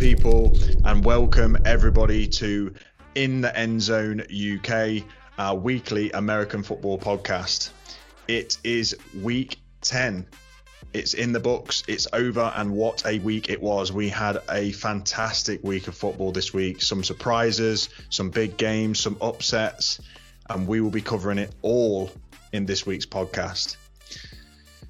People? 0.00 0.56
And 0.86 1.04
welcome 1.04 1.58
everybody 1.66 2.26
to 2.28 2.72
In 3.16 3.42
the 3.42 3.54
End 3.54 3.82
Zone 3.82 4.22
UK, 4.22 5.04
our 5.38 5.54
weekly 5.54 6.10
American 6.12 6.62
football 6.62 6.98
podcast. 6.98 7.68
It 8.26 8.56
is 8.64 8.96
week 9.20 9.58
10. 9.82 10.26
It's 10.94 11.12
in 11.12 11.32
the 11.32 11.38
books. 11.38 11.82
It's 11.86 12.08
over, 12.14 12.50
and 12.56 12.72
what 12.72 13.04
a 13.04 13.18
week 13.18 13.50
it 13.50 13.60
was. 13.60 13.92
We 13.92 14.08
had 14.08 14.38
a 14.50 14.72
fantastic 14.72 15.62
week 15.62 15.86
of 15.86 15.94
football 15.94 16.32
this 16.32 16.54
week. 16.54 16.80
Some 16.80 17.04
surprises, 17.04 17.90
some 18.08 18.30
big 18.30 18.56
games, 18.56 19.00
some 19.00 19.18
upsets, 19.20 20.00
and 20.48 20.66
we 20.66 20.80
will 20.80 20.88
be 20.88 21.02
covering 21.02 21.36
it 21.36 21.54
all 21.60 22.10
in 22.54 22.64
this 22.64 22.86
week's 22.86 23.04
podcast. 23.04 23.76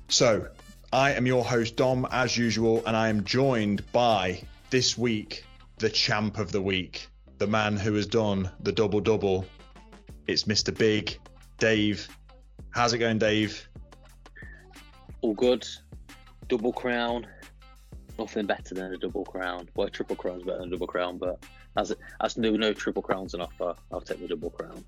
So, 0.06 0.46
I 0.92 1.14
am 1.14 1.26
your 1.26 1.44
host, 1.44 1.74
Dom, 1.74 2.06
as 2.12 2.36
usual, 2.36 2.86
and 2.86 2.96
I 2.96 3.08
am 3.08 3.24
joined 3.24 3.90
by 3.90 4.44
this 4.70 4.96
week 4.96 5.44
the 5.80 5.90
champ 5.90 6.38
of 6.38 6.52
the 6.52 6.60
week, 6.60 7.08
the 7.38 7.46
man 7.46 7.76
who 7.76 7.94
has 7.94 8.06
done 8.06 8.50
the 8.60 8.70
double 8.70 9.00
double. 9.00 9.46
It's 10.26 10.44
Mr. 10.44 10.76
Big, 10.76 11.18
Dave. 11.58 12.06
How's 12.70 12.92
it 12.92 12.98
going, 12.98 13.18
Dave? 13.18 13.66
All 15.22 15.34
good. 15.34 15.66
Double 16.48 16.72
crown. 16.72 17.26
Nothing 18.18 18.46
better 18.46 18.74
than 18.74 18.92
a 18.92 18.98
double 18.98 19.24
crown. 19.24 19.68
Well, 19.74 19.86
a 19.86 19.90
triple 19.90 20.16
crown's 20.16 20.42
better 20.42 20.58
than 20.58 20.68
a 20.68 20.72
double 20.72 20.86
crown, 20.86 21.16
but 21.16 21.42
as 21.76 21.94
as 22.20 22.36
no 22.36 22.50
no 22.50 22.74
triple 22.74 23.02
crowns 23.02 23.34
on 23.34 23.40
offer, 23.40 23.74
I'll 23.90 24.02
take 24.02 24.20
the 24.20 24.28
double 24.28 24.50
crown. 24.50 24.84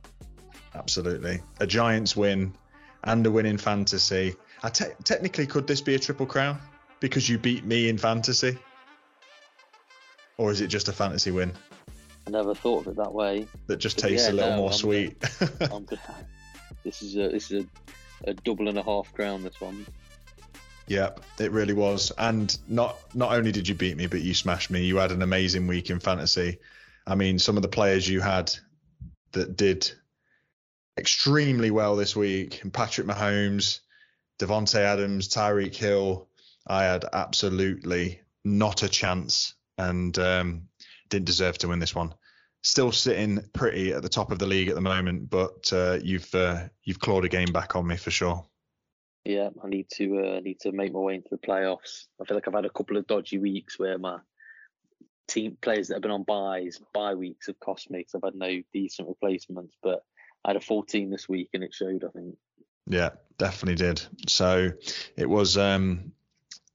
Absolutely, 0.75 1.41
a 1.58 1.66
Giants 1.66 2.14
win 2.14 2.53
and 3.05 3.27
a 3.27 3.30
win 3.30 3.47
in 3.47 3.56
fantasy. 3.56 4.34
I 4.62 4.69
te- 4.69 4.94
technically, 5.05 5.47
could 5.47 5.66
this 5.66 5.80
be 5.80 5.94
a 5.94 5.98
triple 5.98 6.27
crown 6.27 6.58
because 7.00 7.28
you 7.28 7.38
beat 7.38 7.64
me 7.64 7.88
in 7.88 7.97
fantasy, 7.97 8.58
or 10.42 10.50
is 10.50 10.60
it 10.60 10.66
just 10.66 10.88
a 10.88 10.92
fantasy 10.92 11.30
win 11.30 11.52
I 12.26 12.30
never 12.30 12.54
thought 12.54 12.86
of 12.86 12.92
it 12.92 12.96
that 12.96 13.12
way. 13.12 13.48
that 13.66 13.78
just 13.78 13.96
But 13.96 14.08
tastes 14.08 14.26
yeah, 14.28 14.32
a 14.32 14.36
little 14.36 14.50
no, 14.50 14.56
more 14.58 14.70
I'm- 14.70 14.78
sweet? 14.78 15.24
This 16.84 17.02
is 17.02 17.16
a 17.16 17.28
this 17.28 17.50
is 17.50 17.64
a, 17.64 18.30
a 18.30 18.34
double 18.34 18.68
and 18.68 18.76
a 18.78 18.82
half 18.82 19.12
crown. 19.12 19.42
This 19.44 19.60
one. 19.60 19.86
Yep, 20.88 21.20
it 21.38 21.52
really 21.52 21.74
was. 21.74 22.10
And 22.18 22.56
not 22.68 22.96
not 23.14 23.32
only 23.32 23.52
did 23.52 23.68
you 23.68 23.74
beat 23.74 23.96
me, 23.96 24.06
but 24.08 24.20
you 24.20 24.34
smashed 24.34 24.70
me. 24.70 24.84
You 24.84 24.96
had 24.96 25.12
an 25.12 25.22
amazing 25.22 25.66
week 25.68 25.90
in 25.90 26.00
fantasy. 26.00 26.58
I 27.06 27.14
mean, 27.14 27.38
some 27.38 27.56
of 27.56 27.62
the 27.62 27.68
players 27.68 28.08
you 28.08 28.20
had 28.20 28.52
that 29.32 29.56
did 29.56 29.90
extremely 30.98 31.70
well 31.70 31.94
this 31.96 32.16
week, 32.16 32.62
and 32.62 32.72
Patrick 32.72 33.06
Mahomes, 33.06 33.80
Davante 34.38 34.80
Adams, 34.80 35.28
Tyreek 35.28 35.74
Hill, 35.74 36.28
I 36.66 36.84
had 36.84 37.04
absolutely 37.12 38.20
not 38.44 38.82
a 38.82 38.88
chance 38.88 39.54
and 39.78 40.17
um, 40.19 40.69
didn't 41.09 41.27
deserve 41.27 41.59
to 41.59 41.69
win 41.69 41.78
this 41.78 41.95
one. 41.95 42.15
Still 42.62 42.92
sitting 42.92 43.41
pretty 43.53 43.92
at 43.92 44.03
the 44.03 44.09
top 44.09 44.31
of 44.31 44.39
the 44.39 44.47
league 44.47 44.69
at 44.69 44.75
the 44.75 44.81
moment, 44.81 45.28
but 45.28 45.73
uh, 45.73 45.98
you've 46.03 46.33
uh, 46.34 46.69
you've 46.84 47.01
clawed 47.01 47.25
a 47.25 47.28
game 47.28 47.53
back 47.53 47.75
on 47.75 47.87
me 47.87 47.97
for 47.97 48.11
sure. 48.11 48.47
Yeah, 49.25 49.50
I 49.62 49.69
need 49.69 49.89
to 49.95 50.19
uh, 50.19 50.41
need 50.41 50.61
to 50.61 50.73
make 50.73 50.93
my 50.93 51.00
way 51.00 51.15
into 51.17 51.28
the 51.31 51.39
playoffs. 51.39 52.06
I 52.20 52.25
feel 52.25 52.37
like 52.37 52.47
I've 52.47 52.55
had 52.55 52.65
a 52.65 52.70
couple 52.70 52.97
of 52.97 53.06
dodgy 53.06 53.39
weeks 53.39 53.78
where 53.78 53.98
my 53.98 54.19
team 55.28 55.56
players 55.61 55.89
that 55.89 55.95
have 55.95 56.03
been 56.03 56.11
on 56.11 56.25
buys, 56.25 56.81
bye 56.93 57.15
weeks 57.15 57.47
have 57.47 57.59
cost 57.61 57.91
me 57.91 58.00
because 58.00 58.15
I've 58.15 58.25
had 58.25 58.34
no 58.34 58.62
decent 58.73 59.09
replacements. 59.09 59.77
But 59.83 60.03
I 60.45 60.50
had 60.50 60.56
a 60.56 60.61
full 60.61 60.83
team 60.83 61.11
this 61.11 61.28
week 61.28 61.50
and 61.55 61.65
it 61.65 61.75
showed. 61.75 62.05
I 62.05 62.09
think. 62.09 62.37
Yeah, 62.87 63.11
definitely 63.38 63.77
did. 63.77 64.03
So 64.28 64.71
it 65.16 65.28
was 65.28 65.56
um 65.56 66.12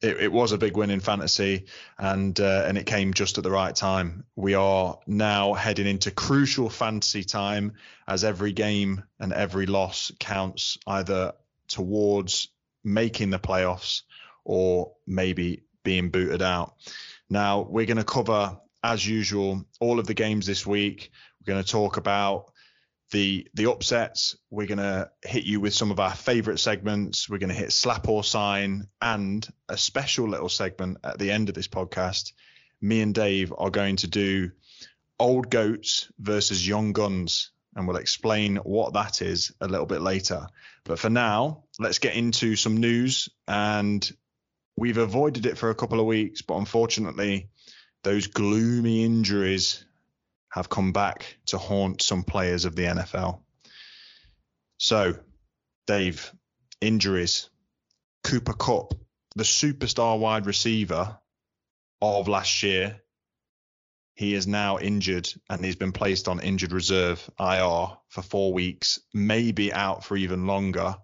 it, 0.02 0.22
it 0.22 0.32
was 0.32 0.52
a 0.52 0.58
big 0.58 0.78
win 0.78 0.90
in 0.90 1.00
fantasy 1.00 1.66
and 1.98 2.40
uh, 2.40 2.64
and 2.68 2.78
it 2.78 2.86
came 2.86 3.14
just 3.14 3.38
at 3.38 3.44
the 3.44 3.52
right 3.52 3.76
time. 3.76 4.26
We 4.36 4.54
are 4.54 5.00
now 5.08 5.54
heading 5.54 5.88
into 5.88 6.12
crucial 6.12 6.70
fantasy 6.70 7.24
time 7.24 7.74
as 8.08 8.24
every 8.24 8.54
game 8.54 9.04
and 9.20 9.34
every 9.34 9.66
loss 9.66 10.12
counts 10.20 10.78
either 10.86 11.34
towards 11.68 12.50
making 12.84 13.32
the 13.32 13.40
playoffs 13.40 14.04
or 14.46 14.94
maybe 15.06 15.64
being 15.84 16.10
booted 16.10 16.42
out. 16.42 16.76
Now 17.30 17.62
we're 17.62 17.86
going 17.86 17.98
to 17.98 18.04
cover 18.04 18.60
as 18.84 19.06
usual 19.06 19.66
all 19.80 20.00
of 20.00 20.08
the 20.08 20.14
games 20.14 20.46
this 20.46 20.66
week. 20.66 21.12
We're 21.42 21.54
going 21.54 21.64
to 21.64 21.70
talk 21.70 21.98
about 21.98 22.52
the 23.12 23.48
the 23.54 23.70
upsets. 23.70 24.36
We're 24.50 24.68
gonna 24.68 25.12
hit 25.24 25.44
you 25.44 25.60
with 25.60 25.74
some 25.74 25.92
of 25.92 26.00
our 26.00 26.14
favourite 26.14 26.60
segments. 26.60 27.30
We're 27.30 27.38
gonna 27.38 27.54
hit 27.54 27.72
slap 27.72 28.08
or 28.08 28.24
sign 28.24 28.88
and 29.02 29.48
a 29.70 29.78
special 29.78 30.28
little 30.28 30.50
segment 30.50 30.98
at 31.04 31.20
the 31.20 31.32
end 31.32 31.50
of 31.50 31.56
this 31.56 31.68
podcast. 31.68 32.34
Me 32.82 33.02
and 33.02 33.14
Dave 33.14 33.54
are 33.58 33.70
going 33.70 33.96
to 33.98 34.08
do 34.08 34.52
old 35.20 35.50
goats 35.50 36.12
versus 36.20 36.68
young 36.68 36.94
guns, 36.94 37.52
and 37.76 37.88
we'll 37.88 37.98
explain 37.98 38.58
what 38.58 38.94
that 38.94 39.22
is 39.22 39.52
a 39.62 39.68
little 39.68 39.86
bit 39.86 40.02
later. 40.02 40.48
But 40.84 41.00
for 41.00 41.10
now, 41.10 41.64
let's 41.80 42.00
get 42.00 42.16
into 42.16 42.56
some 42.56 42.78
news. 42.78 43.30
And 43.48 44.10
we've 44.76 44.98
avoided 44.98 45.46
it 45.46 45.58
for 45.58 45.70
a 45.70 45.76
couple 45.76 46.00
of 46.00 46.06
weeks, 46.06 46.42
but 46.42 46.58
unfortunately, 46.58 47.50
those 48.04 48.28
gloomy 48.28 49.04
injuries 49.04 49.84
have 50.52 50.70
come 50.70 50.92
back 50.92 51.38
to 51.48 51.58
haunt 51.58 52.02
some 52.02 52.24
players 52.24 52.66
of 52.66 52.76
the 52.76 52.84
NFL. 52.84 53.42
So, 54.78 55.16
Dave, 55.86 56.32
injuries. 56.82 57.50
Cooper 58.24 58.54
Kupp, 58.54 58.94
the 59.36 59.44
superstar 59.44 60.20
wide 60.20 60.48
receiver 60.48 61.18
of 62.02 62.28
last 62.28 62.62
year, 62.62 63.02
he 64.16 64.34
is 64.34 64.48
now 64.48 64.80
injured 64.80 65.30
and 65.50 65.64
he's 65.64 65.76
been 65.76 65.92
placed 65.92 66.28
on 66.28 66.42
injured 66.42 66.72
reserve 66.72 67.30
IR 67.40 67.98
for 68.10 68.22
four 68.22 68.52
weeks, 68.52 69.00
maybe 69.14 69.72
out 69.72 70.04
for 70.04 70.18
even 70.18 70.48
longer. 70.48 70.98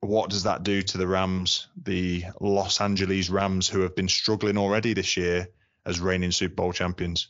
What 0.00 0.30
does 0.30 0.44
that 0.44 0.62
do 0.62 0.82
to 0.82 0.98
the 0.98 1.06
Rams, 1.06 1.68
the 1.76 2.24
Los 2.40 2.80
Angeles 2.80 3.30
Rams, 3.30 3.68
who 3.68 3.80
have 3.82 3.94
been 3.94 4.08
struggling 4.08 4.58
already 4.58 4.94
this 4.94 5.16
year 5.16 5.48
as 5.86 6.00
reigning 6.00 6.30
Super 6.30 6.54
Bowl 6.54 6.72
champions? 6.72 7.28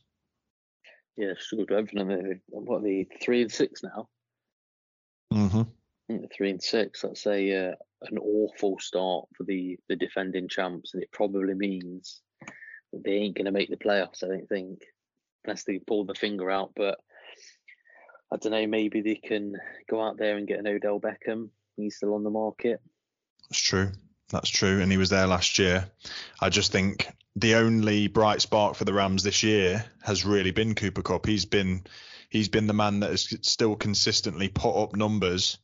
Yeah, 1.16 1.34
struggled 1.38 1.70
with 1.70 1.78
everything. 1.78 2.08
They're- 2.08 2.40
What 2.48 2.78
are 2.78 2.82
they 2.82 3.06
three 3.22 3.42
and 3.42 3.52
six 3.52 3.82
now? 3.82 4.08
Mm-hmm. 5.32 5.60
I 5.60 6.06
think 6.08 6.20
they're 6.20 6.36
three 6.36 6.50
and 6.50 6.62
six. 6.62 7.02
That's 7.02 7.26
a 7.26 7.68
uh, 7.70 7.74
an 8.02 8.18
awful 8.18 8.78
start 8.78 9.26
for 9.36 9.44
the 9.44 9.78
the 9.88 9.96
defending 9.96 10.48
champs, 10.48 10.94
and 10.94 11.02
it 11.02 11.10
probably 11.12 11.54
means 11.54 12.20
that 12.92 13.04
they 13.04 13.12
ain't 13.12 13.36
going 13.36 13.46
to 13.46 13.52
make 13.52 13.70
the 13.70 13.76
playoffs. 13.76 14.22
I 14.22 14.28
don't 14.28 14.48
think, 14.48 14.82
unless 15.44 15.64
they 15.64 15.78
pull 15.78 16.04
the 16.04 16.14
finger 16.14 16.50
out. 16.50 16.72
But 16.76 16.98
I 18.32 18.36
don't 18.36 18.52
know. 18.52 18.66
Maybe 18.66 19.00
they 19.00 19.14
can 19.16 19.54
go 19.88 20.02
out 20.02 20.18
there 20.18 20.36
and 20.36 20.46
get 20.46 20.58
an 20.58 20.66
Odell 20.66 21.00
Beckham. 21.00 21.48
He's 21.76 21.96
still 21.96 22.14
on 22.14 22.24
the 22.24 22.30
market. 22.30 22.80
That's 23.48 23.60
true. 23.60 23.90
That's 24.30 24.50
true. 24.50 24.80
And 24.80 24.90
he 24.90 24.98
was 24.98 25.10
there 25.10 25.26
last 25.26 25.58
year. 25.58 25.88
I 26.40 26.48
just 26.48 26.72
think 26.72 27.08
the 27.36 27.56
only 27.56 28.06
bright 28.06 28.40
spark 28.40 28.76
for 28.76 28.84
the 28.84 28.94
Rams 28.94 29.22
this 29.22 29.42
year 29.42 29.84
has 30.02 30.24
really 30.24 30.52
been 30.52 30.74
Cooper 30.74 31.02
Kupp. 31.02 31.26
He's 31.26 31.44
been 31.44 31.84
he's 32.28 32.48
been 32.48 32.66
the 32.66 32.72
man 32.72 33.00
that 33.00 33.10
has 33.10 33.36
still 33.42 33.76
consistently 33.76 34.48
put 34.48 34.80
up 34.80 34.96
numbers 34.96 35.58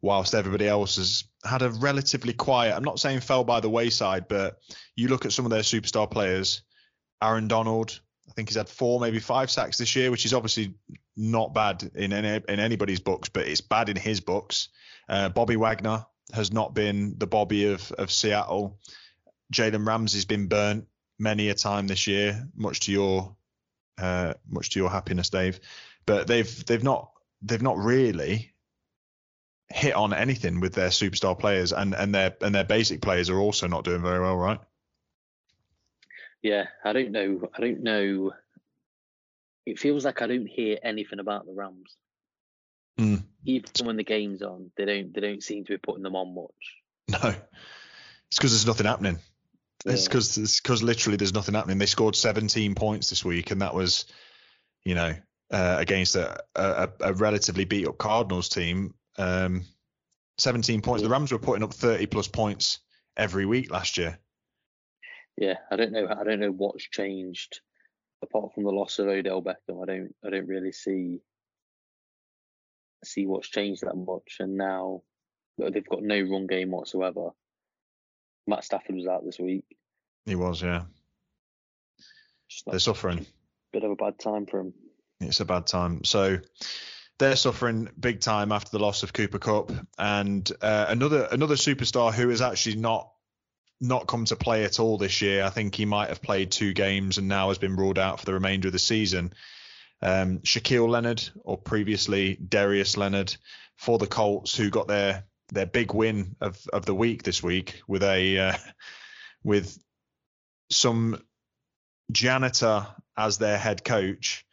whilst 0.00 0.34
everybody 0.34 0.68
else 0.68 0.96
has 0.96 1.24
had 1.44 1.62
a 1.62 1.70
relatively 1.70 2.32
quiet 2.32 2.76
I'm 2.76 2.84
not 2.84 3.00
saying 3.00 3.20
fell 3.20 3.44
by 3.44 3.60
the 3.60 3.70
wayside, 3.70 4.28
but 4.28 4.58
you 4.96 5.08
look 5.08 5.24
at 5.24 5.32
some 5.32 5.44
of 5.46 5.50
their 5.50 5.62
superstar 5.62 6.10
players, 6.10 6.62
Aaron 7.22 7.48
Donald, 7.48 8.00
I 8.28 8.32
think 8.32 8.48
he's 8.48 8.56
had 8.56 8.68
four, 8.68 9.00
maybe 9.00 9.18
five 9.18 9.50
sacks 9.50 9.78
this 9.78 9.96
year, 9.96 10.10
which 10.10 10.24
is 10.24 10.34
obviously 10.34 10.74
not 11.16 11.54
bad 11.54 11.90
in 11.94 12.12
any, 12.12 12.42
in 12.48 12.60
anybody's 12.60 13.00
books, 13.00 13.28
but 13.28 13.46
it's 13.46 13.60
bad 13.60 13.88
in 13.88 13.96
his 13.96 14.20
books. 14.20 14.68
Uh, 15.08 15.28
Bobby 15.28 15.56
Wagner 15.56 16.06
has 16.32 16.52
not 16.52 16.74
been 16.74 17.16
the 17.18 17.26
Bobby 17.26 17.66
of, 17.72 17.92
of 17.92 18.10
Seattle. 18.10 18.78
Jalen 19.52 19.86
Ramsey's 19.86 20.24
been 20.24 20.48
burnt 20.48 20.86
many 21.18 21.48
a 21.48 21.54
time 21.54 21.86
this 21.86 22.06
year, 22.06 22.46
much 22.54 22.80
to 22.80 22.92
your 22.92 23.36
uh, 23.98 24.34
much 24.48 24.70
to 24.70 24.80
your 24.80 24.90
happiness, 24.90 25.30
Dave. 25.30 25.60
But 26.06 26.26
they've 26.26 26.66
they've 26.66 26.82
not 26.82 27.10
they've 27.42 27.62
not 27.62 27.78
really 27.78 28.54
hit 29.68 29.94
on 29.94 30.12
anything 30.12 30.60
with 30.60 30.74
their 30.74 30.88
superstar 30.88 31.38
players, 31.38 31.72
and 31.72 31.94
and 31.94 32.14
their 32.14 32.36
and 32.40 32.54
their 32.54 32.64
basic 32.64 33.00
players 33.00 33.30
are 33.30 33.38
also 33.38 33.66
not 33.66 33.84
doing 33.84 34.02
very 34.02 34.20
well, 34.20 34.36
right? 34.36 34.60
Yeah, 36.42 36.66
I 36.84 36.92
don't 36.92 37.12
know. 37.12 37.48
I 37.56 37.60
don't 37.60 37.82
know. 37.82 38.32
It 39.64 39.78
feels 39.78 40.04
like 40.04 40.20
I 40.20 40.26
don't 40.26 40.46
hear 40.46 40.78
anything 40.82 41.18
about 41.18 41.46
the 41.46 41.54
Rams. 41.54 41.96
Mm. 42.98 43.24
Even 43.46 43.86
when 43.86 43.96
the 43.96 44.04
game's 44.04 44.42
on, 44.42 44.70
they 44.76 44.84
don't. 44.84 45.14
They 45.14 45.20
don't 45.20 45.42
seem 45.42 45.64
to 45.64 45.72
be 45.72 45.78
putting 45.78 46.02
them 46.02 46.16
on 46.16 46.34
much. 46.34 46.50
No, 47.22 47.34
it's 48.28 48.36
because 48.36 48.52
there's 48.52 48.66
nothing 48.66 48.86
happening. 48.86 49.18
It's 49.84 50.02
Yeah. 50.02 50.08
because 50.08 50.38
it's 50.38 50.60
because 50.60 50.82
literally 50.82 51.16
there's 51.16 51.34
nothing 51.34 51.54
happening. 51.54 51.78
They 51.78 51.86
scored 51.86 52.16
17 52.16 52.74
points 52.74 53.10
this 53.10 53.24
week, 53.24 53.50
and 53.50 53.60
that 53.62 53.74
was, 53.74 54.06
you 54.84 54.94
know, 54.94 55.14
uh, 55.50 55.76
against 55.78 56.16
a, 56.16 56.42
a 56.54 56.88
a 57.00 57.12
relatively 57.14 57.64
beat 57.64 57.86
up 57.86 57.98
Cardinals 57.98 58.48
team. 58.48 58.94
Um, 59.18 59.64
17 60.38 60.80
points. 60.80 61.02
The 61.02 61.08
Rams 61.08 61.30
were 61.30 61.38
putting 61.38 61.62
up 61.62 61.72
30 61.72 62.06
plus 62.06 62.26
points 62.26 62.80
every 63.16 63.46
week 63.46 63.70
last 63.70 63.96
year. 63.98 64.18
yeah, 65.36 65.58
I 65.70 65.76
don't 65.76 65.92
know. 65.92 66.08
I 66.08 66.24
don't 66.24 66.40
know 66.40 66.50
what's 66.50 66.84
changed 66.84 67.60
apart 68.22 68.54
from 68.54 68.64
the 68.64 68.70
loss 68.70 68.98
of 68.98 69.06
Odell 69.06 69.42
Beckham. 69.42 69.82
I 69.82 69.86
don't. 69.86 70.14
I 70.24 70.30
don't 70.30 70.48
really 70.48 70.72
see 70.72 71.20
see 73.04 73.26
what's 73.26 73.48
changed 73.48 73.82
that 73.82 73.96
much. 73.96 74.36
And 74.40 74.56
now 74.56 75.02
they've 75.58 75.86
got 75.86 76.02
no 76.02 76.20
run 76.20 76.46
game 76.46 76.70
whatsoever. 76.70 77.30
Matt 78.46 78.64
Stafford 78.64 78.96
was 78.96 79.06
out 79.06 79.24
this 79.24 79.38
week. 79.38 79.64
He 80.26 80.34
was, 80.34 80.62
yeah. 80.62 80.82
They're 82.66 82.78
suffering. 82.78 83.26
Bit 83.72 83.84
of 83.84 83.90
a 83.90 83.96
bad 83.96 84.18
time 84.18 84.46
for 84.46 84.60
him. 84.60 84.74
It's 85.20 85.40
a 85.40 85.44
bad 85.44 85.66
time. 85.66 86.04
So 86.04 86.38
they're 87.18 87.36
suffering 87.36 87.88
big 87.98 88.20
time 88.20 88.52
after 88.52 88.70
the 88.70 88.82
loss 88.82 89.02
of 89.02 89.12
Cooper 89.12 89.38
Kupp 89.38 89.72
and 89.98 90.50
uh, 90.60 90.86
another 90.88 91.28
another 91.30 91.54
superstar 91.54 92.12
who 92.12 92.28
has 92.28 92.42
actually 92.42 92.76
not 92.76 93.10
not 93.80 94.06
come 94.06 94.24
to 94.26 94.36
play 94.36 94.64
at 94.64 94.80
all 94.80 94.98
this 94.98 95.20
year. 95.20 95.44
I 95.44 95.50
think 95.50 95.74
he 95.74 95.84
might 95.84 96.08
have 96.08 96.22
played 96.22 96.50
two 96.50 96.72
games 96.72 97.18
and 97.18 97.28
now 97.28 97.48
has 97.48 97.58
been 97.58 97.76
ruled 97.76 97.98
out 97.98 98.20
for 98.20 98.26
the 98.26 98.34
remainder 98.34 98.68
of 98.68 98.72
the 98.72 98.78
season. 98.78 99.32
Um, 100.00 100.40
Shaquille 100.40 100.88
Leonard, 100.88 101.22
or 101.44 101.56
previously 101.56 102.36
Darius 102.36 102.96
Leonard, 102.96 103.34
for 103.76 103.98
the 103.98 104.06
Colts, 104.06 104.56
who 104.56 104.70
got 104.70 104.86
their 104.86 105.24
their 105.52 105.66
big 105.66 105.92
win 105.92 106.36
of, 106.40 106.58
of 106.72 106.86
the 106.86 106.94
week 106.94 107.22
this 107.22 107.42
week 107.42 107.82
with 107.86 108.02
a 108.02 108.38
uh, 108.38 108.56
with 109.44 109.78
some 110.70 111.20
janitor 112.10 112.86
as 113.16 113.38
their 113.38 113.58
head 113.58 113.84
coach 113.84 114.44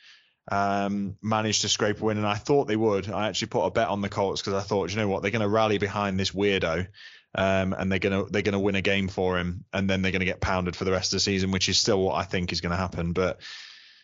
um, 0.51 1.17
managed 1.21 1.61
to 1.61 1.69
scrape 1.69 2.01
a 2.01 2.05
win, 2.05 2.17
and 2.17 2.27
I 2.27 2.35
thought 2.35 2.67
they 2.67 2.75
would. 2.75 3.09
I 3.09 3.27
actually 3.27 3.49
put 3.49 3.65
a 3.65 3.71
bet 3.71 3.87
on 3.87 4.01
the 4.01 4.09
Colts 4.09 4.41
because 4.41 4.53
I 4.53 4.65
thought, 4.65 4.91
you 4.91 4.97
know 4.97 5.07
what, 5.07 5.21
they're 5.21 5.31
going 5.31 5.41
to 5.41 5.47
rally 5.47 5.77
behind 5.77 6.19
this 6.19 6.31
weirdo, 6.31 6.87
um, 7.35 7.73
and 7.73 7.91
they're 7.91 7.99
gonna 7.99 8.25
they're 8.25 8.41
gonna 8.41 8.59
win 8.59 8.75
a 8.75 8.81
game 8.81 9.07
for 9.07 9.37
him, 9.37 9.65
and 9.71 9.89
then 9.89 10.01
they're 10.01 10.11
going 10.11 10.21
to 10.21 10.25
get 10.25 10.41
pounded 10.41 10.75
for 10.75 10.85
the 10.85 10.91
rest 10.91 11.13
of 11.13 11.17
the 11.17 11.21
season, 11.21 11.51
which 11.51 11.69
is 11.69 11.77
still 11.77 12.01
what 12.01 12.15
I 12.15 12.23
think 12.23 12.51
is 12.51 12.61
going 12.61 12.71
to 12.71 12.77
happen. 12.77 13.13
But 13.13 13.39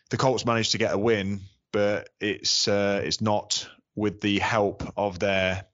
the 0.09 0.17
Colts 0.17 0.45
managed 0.45 0.71
to 0.71 0.77
get 0.77 0.93
a 0.93 0.97
win, 0.97 1.41
but 1.73 2.09
it's 2.21 2.67
uh, 2.67 3.01
it's 3.03 3.21
not 3.21 3.67
with 3.95 4.21
the 4.21 4.39
help 4.39 4.93
of 4.95 5.19
their 5.19 5.65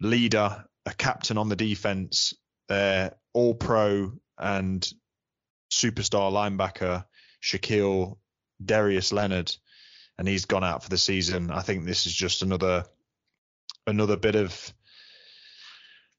leader, 0.00 0.64
a 0.86 0.94
captain 0.94 1.38
on 1.38 1.48
the 1.48 1.56
defense, 1.56 2.34
their 2.68 3.14
All 3.32 3.54
Pro 3.54 4.12
and 4.38 4.90
superstar 5.70 6.32
linebacker 6.32 7.04
Shaquille 7.42 8.18
Darius 8.64 9.12
Leonard, 9.12 9.54
and 10.18 10.26
he's 10.26 10.46
gone 10.46 10.64
out 10.64 10.82
for 10.82 10.90
the 10.90 10.98
season. 10.98 11.50
I 11.50 11.62
think 11.62 11.84
this 11.84 12.06
is 12.06 12.14
just 12.14 12.42
another 12.42 12.84
another 13.86 14.16
bit 14.16 14.34
of 14.34 14.74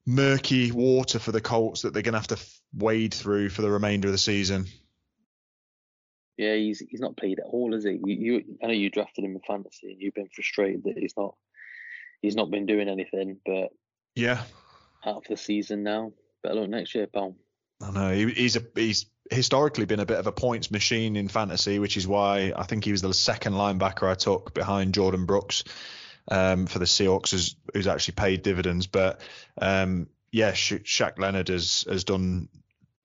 murky 0.06 0.72
water 0.72 1.18
for 1.18 1.32
the 1.32 1.40
Colts 1.40 1.82
that 1.82 1.92
they're 1.92 2.02
going 2.02 2.14
to 2.14 2.18
have 2.18 2.28
to 2.28 2.38
wade 2.74 3.14
through 3.14 3.50
for 3.50 3.62
the 3.62 3.70
remainder 3.70 4.08
of 4.08 4.12
the 4.12 4.18
season. 4.18 4.66
Yeah, 6.36 6.54
he's 6.54 6.80
he's 6.80 7.00
not 7.00 7.16
played 7.16 7.38
at 7.38 7.46
all, 7.46 7.74
is 7.74 7.84
he? 7.84 8.00
You, 8.02 8.14
you 8.14 8.44
I 8.62 8.68
know 8.68 8.72
you 8.72 8.90
drafted 8.90 9.24
him 9.24 9.34
in 9.36 9.42
fantasy, 9.46 9.92
and 9.92 10.00
you've 10.00 10.14
been 10.14 10.30
frustrated 10.34 10.84
that 10.84 10.96
he's 10.96 11.16
not 11.16 11.34
he's 12.22 12.36
not 12.36 12.50
been 12.50 12.66
doing 12.66 12.88
anything. 12.88 13.38
But 13.44 13.70
yeah, 14.14 14.42
for 15.02 15.22
the 15.28 15.36
season 15.36 15.82
now. 15.82 16.12
Better 16.42 16.54
luck 16.54 16.70
next 16.70 16.94
year, 16.94 17.06
pal. 17.06 17.36
I 17.82 17.90
know 17.90 18.12
he, 18.12 18.30
he's 18.30 18.56
a 18.56 18.62
he's 18.74 19.06
historically 19.30 19.84
been 19.84 20.00
a 20.00 20.06
bit 20.06 20.18
of 20.18 20.26
a 20.26 20.32
points 20.32 20.70
machine 20.70 21.16
in 21.16 21.28
fantasy, 21.28 21.78
which 21.78 21.96
is 21.96 22.06
why 22.06 22.52
I 22.56 22.64
think 22.64 22.84
he 22.84 22.92
was 22.92 23.02
the 23.02 23.14
second 23.14 23.54
linebacker 23.54 24.10
I 24.10 24.14
took 24.14 24.54
behind 24.54 24.94
Jordyn 24.94 25.26
Brooks 25.26 25.64
um, 26.30 26.66
for 26.66 26.78
the 26.78 26.84
Seahawks, 26.84 27.30
who's, 27.30 27.56
who's 27.72 27.86
actually 27.86 28.14
paid 28.14 28.42
dividends. 28.42 28.86
But 28.86 29.20
um, 29.60 30.08
yeah, 30.32 30.52
Sha- 30.52 30.76
Shaq 30.76 31.18
Leonard 31.18 31.48
has 31.48 31.84
has 31.88 32.04
done 32.04 32.48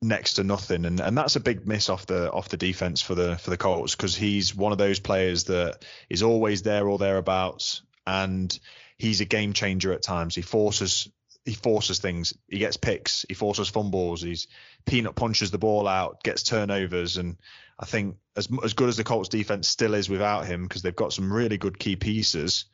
next 0.01 0.33
to 0.33 0.43
nothing, 0.43 0.85
and 0.85 0.99
and 0.99 1.17
that's 1.17 1.35
a 1.35 1.41
big 1.41 1.67
miss 1.67 1.89
off 1.89 2.05
the 2.05 2.31
off 2.31 2.49
the 2.49 2.57
defense 2.57 3.01
for 3.01 3.15
the 3.15 3.37
for 3.37 3.49
the 3.49 3.57
Colts 3.57 3.95
because 3.95 4.15
he's 4.15 4.55
one 4.55 4.71
of 4.71 4.77
those 4.77 4.99
players 4.99 5.45
that 5.45 5.83
is 6.09 6.23
always 6.23 6.63
there 6.63 6.87
or 6.87 6.97
thereabouts, 6.97 7.81
and 8.05 8.57
he's 8.97 9.21
a 9.21 9.25
game 9.25 9.53
changer 9.53 9.93
at 9.93 10.01
times. 10.01 10.35
He 10.35 10.41
forces 10.41 11.09
he 11.45 11.53
forces 11.53 11.99
things. 11.99 12.33
He 12.49 12.57
gets 12.57 12.75
picks. 12.75 13.23
He 13.27 13.35
forces 13.35 13.69
fumbles. 13.69 14.23
He's 14.23 14.47
peanut 14.85 15.15
punches 15.15 15.51
the 15.51 15.59
ball 15.59 15.87
out, 15.87 16.23
gets 16.23 16.41
turnovers, 16.41 17.17
and 17.17 17.37
I 17.79 17.85
think 17.85 18.17
as 18.35 18.47
as 18.63 18.73
good 18.73 18.89
as 18.89 18.97
the 18.97 19.03
Colts 19.03 19.29
defense 19.29 19.67
still 19.67 19.93
is 19.93 20.09
without 20.09 20.47
him 20.47 20.63
because 20.63 20.81
they've 20.81 20.95
got 20.95 21.13
some 21.13 21.31
really 21.31 21.57
good 21.57 21.77
key 21.77 21.95
pieces, 21.95 22.65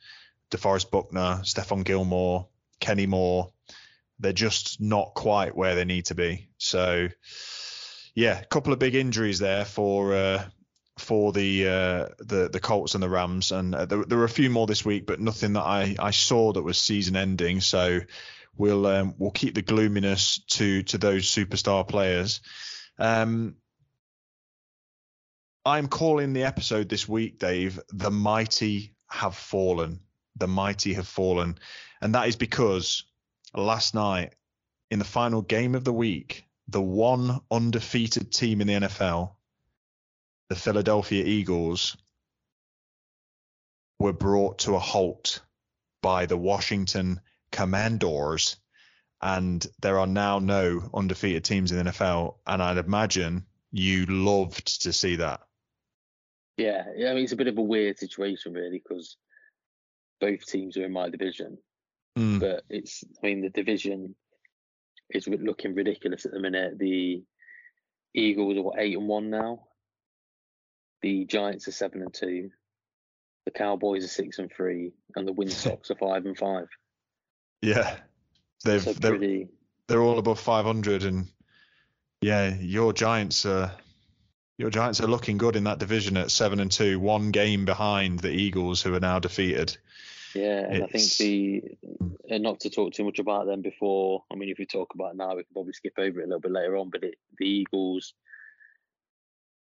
DeForest 0.50 0.90
Buckner, 0.90 1.40
Stephon 1.42 1.84
Gilmore, 1.84 2.48
Kenny 2.80 3.06
Moore, 3.06 3.52
they're 4.18 4.32
just 4.32 4.80
not 4.80 5.14
quite 5.14 5.56
where 5.56 5.74
they 5.74 5.84
need 5.84 6.06
to 6.06 6.14
be. 6.14 6.48
So, 6.58 7.08
yeah, 8.14 8.40
a 8.40 8.46
couple 8.46 8.72
of 8.72 8.78
big 8.78 8.94
injuries 8.94 9.38
there 9.38 9.64
for 9.64 10.14
uh, 10.14 10.44
for 10.98 11.32
the 11.32 11.68
uh, 11.68 12.06
the 12.18 12.48
the 12.52 12.60
Colts 12.60 12.94
and 12.94 13.02
the 13.02 13.08
Rams, 13.08 13.52
and 13.52 13.74
uh, 13.74 13.86
there, 13.86 14.04
there 14.04 14.18
were 14.18 14.24
a 14.24 14.28
few 14.28 14.50
more 14.50 14.66
this 14.66 14.84
week, 14.84 15.06
but 15.06 15.20
nothing 15.20 15.54
that 15.54 15.62
I 15.62 15.96
I 15.98 16.10
saw 16.10 16.52
that 16.52 16.62
was 16.62 16.78
season 16.78 17.16
ending. 17.16 17.60
So 17.60 18.00
we'll 18.56 18.86
um, 18.86 19.14
we'll 19.18 19.30
keep 19.30 19.54
the 19.54 19.62
gloominess 19.62 20.38
to 20.48 20.82
to 20.84 20.98
those 20.98 21.24
superstar 21.26 21.86
players. 21.86 22.40
Um, 22.98 23.56
I'm 25.64 25.88
calling 25.88 26.32
the 26.32 26.44
episode 26.44 26.88
this 26.88 27.08
week, 27.08 27.38
Dave. 27.38 27.80
The 27.90 28.10
mighty 28.10 28.94
have 29.08 29.36
fallen. 29.36 30.00
The 30.36 30.48
mighty 30.48 30.94
have 30.94 31.08
fallen, 31.08 31.58
and 32.00 32.14
that 32.14 32.28
is 32.28 32.36
because 32.36 33.04
last 33.54 33.94
night 33.94 34.34
in 34.90 34.98
the 34.98 35.04
final 35.04 35.42
game 35.42 35.74
of 35.74 35.84
the 35.84 35.92
week, 35.92 36.44
the 36.68 36.82
one 36.82 37.40
undefeated 37.50 38.32
team 38.32 38.60
in 38.60 38.66
the 38.66 38.74
NFL, 38.74 39.32
the 40.52 40.58
Philadelphia 40.58 41.24
Eagles, 41.24 41.96
were 43.98 44.12
brought 44.12 44.58
to 44.58 44.74
a 44.74 44.78
halt 44.78 45.40
by 46.02 46.26
the 46.26 46.36
Washington 46.36 47.22
Commanders. 47.50 48.58
And 49.22 49.66
there 49.80 49.98
are 49.98 50.06
now 50.06 50.40
no 50.40 50.90
undefeated 50.92 51.44
teams 51.44 51.72
in 51.72 51.78
the 51.78 51.90
NFL. 51.90 52.34
And 52.46 52.62
I'd 52.62 52.76
imagine 52.76 53.46
you 53.70 54.04
loved 54.04 54.82
to 54.82 54.92
see 54.92 55.16
that. 55.16 55.40
Yeah, 56.58 56.84
I 56.86 57.14
mean, 57.14 57.24
it's 57.24 57.32
a 57.32 57.36
bit 57.36 57.46
of 57.46 57.56
a 57.56 57.62
weird 57.62 57.98
situation, 57.98 58.52
really, 58.52 58.82
because 58.84 59.16
both 60.20 60.44
teams 60.44 60.76
are 60.76 60.84
in 60.84 60.92
my 60.92 61.08
division. 61.08 61.56
Mm. 62.18 62.40
But 62.40 62.64
it's, 62.68 63.04
I 63.22 63.28
mean, 63.28 63.40
the 63.40 63.48
division 63.48 64.14
is 65.08 65.26
looking 65.26 65.74
ridiculous 65.74 66.26
at 66.26 66.32
the 66.32 66.40
minute. 66.40 66.78
The 66.78 67.22
Eagles 68.14 68.58
are 68.58 68.62
what 68.62 68.78
eight 68.78 68.98
and 68.98 69.08
one 69.08 69.30
now. 69.30 69.68
The 71.02 71.24
Giants 71.24 71.68
are 71.68 71.72
seven 71.72 72.02
and 72.02 72.12
two. 72.12 72.50
The 73.44 73.50
Cowboys 73.50 74.04
are 74.04 74.08
six 74.08 74.38
and 74.38 74.50
three, 74.50 74.92
and 75.16 75.26
the 75.26 75.32
Wind 75.32 75.52
Sox 75.52 75.90
are 75.90 75.96
five 75.96 76.26
and 76.26 76.36
five. 76.36 76.68
Yeah, 77.60 77.96
they've 78.64 78.82
so 78.82 78.92
they're, 78.92 79.10
pretty... 79.12 79.48
they're 79.86 80.02
all 80.02 80.18
above 80.18 80.40
500, 80.40 81.04
and 81.04 81.28
yeah, 82.20 82.54
your 82.54 82.92
Giants 82.92 83.46
are 83.46 83.72
your 84.58 84.70
Giants 84.70 85.00
are 85.00 85.08
looking 85.08 85.38
good 85.38 85.56
in 85.56 85.64
that 85.64 85.78
division 85.78 86.16
at 86.16 86.30
seven 86.30 86.60
and 86.60 86.70
two, 86.70 87.00
one 87.00 87.30
game 87.30 87.64
behind 87.64 88.20
the 88.20 88.30
Eagles, 88.30 88.82
who 88.82 88.94
are 88.94 89.00
now 89.00 89.18
defeated. 89.18 89.76
Yeah, 90.34 90.60
and 90.68 90.84
I 90.84 90.86
think 90.86 91.16
the 91.16 91.62
uh, 92.30 92.38
not 92.38 92.60
to 92.60 92.70
talk 92.70 92.92
too 92.92 93.04
much 93.04 93.18
about 93.18 93.46
them 93.46 93.60
before. 93.60 94.24
I 94.30 94.36
mean, 94.36 94.48
if 94.48 94.58
we 94.58 94.66
talk 94.66 94.94
about 94.94 95.16
now, 95.16 95.34
we 95.34 95.42
can 95.42 95.52
probably 95.52 95.72
skip 95.72 95.94
over 95.98 96.20
it 96.20 96.24
a 96.24 96.26
little 96.26 96.40
bit 96.40 96.52
later 96.52 96.76
on. 96.76 96.90
But 96.90 97.04
it, 97.04 97.14
the 97.38 97.46
Eagles, 97.46 98.14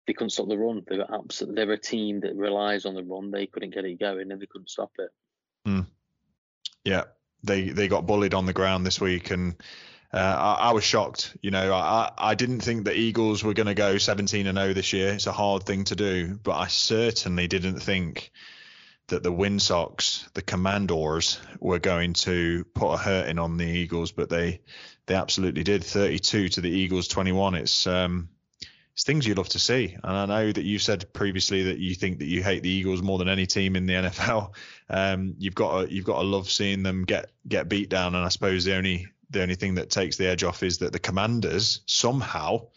they 0.05 0.13
couldn't 0.13 0.31
stop 0.31 0.47
the 0.47 0.57
run. 0.57 0.83
They 0.87 0.97
were 0.97 1.13
absolutely. 1.13 1.55
They're 1.55 1.73
a 1.73 1.79
team 1.79 2.21
that 2.21 2.35
relies 2.35 2.85
on 2.85 2.95
the 2.95 3.03
run. 3.03 3.31
They 3.31 3.47
couldn't 3.47 3.73
get 3.73 3.85
it 3.85 3.99
going, 3.99 4.31
and 4.31 4.41
they 4.41 4.45
couldn't 4.45 4.69
stop 4.69 4.91
it. 4.99 5.09
Mm. 5.67 5.87
Yeah, 6.83 7.03
they 7.43 7.69
they 7.69 7.87
got 7.87 8.05
bullied 8.05 8.33
on 8.33 8.45
the 8.45 8.53
ground 8.53 8.85
this 8.85 8.99
week, 8.99 9.31
and 9.31 9.55
uh, 10.13 10.17
I, 10.17 10.69
I, 10.69 10.71
was 10.73 10.83
shocked. 10.83 11.35
You 11.41 11.51
know, 11.51 11.73
I 11.73 12.11
I 12.17 12.35
didn't 12.35 12.61
think 12.61 12.83
the 12.83 12.95
Eagles 12.95 13.43
were 13.43 13.53
going 13.53 13.67
to 13.67 13.73
go 13.73 13.97
17 13.97 14.47
and 14.47 14.57
0 14.57 14.73
this 14.73 14.93
year. 14.93 15.13
It's 15.13 15.27
a 15.27 15.31
hard 15.31 15.63
thing 15.63 15.85
to 15.85 15.95
do, 15.95 16.39
but 16.41 16.57
I 16.57 16.67
certainly 16.67 17.47
didn't 17.47 17.79
think 17.79 18.31
that 19.07 19.23
the 19.23 19.31
Wind 19.31 19.61
Sox, 19.61 20.29
the 20.33 20.41
Commanders, 20.41 21.39
were 21.59 21.79
going 21.79 22.13
to 22.13 22.65
put 22.73 22.93
a 22.93 22.97
hurting 22.97 23.39
on 23.39 23.57
the 23.57 23.65
Eagles, 23.65 24.11
but 24.11 24.29
they 24.29 24.61
they 25.05 25.15
absolutely 25.15 25.63
did. 25.63 25.83
32 25.83 26.49
to 26.49 26.61
the 26.61 26.69
Eagles, 26.69 27.07
21. 27.07 27.55
It's 27.55 27.87
um, 27.87 28.29
it's 28.93 29.03
things 29.03 29.25
you 29.25 29.33
love 29.33 29.49
to 29.49 29.59
see. 29.59 29.97
And 30.03 30.17
I 30.17 30.25
know 30.25 30.51
that 30.51 30.63
you 30.63 30.77
said 30.77 31.11
previously 31.13 31.63
that 31.63 31.79
you 31.79 31.95
think 31.95 32.19
that 32.19 32.27
you 32.27 32.43
hate 32.43 32.61
the 32.61 32.69
Eagles 32.69 33.01
more 33.01 33.17
than 33.17 33.29
any 33.29 33.47
team 33.47 33.75
in 33.75 33.85
the 33.85 33.93
NFL. 33.93 34.51
Um, 34.89 35.35
you've 35.39 35.55
got 35.55 35.81
to, 35.81 35.93
you've 35.93 36.05
got 36.05 36.21
to 36.21 36.27
love 36.27 36.49
seeing 36.49 36.83
them 36.83 37.05
get 37.05 37.31
get 37.47 37.69
beat 37.69 37.89
down. 37.89 38.13
And 38.13 38.23
I 38.23 38.29
suppose 38.29 38.65
the 38.65 38.75
only 38.75 39.07
the 39.31 39.41
only 39.41 39.55
thing 39.55 39.75
that 39.75 39.89
takes 39.89 40.17
the 40.17 40.27
edge 40.27 40.43
off 40.43 40.61
is 40.61 40.79
that 40.79 40.91
the 40.91 40.99
Commanders 40.99 41.81
somehow 41.87 42.67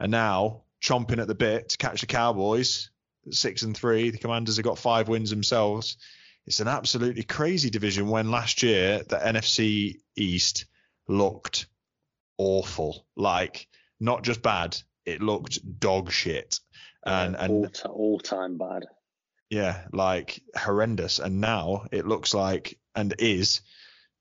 are 0.00 0.08
now 0.08 0.62
chomping 0.80 1.20
at 1.20 1.28
the 1.28 1.34
bit 1.34 1.68
to 1.70 1.78
catch 1.78 2.00
the 2.00 2.06
Cowboys 2.06 2.90
six 3.30 3.62
and 3.62 3.76
three. 3.76 4.10
The 4.10 4.18
Commanders 4.18 4.56
have 4.56 4.64
got 4.64 4.78
five 4.78 5.08
wins 5.08 5.30
themselves. 5.30 5.96
It's 6.46 6.60
an 6.60 6.66
absolutely 6.66 7.22
crazy 7.22 7.70
division 7.70 8.08
when 8.08 8.32
last 8.32 8.64
year 8.64 9.02
the 9.08 9.16
NFC 9.16 10.00
East 10.16 10.66
looked 11.06 11.66
awful. 12.36 13.06
Like 13.14 13.68
not 14.00 14.24
just 14.24 14.42
bad, 14.42 14.76
it 15.06 15.22
looked 15.22 15.80
dog 15.80 16.10
shit. 16.10 16.58
And 17.04 17.36
and 17.36 17.50
all, 17.50 17.68
ti- 17.68 17.88
all 17.88 18.18
time 18.20 18.58
bad. 18.58 18.84
yeah, 19.50 19.86
like 19.92 20.40
horrendous. 20.56 21.18
And 21.18 21.40
now 21.40 21.86
it 21.90 22.06
looks 22.06 22.32
like 22.32 22.78
and 22.94 23.14
is 23.18 23.62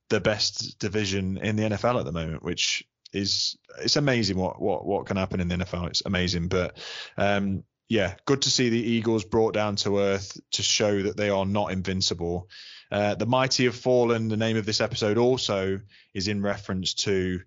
the 0.10 0.20
best 0.20 0.80
division 0.80 1.38
in 1.38 1.56
the 1.56 1.64
NFL 1.64 2.00
at 2.00 2.06
the 2.06 2.12
moment, 2.12 2.44
which 2.44 2.84
is 3.14 3.58
it's 3.80 3.98
amazing 3.98 4.38
what 4.38 4.62
what 4.62 4.86
what 4.86 5.06
can 5.06 5.18
happen 5.18 5.40
in 5.40 5.48
the 5.48 5.56
NFL. 5.56 5.88
It's 5.88 6.02
amazing, 6.06 6.48
but 6.48 6.78
um, 7.18 7.64
yeah, 7.90 8.16
good 8.26 8.42
to 8.44 8.50
see 8.50 8.70
the 8.70 8.82
Eagles 8.82 9.26
brought 9.26 9.54
down 9.54 9.76
to 9.78 10.00
earth 10.00 10.40
to 10.54 10.64
show 10.64 11.04
that 11.04 11.18
they 11.18 11.30
are 11.30 11.46
not 11.46 11.72
invincible. 11.72 12.50
Uh, 12.90 13.16
the 13.16 13.26
mighty 13.26 13.66
have 13.66 13.76
fallen. 13.76 14.30
The 14.30 14.38
name 14.38 14.58
of 14.58 14.66
this 14.66 14.82
episode 14.82 15.18
also 15.18 15.80
is 16.14 16.28
in 16.28 16.42
reference 16.42 16.94
to 16.96 17.42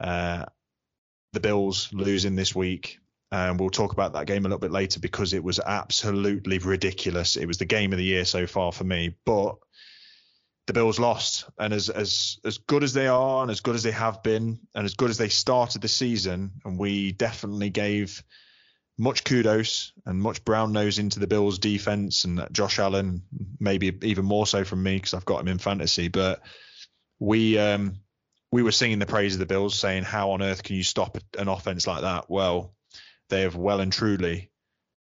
uh, 0.00 0.44
the 1.34 1.40
Bills 1.40 1.90
losing 1.92 2.36
this 2.36 2.54
week. 2.54 2.98
Um, 3.32 3.56
we'll 3.56 3.70
talk 3.70 3.92
about 3.92 4.12
that 4.12 4.26
game 4.26 4.44
a 4.44 4.48
little 4.48 4.58
bit 4.58 4.70
later 4.70 5.00
because 5.00 5.32
it 5.32 5.42
was 5.42 5.58
absolutely 5.58 6.58
ridiculous. 6.58 7.36
It 7.36 7.46
was 7.46 7.58
the 7.58 7.64
game 7.64 7.92
of 7.92 7.98
the 7.98 8.04
year 8.04 8.24
so 8.24 8.46
far 8.46 8.70
for 8.70 8.84
me, 8.84 9.16
but 9.24 9.56
the 10.66 10.72
Bills 10.72 10.98
lost, 10.98 11.44
and 11.58 11.74
as 11.74 11.90
as 11.90 12.38
as 12.44 12.58
good 12.58 12.82
as 12.82 12.94
they 12.94 13.06
are, 13.06 13.42
and 13.42 13.50
as 13.50 13.60
good 13.60 13.74
as 13.74 13.82
they 13.82 13.90
have 13.90 14.22
been, 14.22 14.60
and 14.74 14.84
as 14.84 14.94
good 14.94 15.10
as 15.10 15.18
they 15.18 15.28
started 15.28 15.82
the 15.82 15.88
season, 15.88 16.52
and 16.64 16.78
we 16.78 17.12
definitely 17.12 17.70
gave 17.70 18.22
much 18.96 19.24
kudos 19.24 19.92
and 20.06 20.20
much 20.20 20.44
brown 20.44 20.72
nose 20.72 20.98
into 20.98 21.18
the 21.18 21.26
Bills 21.26 21.58
defense 21.58 22.24
and 22.24 22.46
Josh 22.52 22.78
Allen, 22.78 23.22
maybe 23.58 23.98
even 24.02 24.24
more 24.24 24.46
so 24.46 24.64
from 24.64 24.82
me 24.82 24.96
because 24.96 25.14
I've 25.14 25.24
got 25.24 25.40
him 25.40 25.48
in 25.48 25.58
fantasy. 25.58 26.08
But 26.08 26.40
we 27.18 27.58
um, 27.58 27.96
we 28.54 28.62
were 28.62 28.70
singing 28.70 29.00
the 29.00 29.06
praise 29.06 29.34
of 29.34 29.40
the 29.40 29.46
Bills, 29.46 29.76
saying, 29.76 30.04
"How 30.04 30.30
on 30.30 30.40
earth 30.40 30.62
can 30.62 30.76
you 30.76 30.84
stop 30.84 31.18
an 31.36 31.48
offense 31.48 31.88
like 31.88 32.02
that?" 32.02 32.30
Well, 32.30 32.72
they 33.28 33.40
have 33.40 33.56
well 33.56 33.80
and 33.80 33.92
truly 33.92 34.52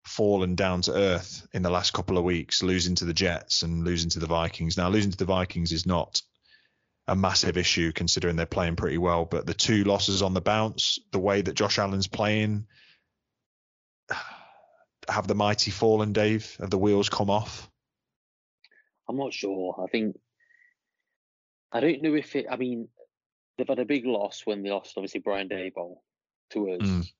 fallen 0.05 0.55
down 0.55 0.83
to 0.83 0.95
earth 0.95 1.45
in 1.53 1.63
the 1.63 1.71
last 1.71 1.93
couple 1.93 2.17
of 2.17 2.23
weeks, 2.23 2.63
losing 2.63 2.95
to 2.95 3.05
the 3.05 3.13
Jets 3.13 3.65
and 3.65 3.83
losing 3.83 4.11
to 4.11 4.21
the 4.21 4.29
Vikings. 4.29 4.77
Now, 4.77 4.89
losing 4.89 5.11
to 5.11 5.17
the 5.17 5.25
Vikings 5.25 5.73
is 5.73 5.85
not 5.85 6.23
a 7.09 7.17
massive 7.17 7.57
issue 7.57 7.91
considering 7.91 8.37
they're 8.37 8.47
playing 8.47 8.77
pretty 8.77 8.99
well, 8.99 9.25
but 9.25 9.47
the 9.47 9.53
two 9.53 9.83
losses 9.83 10.23
on 10.23 10.33
the 10.33 10.41
bounce, 10.41 11.01
the 11.11 11.19
way 11.19 11.43
that 11.43 11.55
Josh 11.55 11.81
Allen's 11.81 12.07
playing, 12.07 12.69
have 15.09 15.27
the 15.27 15.35
mighty 15.35 15.73
fallen, 15.73 16.13
Dave? 16.13 16.57
Have 16.61 16.71
the 16.71 16.79
wheels 16.79 17.09
come 17.09 17.31
off? 17.31 17.69
I'm 19.09 19.17
not 19.17 19.33
sure. 19.35 19.75
I 19.83 19.91
think 19.91 20.21
I 21.73 21.81
don't 21.81 22.03
know 22.03 22.15
if 22.15 22.37
it. 22.37 22.47
I 22.49 22.57
mean, 22.57 22.89
they've 23.57 23.69
had 23.69 23.79
a 23.79 23.85
big 23.85 24.07
loss 24.07 24.43
when 24.45 24.63
they 24.63 24.71
lost, 24.71 24.95
obviously 24.97 25.21
Brian 25.21 25.49
Daboll 25.49 25.99
to 26.51 26.71
us, 26.73 26.81
Mm. 26.83 27.13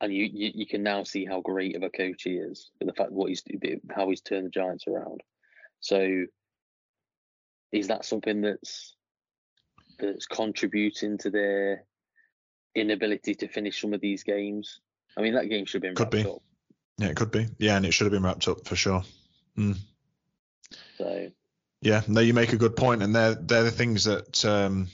and 0.00 0.14
you, 0.14 0.24
you 0.24 0.52
you 0.54 0.66
can 0.66 0.82
now 0.82 1.02
see 1.04 1.24
how 1.24 1.40
great 1.40 1.76
of 1.76 1.82
a 1.82 1.90
coach 1.90 2.22
he 2.24 2.36
is 2.36 2.70
with 2.78 2.88
the 2.88 2.94
fact 2.94 3.10
what 3.12 3.28
he's 3.28 3.42
how 3.90 4.08
he's 4.10 4.20
turned 4.20 4.46
the 4.46 4.50
Giants 4.50 4.86
around. 4.86 5.22
So, 5.80 6.24
is 7.72 7.88
that 7.88 8.04
something 8.04 8.40
that's 8.40 8.94
that's 9.98 10.26
contributing 10.26 11.18
to 11.18 11.30
their 11.30 11.84
inability 12.74 13.34
to 13.36 13.48
finish 13.48 13.80
some 13.80 13.92
of 13.94 14.00
these 14.00 14.22
games? 14.22 14.80
I 15.16 15.22
mean, 15.22 15.34
that 15.34 15.48
game 15.48 15.64
should 15.66 15.82
have 15.82 15.94
been 15.94 15.94
Could 15.96 16.14
wrapped 16.14 16.26
be. 16.26 16.30
up. 16.30 16.42
Yeah, 16.98 17.08
it 17.08 17.16
could 17.16 17.30
be. 17.30 17.46
Yeah, 17.58 17.76
and 17.76 17.84
it 17.86 17.92
should 17.92 18.04
have 18.04 18.12
been 18.12 18.22
wrapped 18.22 18.46
up 18.48 18.66
for 18.66 18.76
sure. 18.76 19.02
So 20.96 21.30
Yeah, 21.80 22.02
no, 22.08 22.20
you 22.20 22.34
make 22.34 22.52
a 22.52 22.56
good 22.56 22.76
point, 22.76 23.02
and 23.02 23.14
they're 23.14 23.34
they're 23.34 23.64
the 23.64 23.70
things 23.70 24.04
that 24.04 24.44
um, 24.44 24.88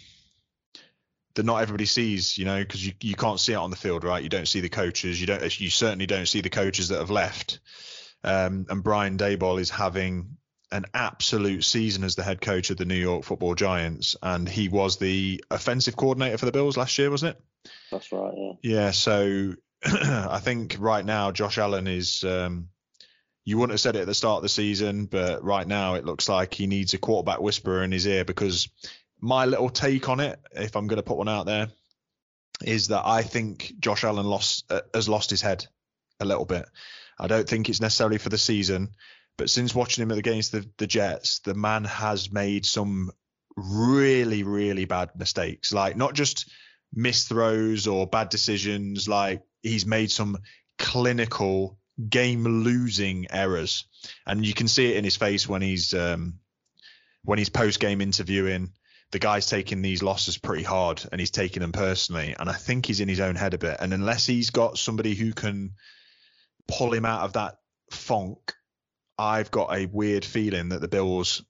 that 1.35 1.45
not 1.45 1.63
everybody 1.63 1.87
sees, 1.87 2.39
you 2.39 2.45
know, 2.45 2.61
because 2.61 2.85
you, 2.87 2.93
you 3.01 3.15
can't 3.15 3.41
see 3.41 3.53
it 3.53 3.57
on 3.57 3.71
the 3.71 3.77
field, 3.77 4.05
right? 4.05 4.23
You 4.23 4.29
don't 4.29 4.49
see 4.49 4.61
the 4.61 4.69
coaches, 4.69 5.21
you 5.21 5.27
don't, 5.27 5.61
you 5.61 5.71
certainly 5.71 6.07
don't 6.07 6.27
see 6.27 6.41
the 6.41 6.51
coaches 6.51 6.89
that 6.89 6.99
have 6.99 7.11
left. 7.11 7.61
Um, 8.23 8.67
and 8.69 8.83
Brian 8.83 9.19
Daboll 9.19 9.61
is 9.61 9.71
having 9.71 10.37
an 10.73 10.87
absolute 10.95 11.65
season 11.65 12.05
as 12.05 12.17
the 12.17 12.23
head 12.23 12.41
coach 12.41 12.71
of 12.71 12.77
the 12.77 12.85
New 12.85 12.95
York 12.95 13.25
Football 13.25 13.55
Giants, 13.55 14.17
and 14.23 14.49
he 14.49 14.69
was 14.69 14.97
the 14.97 15.45
offensive 15.51 15.97
coordinator 15.97 16.39
for 16.39 16.47
the 16.47 16.53
Bills 16.53 16.77
last 16.77 16.97
year, 16.99 17.11
wasn't 17.11 17.37
it? 17.37 17.43
that's 17.91 18.13
right. 18.13 18.33
Yeah. 18.37 18.53
Yeah, 18.63 18.91
so 18.91 19.55
I 19.85 20.41
think 20.41 20.77
right 20.79 21.05
now 21.05 21.31
Josh 21.33 21.59
Allen 21.59 21.87
is. 21.87 22.25
Um, 22.25 22.69
you 23.47 23.59
wouldn't 23.59 23.75
have 23.75 23.81
said 23.81 23.95
it 23.95 24.01
at 24.01 24.07
the 24.07 24.15
start 24.15 24.39
of 24.39 24.43
the 24.43 24.49
season, 24.49 25.05
but 25.05 25.45
right 25.45 25.67
now 25.67 25.97
it 25.97 26.07
looks 26.07 26.31
like 26.31 26.55
he 26.55 26.67
needs 26.67 26.95
a 26.95 26.99
quarterback 26.99 27.43
whisperer 27.43 27.85
in 27.85 27.93
his 27.93 28.07
ear 28.07 28.25
because 28.25 28.71
my 29.25 29.47
little 29.47 29.71
take 29.71 30.11
on 30.11 30.21
it, 30.21 30.39
if 30.53 30.77
I'm 30.77 30.87
going 30.87 30.99
to 30.99 31.03
put 31.03 31.17
one 31.17 31.31
out 31.31 31.47
there, 31.47 31.69
is 32.63 32.89
that 32.89 33.07
I 33.07 33.23
think 33.23 33.73
Josh 33.81 34.05
Allen 34.05 34.27
lost 34.27 34.71
uh, 34.71 34.83
has 34.93 35.09
lost 35.09 35.31
his 35.31 35.41
head 35.41 35.67
a 36.21 36.27
little 36.27 36.45
bit. 36.45 36.67
I 37.19 37.27
don't 37.27 37.49
think 37.49 37.71
it's 37.71 37.81
necessarily 37.81 38.19
for 38.19 38.29
the 38.29 38.37
season, 38.37 38.91
but 39.39 39.49
since 39.49 39.75
watching 39.75 40.03
him 40.03 40.11
against 40.11 40.53
the, 40.53 40.69
the 40.77 40.87
Jets, 40.87 41.39
the 41.39 41.55
man 41.55 41.85
has 41.85 42.31
made 42.31 42.67
some 42.67 43.13
really, 43.57 44.43
really 44.43 44.85
bad 44.85 45.11
mistakes. 45.17 45.73
Like 45.73 45.97
not 45.97 46.13
just 46.13 46.51
missed 46.93 47.29
throws 47.29 47.87
or 47.87 48.07
bad 48.07 48.29
decisions. 48.29 49.09
Like 49.09 49.43
he's 49.63 49.87
made 49.87 50.11
some 50.11 50.37
clinical 50.79 51.79
game 52.11 52.45
losing 52.45 53.27
errors, 53.31 53.87
and 54.27 54.45
you 54.45 54.53
can 54.53 54.69
see 54.69 54.93
it 54.93 54.99
in 54.99 55.05
his 55.05 55.17
face 55.17 55.49
when 55.49 55.63
he's 55.63 55.95
um, 55.95 56.41
when 57.23 57.39
he's 57.39 57.49
post 57.49 57.81
game 57.81 58.03
interviewing. 58.03 58.73
The 59.15 59.21
guy's 59.21 59.47
taking 59.47 59.81
these 59.81 60.03
losses 60.03 60.39
pretty 60.39 60.65
hard, 60.65 61.01
and 61.13 61.21
he's 61.21 61.31
taking 61.31 61.61
them 61.61 61.71
personally. 61.71 62.35
And 62.37 62.51
I 62.51 62.53
think 62.53 62.85
he's 62.85 62.99
in 62.99 63.09
his 63.09 63.21
own 63.21 63.37
head 63.37 63.55
a 63.55 63.59
bit. 63.59 63.77
And 63.79 63.95
unless 63.95 64.27
he's 64.27 64.51
got 64.51 64.77
somebody 64.77 65.15
who 65.15 65.33
can 65.33 65.75
pull 66.67 66.93
him 66.93 67.05
out 67.05 67.23
of 67.23 67.35
that 67.35 67.61
funk, 67.93 68.55
I've 69.17 69.53
got 69.53 69.73
a 69.73 69.87
weird 69.87 70.25
feeling 70.25 70.71
that 70.71 70.81
the 70.81 70.89
Bills, 70.89 71.45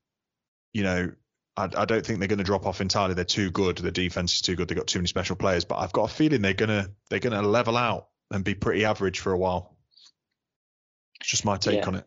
you 0.74 0.82
know, 0.82 1.12
I, 1.56 1.70
I 1.74 1.86
don't 1.86 2.04
think 2.04 2.18
they're 2.18 2.28
going 2.28 2.36
to 2.36 2.44
drop 2.44 2.66
off 2.66 2.82
entirely. 2.82 3.14
They're 3.14 3.24
too 3.24 3.50
good. 3.50 3.78
The 3.78 3.90
defense 3.90 4.34
is 4.34 4.42
too 4.42 4.56
good. 4.56 4.68
They've 4.68 4.76
got 4.76 4.86
too 4.86 4.98
many 4.98 5.08
special 5.08 5.36
players. 5.36 5.64
But 5.64 5.78
I've 5.78 5.94
got 5.94 6.10
a 6.10 6.14
feeling 6.14 6.42
they're 6.42 6.52
gonna 6.52 6.90
they're 7.08 7.18
gonna 7.18 7.40
level 7.40 7.78
out 7.78 8.08
and 8.30 8.44
be 8.44 8.54
pretty 8.54 8.84
average 8.84 9.20
for 9.20 9.32
a 9.32 9.38
while. 9.38 9.74
It's 11.18 11.30
just 11.30 11.46
my 11.46 11.56
take 11.56 11.80
Yeah. 11.80 11.86
on 11.86 11.94
it. 11.94 12.04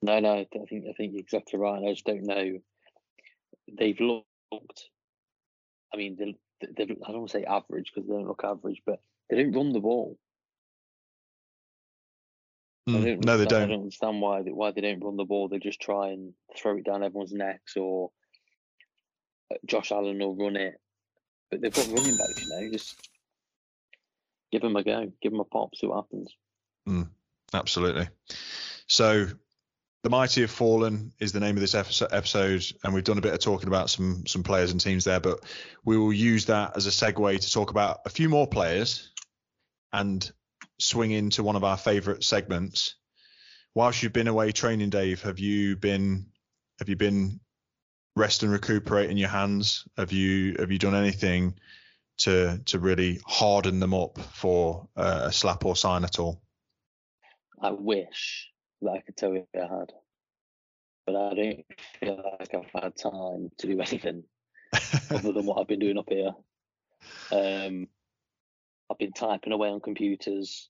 No, 0.00 0.20
no, 0.20 0.34
I 0.34 0.46
think 0.52 0.84
I 0.88 0.92
think 0.92 1.14
you're 1.14 1.22
exactly 1.22 1.58
right. 1.58 1.82
I 1.82 1.90
just 1.90 2.04
don't 2.04 2.22
know. 2.22 2.60
They've 3.76 3.98
looked. 3.98 4.90
I 5.92 5.96
mean, 5.96 6.16
they, 6.16 6.36
they, 6.66 6.84
I 6.84 6.86
don't 6.86 7.20
want 7.20 7.30
to 7.30 7.38
say 7.38 7.44
average 7.44 7.92
because 7.94 8.08
they 8.08 8.14
don't 8.14 8.26
look 8.26 8.42
average, 8.44 8.82
but 8.86 9.00
they 9.28 9.36
don't 9.36 9.52
run 9.52 9.72
the 9.72 9.80
ball. 9.80 10.18
Mm, 12.88 13.04
don't 13.04 13.24
no, 13.24 13.36
they 13.36 13.44
I 13.44 13.46
don't. 13.46 13.68
don't 13.68 13.80
understand 13.80 14.20
why 14.20 14.42
they, 14.42 14.50
why 14.50 14.72
they 14.72 14.80
don't 14.80 15.04
run 15.04 15.16
the 15.16 15.24
ball. 15.24 15.48
They 15.48 15.58
just 15.58 15.80
try 15.80 16.08
and 16.08 16.34
throw 16.56 16.76
it 16.76 16.84
down 16.84 17.04
everyone's 17.04 17.32
necks, 17.32 17.76
or 17.76 18.10
uh, 19.52 19.56
Josh 19.66 19.92
Allen 19.92 20.18
will 20.18 20.36
run 20.36 20.56
it. 20.56 20.74
But 21.50 21.60
they've 21.60 21.72
got 21.72 21.86
running 21.86 22.16
backs, 22.16 22.42
you 22.42 22.48
know. 22.48 22.72
Just 22.72 23.08
give 24.50 24.62
them 24.62 24.76
a 24.76 24.82
go, 24.82 25.12
give 25.20 25.32
them 25.32 25.40
a 25.40 25.44
pop, 25.44 25.76
see 25.76 25.86
what 25.86 26.04
happens. 26.04 26.34
Absolutely. 27.54 28.08
So, 28.86 29.26
the 30.02 30.10
mighty 30.10 30.40
have 30.40 30.50
fallen 30.50 31.12
is 31.20 31.32
the 31.32 31.40
name 31.40 31.56
of 31.56 31.60
this 31.60 31.74
episode, 31.76 32.64
and 32.82 32.92
we've 32.92 33.04
done 33.04 33.18
a 33.18 33.22
bit 33.22 33.34
of 33.34 33.38
talking 33.38 33.68
about 33.68 33.88
some 33.88 34.26
some 34.26 34.42
players 34.42 34.72
and 34.72 34.80
teams 34.80 35.04
there, 35.04 35.20
but 35.20 35.40
we 35.84 35.96
will 35.96 36.12
use 36.12 36.46
that 36.46 36.76
as 36.76 36.86
a 36.86 36.90
segue 36.90 37.40
to 37.40 37.52
talk 37.52 37.70
about 37.70 38.00
a 38.04 38.10
few 38.10 38.28
more 38.28 38.46
players 38.46 39.12
and 39.92 40.32
swing 40.78 41.12
into 41.12 41.44
one 41.44 41.54
of 41.54 41.62
our 41.62 41.76
favourite 41.76 42.24
segments. 42.24 42.96
Whilst 43.74 44.02
you've 44.02 44.12
been 44.12 44.28
away 44.28 44.50
training, 44.50 44.90
Dave, 44.90 45.22
have 45.22 45.38
you 45.38 45.76
been 45.76 46.26
have 46.80 46.88
you 46.88 46.96
been 46.96 47.38
rest 48.16 48.42
and 48.42 48.50
recuperating 48.50 49.16
your 49.16 49.28
hands? 49.28 49.86
Have 49.96 50.10
you 50.10 50.56
have 50.58 50.72
you 50.72 50.78
done 50.78 50.96
anything 50.96 51.54
to 52.18 52.58
to 52.66 52.80
really 52.80 53.20
harden 53.24 53.78
them 53.78 53.94
up 53.94 54.18
for 54.18 54.88
uh, 54.96 55.22
a 55.26 55.32
slap 55.32 55.64
or 55.64 55.76
sign 55.76 56.02
at 56.02 56.18
all? 56.18 56.42
I 57.62 57.70
wish 57.70 58.51
that 58.82 58.92
I 58.92 59.00
could 59.00 59.16
tell 59.16 59.34
you 59.34 59.46
I 59.54 59.60
had, 59.60 59.92
but 61.06 61.16
I 61.16 61.34
don't 61.34 61.64
feel 62.00 62.36
like 62.40 62.54
I've 62.54 62.82
had 62.82 62.96
time 62.96 63.50
to 63.58 63.66
do 63.66 63.80
anything 63.80 64.24
other 65.10 65.32
than 65.32 65.46
what 65.46 65.58
I've 65.60 65.68
been 65.68 65.78
doing 65.80 65.98
up 65.98 66.08
here. 66.08 66.32
Um, 67.30 67.88
I've 68.90 68.98
been 68.98 69.12
typing 69.12 69.52
away 69.52 69.68
on 69.68 69.80
computers, 69.80 70.68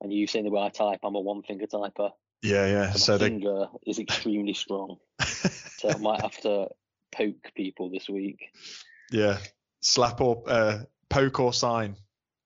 and 0.00 0.12
you 0.12 0.26
saying 0.26 0.44
the 0.44 0.50
way 0.50 0.62
I 0.62 0.68
type, 0.70 1.00
I'm 1.02 1.14
a 1.14 1.20
one 1.20 1.42
finger 1.42 1.66
typer. 1.66 2.10
Yeah, 2.42 2.66
yeah. 2.66 2.92
So 2.92 2.98
So 2.98 3.12
my 3.12 3.18
they, 3.18 3.28
finger 3.28 3.66
is 3.86 3.98
extremely 3.98 4.54
strong, 4.54 4.98
so 5.20 5.94
I 5.94 5.98
might 5.98 6.20
have 6.20 6.36
to 6.42 6.68
poke 7.12 7.52
people 7.54 7.90
this 7.90 8.08
week. 8.08 8.50
yeah, 9.10 9.38
slap 9.80 10.20
or 10.20 10.42
uh, 10.46 10.78
poke 11.08 11.40
or 11.40 11.52
sign. 11.52 11.96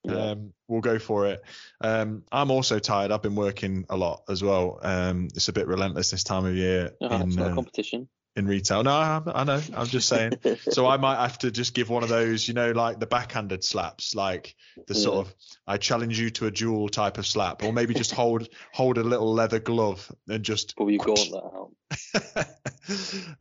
Yeah. 0.05 0.31
Um, 0.31 0.53
we'll 0.69 0.81
go 0.81 0.99
for 0.99 1.27
it. 1.27 1.43
Um, 1.81 2.23
I'm 2.31 2.51
also 2.51 2.79
tired. 2.79 3.11
I've 3.11 3.23
been 3.23 3.35
working 3.35 3.85
a 3.91 3.97
lot 3.97 4.23
as 4.29 4.43
well. 4.43 4.79
Um, 4.83 5.29
it's 5.35 5.49
a 5.49 5.53
bit 5.53 5.67
relentless 5.67 6.11
this 6.11 6.25
time 6.25 6.45
of 6.47 6.55
year. 6.55 6.93
It's 7.01 7.15
in, 7.15 7.31
not 7.31 7.49
a 7.49 7.51
uh, 7.51 7.55
competition. 7.55 8.09
in 8.37 8.47
retail. 8.47 8.85
No, 8.85 8.93
I, 8.93 9.21
I 9.35 9.45
know. 9.45 9.61
I'm 9.75 9.87
just 9.87 10.09
saying. 10.09 10.35
so 10.71 10.87
I 10.87 10.97
might 10.99 11.17
have 11.17 11.39
to 11.39 11.51
just 11.51 11.75
give 11.75 11.91
one 11.91 12.05
of 12.05 12.09
those, 12.09 12.47
you 12.47 12.55
know, 12.55 12.71
like 12.71 13.01
the 13.01 13.07
backhanded 13.07 13.65
slaps, 13.65 14.15
like 14.15 14.55
the 14.87 14.95
sort 14.95 15.27
of 15.27 15.35
I 15.67 15.79
challenge 15.79 16.19
you 16.19 16.31
to 16.31 16.47
a 16.47 16.51
duel 16.51 16.89
type 16.89 17.19
of 17.19 17.27
slap, 17.27 17.65
or 17.65 17.73
maybe 17.73 17.93
just 17.93 18.13
hold 18.13 18.49
hold 18.73 18.99
a 18.99 19.05
little 19.05 19.33
leather 19.33 19.59
glove 19.59 20.11
and 20.29 20.45
just. 20.45 20.77
Pull 20.77 20.91
your 20.91 21.05
gauntlet 21.05 21.45
out. 21.45 21.73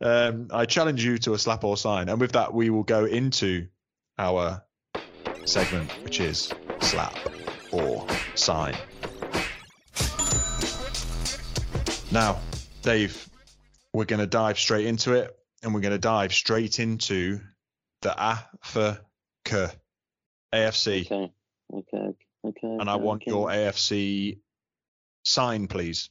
um, 0.00 0.48
I 0.52 0.66
challenge 0.66 1.04
you 1.04 1.18
to 1.18 1.34
a 1.34 1.38
slap 1.38 1.62
or 1.62 1.76
sign, 1.76 2.08
and 2.08 2.20
with 2.20 2.32
that 2.32 2.52
we 2.52 2.68
will 2.68 2.82
go 2.82 3.04
into 3.04 3.68
our 4.18 4.64
segment, 5.48 5.90
which 6.04 6.20
is 6.20 6.52
slap 6.80 7.14
or 7.72 8.06
sign. 8.34 8.74
Now, 12.12 12.38
Dave, 12.82 13.28
we're 13.92 14.04
going 14.04 14.20
to 14.20 14.26
dive 14.26 14.58
straight 14.58 14.86
into 14.86 15.12
it, 15.14 15.34
and 15.62 15.74
we're 15.74 15.80
going 15.80 15.92
to 15.92 15.98
dive 15.98 16.32
straight 16.32 16.78
into 16.78 17.40
the 18.02 18.14
A 18.22 18.38
for 18.62 18.98
K, 19.44 19.66
AFC, 20.54 21.06
Okay. 21.10 21.32
Okay. 21.72 22.14
Okay. 22.46 22.76
and 22.80 22.88
I 22.88 22.96
want 22.96 23.22
okay. 23.22 23.30
your 23.30 23.48
AFC 23.48 24.38
sign, 25.24 25.66
please. 25.66 26.08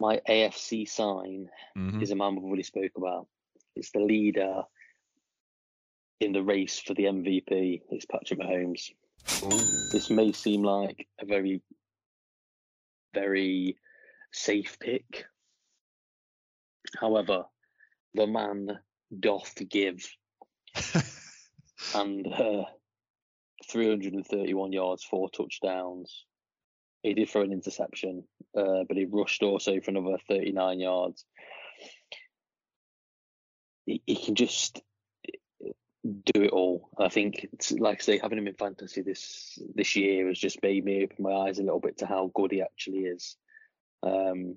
My 0.00 0.20
AFC 0.28 0.86
sign 0.88 1.48
Mhm. 1.76 2.02
is 2.02 2.10
a 2.10 2.16
man 2.16 2.34
we've 2.34 2.44
already 2.44 2.62
spoke 2.62 2.92
about. 2.96 3.28
It's 3.76 3.90
the 3.92 4.00
leader 4.00 4.62
in 6.20 6.32
the 6.32 6.42
race 6.42 6.78
for 6.78 6.94
the 6.94 7.04
MVP. 7.04 7.82
It's 7.90 8.04
Patrick 8.04 8.40
Mahomes. 8.40 8.90
This 9.90 10.10
may 10.10 10.32
seem 10.32 10.62
like 10.62 11.08
a 11.20 11.24
very, 11.24 11.62
very 13.14 13.76
safe 14.32 14.78
pick. 14.78 15.24
However, 16.98 17.44
the 18.14 18.26
man 18.26 18.78
doth 19.18 19.54
give, 19.68 20.06
and 21.94 22.26
uh, 22.26 22.64
331 23.70 24.72
yards, 24.72 25.04
four 25.04 25.30
touchdowns. 25.30 26.26
He 27.02 27.14
did 27.14 27.30
throw 27.30 27.42
an 27.42 27.52
interception, 27.52 28.24
uh, 28.56 28.84
but 28.86 28.96
he 28.96 29.06
rushed 29.06 29.42
also 29.42 29.80
for 29.80 29.90
another 29.90 30.18
39 30.28 30.80
yards. 30.80 31.24
He, 33.86 34.02
he 34.06 34.16
can 34.16 34.34
just 34.34 34.82
do 36.04 36.42
it 36.42 36.50
all. 36.50 36.88
I 36.98 37.08
think, 37.08 37.48
like 37.78 38.00
I 38.00 38.02
say, 38.02 38.18
having 38.18 38.38
him 38.38 38.46
in 38.46 38.54
fantasy 38.54 39.02
this 39.02 39.58
this 39.74 39.96
year 39.96 40.28
has 40.28 40.38
just 40.38 40.62
made 40.62 40.84
me 40.84 41.04
open 41.04 41.22
my 41.22 41.32
eyes 41.32 41.58
a 41.58 41.62
little 41.62 41.80
bit 41.80 41.98
to 41.98 42.06
how 42.06 42.30
good 42.34 42.52
he 42.52 42.62
actually 42.62 43.00
is. 43.00 43.36
Um, 44.02 44.56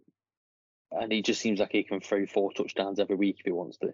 and 0.91 1.11
he 1.11 1.21
just 1.21 1.41
seems 1.41 1.59
like 1.59 1.71
he 1.71 1.83
can 1.83 1.99
throw 1.99 2.25
four 2.25 2.51
touchdowns 2.53 2.99
every 2.99 3.15
week 3.15 3.37
if 3.39 3.45
he 3.45 3.51
wants 3.51 3.77
to. 3.77 3.93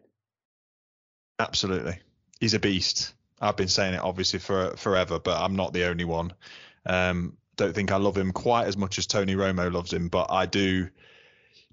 Absolutely. 1.39 1.97
He's 2.39 2.53
a 2.53 2.59
beast. 2.59 3.13
I've 3.41 3.57
been 3.57 3.69
saying 3.69 3.93
it 3.93 4.01
obviously 4.01 4.39
for 4.39 4.75
forever, 4.75 5.17
but 5.19 5.41
I'm 5.41 5.55
not 5.55 5.73
the 5.73 5.85
only 5.85 6.03
one. 6.03 6.33
Um, 6.85 7.37
don't 7.55 7.73
think 7.73 7.91
I 7.91 7.97
love 7.97 8.17
him 8.17 8.31
quite 8.31 8.67
as 8.67 8.77
much 8.77 8.97
as 8.97 9.07
Tony 9.07 9.35
Romo 9.35 9.71
loves 9.71 9.93
him, 9.93 10.09
but 10.09 10.27
I 10.29 10.45
do 10.45 10.89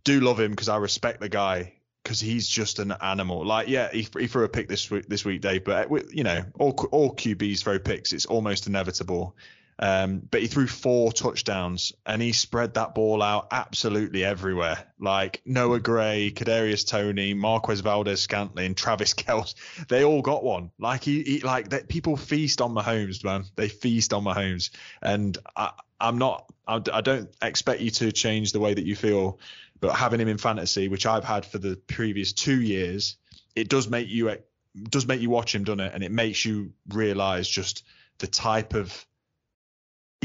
do 0.04 0.20
love 0.20 0.38
him 0.38 0.52
because 0.52 0.68
I 0.68 0.76
respect 0.76 1.20
the 1.20 1.28
guy 1.28 1.74
because 2.06 2.20
he's 2.20 2.46
just 2.46 2.78
an 2.78 2.94
animal. 3.00 3.44
Like, 3.44 3.66
yeah, 3.66 3.90
he, 3.90 4.06
he 4.16 4.28
threw 4.28 4.44
a 4.44 4.48
pick 4.48 4.68
this 4.68 4.88
week, 4.92 5.08
this 5.08 5.24
week, 5.24 5.40
Dave, 5.40 5.64
but 5.64 5.90
uh, 5.90 5.98
you 6.12 6.22
know, 6.22 6.44
all 6.56 6.70
all 6.92 7.12
QBs 7.12 7.64
throw 7.64 7.80
picks. 7.80 8.12
It's 8.12 8.26
almost 8.26 8.68
inevitable. 8.68 9.34
Um, 9.78 10.20
but 10.30 10.40
he 10.40 10.46
threw 10.46 10.66
four 10.66 11.12
touchdowns 11.12 11.92
and 12.06 12.22
he 12.22 12.32
spread 12.32 12.74
that 12.74 12.94
ball 12.94 13.22
out 13.22 13.48
absolutely 13.50 14.24
everywhere. 14.24 14.78
Like 14.98 15.42
Noah 15.44 15.80
Gray, 15.80 16.32
Kadarius 16.34 16.86
Toney, 16.86 17.34
Marquez 17.34 17.80
Valdes-Scantling, 17.80 18.74
Travis 18.74 19.12
Kelce, 19.14 19.54
they 19.88 20.04
all 20.04 20.22
got 20.22 20.42
one. 20.42 20.70
Like 20.78 21.04
he, 21.04 21.22
he 21.22 21.40
like 21.40 21.70
that. 21.70 21.88
People 21.88 22.16
feast 22.16 22.62
on 22.62 22.74
Mahomes, 22.74 23.22
man. 23.22 23.44
They 23.54 23.68
feast 23.68 24.14
on 24.14 24.24
Mahomes, 24.24 24.70
and 25.02 25.36
I, 25.54 25.72
I'm 26.00 26.18
not. 26.18 26.50
I, 26.66 26.80
I 26.92 27.00
don't 27.00 27.28
expect 27.42 27.80
you 27.80 27.90
to 27.90 28.12
change 28.12 28.52
the 28.52 28.60
way 28.60 28.72
that 28.72 28.84
you 28.84 28.96
feel, 28.96 29.38
but 29.80 29.94
having 29.94 30.20
him 30.20 30.28
in 30.28 30.38
fantasy, 30.38 30.88
which 30.88 31.06
I've 31.06 31.24
had 31.24 31.44
for 31.44 31.58
the 31.58 31.76
previous 31.86 32.32
two 32.32 32.60
years, 32.60 33.16
it 33.54 33.68
does 33.68 33.88
make 33.88 34.08
you 34.08 34.28
it 34.28 34.48
does 34.90 35.06
make 35.06 35.20
you 35.20 35.30
watch 35.30 35.54
him, 35.54 35.64
doesn't 35.64 35.80
it? 35.80 35.92
And 35.94 36.02
it 36.02 36.12
makes 36.12 36.44
you 36.44 36.72
realize 36.88 37.48
just 37.48 37.84
the 38.18 38.26
type 38.26 38.74
of 38.74 39.06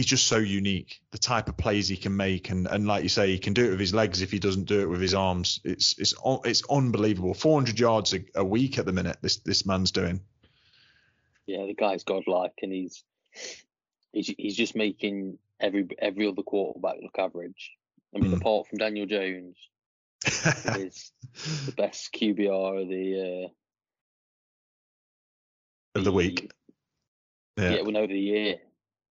he's 0.01 0.09
just 0.09 0.25
so 0.25 0.37
unique. 0.37 0.99
The 1.11 1.19
type 1.19 1.47
of 1.47 1.57
plays 1.57 1.87
he 1.87 1.95
can 1.95 2.15
make, 2.17 2.49
and 2.49 2.65
and 2.65 2.87
like 2.87 3.03
you 3.03 3.09
say, 3.09 3.27
he 3.27 3.37
can 3.37 3.53
do 3.53 3.67
it 3.67 3.69
with 3.69 3.79
his 3.79 3.93
legs 3.93 4.23
if 4.23 4.31
he 4.31 4.39
doesn't 4.39 4.65
do 4.65 4.81
it 4.81 4.89
with 4.89 4.99
his 4.99 5.13
arms. 5.13 5.59
It's 5.63 5.95
it's 5.99 6.15
it's 6.43 6.63
unbelievable. 6.69 7.35
400 7.35 7.79
yards 7.79 8.15
a, 8.15 8.23
a 8.33 8.43
week 8.43 8.79
at 8.79 8.85
the 8.85 8.93
minute. 8.93 9.17
This 9.21 9.37
this 9.37 9.63
man's 9.63 9.91
doing. 9.91 10.21
Yeah, 11.45 11.67
the 11.67 11.75
guy's 11.75 12.03
godlike, 12.03 12.53
and 12.63 12.73
he's 12.73 13.03
he's 14.11 14.33
he's 14.35 14.55
just 14.55 14.75
making 14.75 15.37
every 15.59 15.87
every 15.99 16.27
other 16.27 16.41
quarterback 16.41 16.95
look 17.01 17.19
average. 17.19 17.71
I 18.15 18.19
mean, 18.19 18.31
Mm. 18.31 18.37
apart 18.37 18.67
from 18.67 18.79
Daniel 18.79 19.05
Jones, 19.05 19.55
is 20.25 21.11
the 21.65 21.73
best 21.77 22.11
QBR 22.13 22.81
of 22.81 22.89
the 22.89 23.45
uh, 23.45 23.49
of 25.99 26.05
the 26.05 26.11
week. 26.11 26.51
Yeah, 27.57 27.69
Yeah, 27.75 27.81
well, 27.81 27.91
no, 27.91 28.07
the 28.07 28.17
year. 28.19 28.59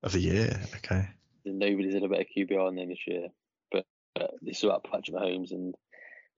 Of 0.02 0.12
the 0.12 0.20
year. 0.20 0.60
Okay. 0.76 1.08
Nobody's 1.44 1.94
had 1.94 2.02
a 2.02 2.08
better 2.08 2.24
QBR 2.36 2.70
than 2.70 2.78
him 2.78 2.88
this 2.88 3.06
year. 3.06 3.28
But 3.70 3.86
uh, 4.20 4.28
this 4.42 4.58
is 4.58 4.64
about 4.64 4.84
Patrick 4.84 5.16
Mahomes, 5.16 5.52
and 5.52 5.74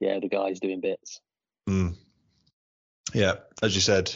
yeah, 0.01 0.19
the 0.21 0.29
guy's 0.29 0.61
doing 0.61 0.81
bits. 0.81 1.21
Mm. 1.69 1.97
Yeah, 3.13 3.35
as 3.63 3.75
you 3.75 3.81
said, 3.81 4.15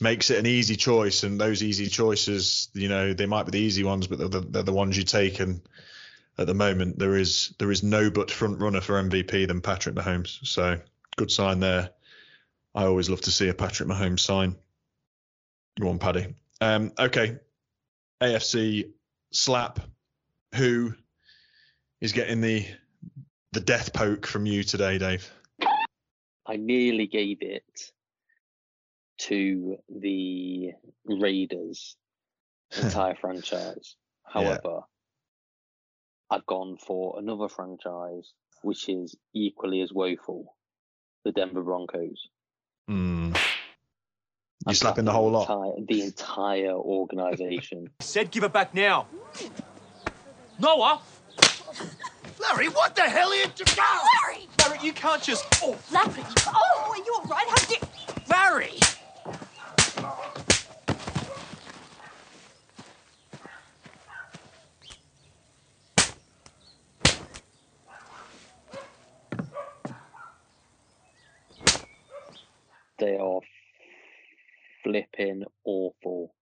makes 0.00 0.30
it 0.30 0.38
an 0.38 0.46
easy 0.46 0.76
choice, 0.76 1.22
and 1.22 1.40
those 1.40 1.62
easy 1.62 1.86
choices, 1.88 2.68
you 2.74 2.88
know, 2.88 3.12
they 3.12 3.26
might 3.26 3.46
be 3.46 3.52
the 3.52 3.58
easy 3.58 3.84
ones, 3.84 4.06
but 4.06 4.18
they're 4.18 4.28
the, 4.28 4.40
they're 4.40 4.62
the 4.62 4.72
ones 4.72 4.96
you 4.96 5.04
take. 5.04 5.40
And 5.40 5.60
at 6.36 6.46
the 6.46 6.54
moment, 6.54 6.98
there 6.98 7.16
is 7.16 7.54
there 7.58 7.70
is 7.70 7.82
no 7.82 8.10
but 8.10 8.30
front 8.30 8.60
runner 8.60 8.80
for 8.80 9.02
MVP 9.02 9.48
than 9.48 9.60
Patrick 9.60 9.94
Mahomes. 9.94 10.46
So 10.46 10.80
good 11.16 11.30
sign 11.30 11.60
there. 11.60 11.90
I 12.74 12.84
always 12.84 13.10
love 13.10 13.22
to 13.22 13.32
see 13.32 13.48
a 13.48 13.54
Patrick 13.54 13.88
Mahomes 13.88 14.20
sign. 14.20 14.56
Go 15.80 15.88
on, 15.88 15.98
Paddy. 15.98 16.34
Um, 16.60 16.92
okay, 16.98 17.38
AFC 18.22 18.90
slap. 19.32 19.80
Who 20.54 20.94
is 22.00 22.12
getting 22.12 22.40
the 22.40 22.64
the 23.52 23.60
death 23.60 23.92
poke 23.92 24.26
from 24.26 24.46
you 24.46 24.62
today, 24.62 24.98
Dave? 24.98 25.30
I 26.46 26.56
nearly 26.56 27.06
gave 27.06 27.38
it 27.42 27.92
to 29.18 29.76
the 29.88 30.72
Raiders 31.04 31.96
entire 32.82 33.14
franchise. 33.14 33.96
However, 34.24 34.80
I've 36.30 36.46
gone 36.46 36.76
for 36.78 37.18
another 37.18 37.48
franchise 37.48 38.32
which 38.62 38.88
is 38.88 39.16
equally 39.34 39.80
as 39.82 39.92
woeful, 39.92 40.56
the 41.24 41.32
Denver 41.32 41.62
Broncos. 41.62 42.28
Mm. 42.90 43.38
I'm 44.66 44.72
You 44.72 44.74
slapping 44.74 45.04
the 45.04 45.12
slapping 45.12 45.22
whole 45.22 45.30
lot? 45.30 45.48
Entire, 45.48 45.86
the 45.86 46.02
entire 46.02 46.72
organization. 46.74 47.90
Said 48.00 48.30
give 48.30 48.42
it 48.44 48.52
back 48.52 48.74
now. 48.74 49.06
Noah! 50.58 51.00
Larry, 52.40 52.68
what 52.68 52.94
the 52.96 53.02
hell 53.02 53.30
are 53.30 53.34
you 53.34 53.46
doing? 53.54 53.76
Larry! 53.76 54.48
Larry, 54.60 54.78
you 54.82 54.92
can't 54.92 55.22
just. 55.22 55.46
Oh, 55.62 55.76
Larry! 55.92 56.24
Oh, 56.46 56.86
are 56.90 56.96
you 56.96 57.14
all 57.16 57.24
right? 57.24 57.46
How 57.48 57.66
did... 57.66 57.78
Larry! 58.28 58.78
they 72.98 73.16
are 73.16 73.40
flipping 74.88 75.44
awful. 75.64 76.34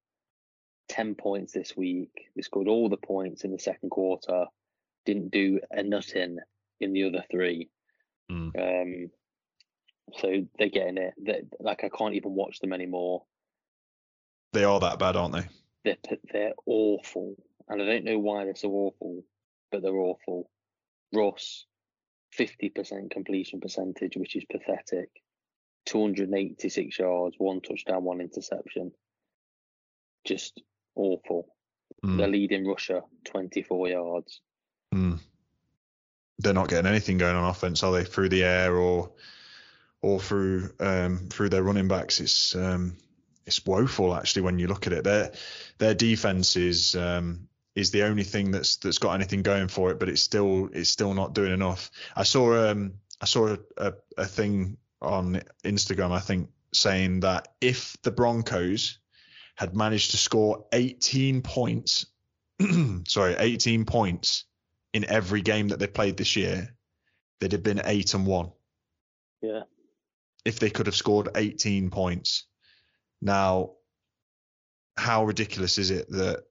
10 0.89 1.17
points 1.17 1.53
this 1.53 1.77
week. 1.77 2.13
They 2.37 2.43
scored 2.43 2.69
all 2.69 2.89
the 2.89 2.97
points 2.97 3.43
in 3.43 3.51
the 3.51 3.59
second 3.59 3.91
quarter. 3.91 4.47
Didn't 5.05 5.33
do 5.33 5.61
a 5.71 5.83
nothing 5.83 6.39
in 6.81 6.93
the 6.93 7.05
other 7.05 7.25
three. 7.29 7.69
Mm. 8.31 8.53
Um, 8.57 9.11
so 10.15 10.47
they're 10.59 10.69
getting 10.69 10.99
it. 10.99 11.15
they 11.21 11.43
like 11.59 11.83
I 11.83 11.89
can't 11.89 12.15
even 12.15 12.35
watch 12.35 12.61
them 12.61 12.73
anymore. 12.73 13.25
They 14.53 14.63
are 14.63 14.79
that 14.79 15.01
bad, 15.01 15.17
aren't 15.17 15.35
they? 15.35 15.49
They're 15.85 16.19
they're 16.33 16.55
awful, 16.67 17.35
and 17.69 17.83
I 17.83 17.85
don't 17.85 18.05
know 18.05 18.19
why 18.19 18.45
they're 18.45 18.55
so 18.55 18.71
awful, 18.71 19.25
but 19.73 19.83
they're 19.83 19.97
awful. 19.97 20.51
Ross, 21.13 21.67
fifty 22.33 22.69
percent 22.69 23.11
completion 23.11 23.61
percentage, 23.61 24.17
which 24.17 24.37
is 24.37 24.45
pathetic. 24.45 25.11
Two 25.87 26.03
hundred 26.03 26.29
and 26.29 26.37
eighty-six 26.37 26.99
yards, 26.99 27.37
one 27.39 27.61
touchdown, 27.61 28.03
one 28.03 28.21
interception. 28.21 28.91
Just 30.25 30.61
awful. 30.97 31.47
Mm. 32.05 32.19
They're 32.19 32.29
leading 32.29 32.67
rusher 32.67 33.03
twenty-four 33.25 33.89
yards. 33.89 34.41
Mm. 34.93 35.21
They're 36.41 36.53
not 36.53 36.69
getting 36.69 36.91
anything 36.91 37.19
going 37.19 37.37
on 37.37 37.49
offense, 37.49 37.85
are 37.85 37.93
they? 37.93 38.05
Through 38.05 38.31
the 38.31 38.43
air 38.43 38.77
or 38.77 39.13
or 40.03 40.19
through 40.19 40.71
um, 40.81 41.29
through 41.31 41.51
their 41.51 41.63
running 41.63 41.87
backs. 41.87 42.21
It's 42.21 42.57
um, 42.57 42.97
it's 43.47 43.65
woeful 43.65 44.13
actually 44.13 44.43
when 44.43 44.59
you 44.59 44.67
look 44.67 44.89
at 44.89 44.93
it. 44.93 45.05
Their 45.05 45.33
their 45.79 45.95
defense 45.95 46.57
is 46.57 46.97
um, 46.97 47.49
is 47.77 47.93
the 47.93 48.03
only 48.03 48.25
thing 48.25 48.51
that's 48.51 48.77
that's 48.79 48.99
got 48.99 49.15
anything 49.15 49.43
going 49.43 49.69
for 49.69 49.93
it, 49.93 50.01
but 50.01 50.09
it's 50.09 50.23
still 50.23 50.69
it's 50.73 50.91
still 50.91 51.15
not 51.15 51.33
doing 51.33 51.53
enough. 51.53 51.93
I 52.17 52.25
saw 52.25 52.71
um 52.71 52.95
I 53.21 53.27
saw 53.27 53.55
a, 53.55 53.59
a, 53.77 53.93
a 54.19 54.27
thing 54.27 54.79
on 55.03 55.43
Instagram 55.65 56.13
I 56.13 56.21
think 56.21 56.51
saying 56.73 57.21
that 57.21 57.49
if 57.61 57.97
the 58.03 58.11
Broncos 58.11 58.99
had 59.57 59.75
managed 59.75 60.11
to 60.13 60.17
score 60.17 60.67
18 60.73 61.43
points, 61.43 62.07
sorry, 63.09 63.35
18 63.39 63.85
points 63.85 64.45
in 64.93 65.05
every 65.09 65.43
game 65.43 65.69
that 65.69 65.79
they 65.79 65.87
played 65.87 66.17
this 66.17 66.37
year, 66.37 66.75
they'd 67.41 67.53
have 67.53 67.63
been 67.63 67.83
eight 67.85 68.15
and 68.15 68.27
one. 68.27 68.53
Yeah. 69.43 69.63
If 70.45 70.59
they 70.59 70.71
could 70.71 70.87
have 70.87 70.95
scored 70.95 71.31
18 71.35 71.91
points. 71.91 72.45
Now, 73.21 73.73
how 74.97 75.25
ridiculous 75.25 75.79
is 75.79 75.91
it 75.91 76.09
that 76.11 76.45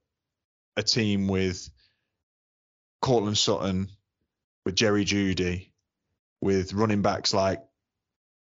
a 0.76 0.82
team 0.82 1.28
with 1.28 1.68
Courtland 3.00 3.38
Sutton, 3.38 3.88
with 4.64 4.74
Jerry 4.74 5.04
Jeudy, 5.04 5.72
with 6.40 6.72
running 6.72 7.02
backs 7.02 7.32
like 7.32 7.62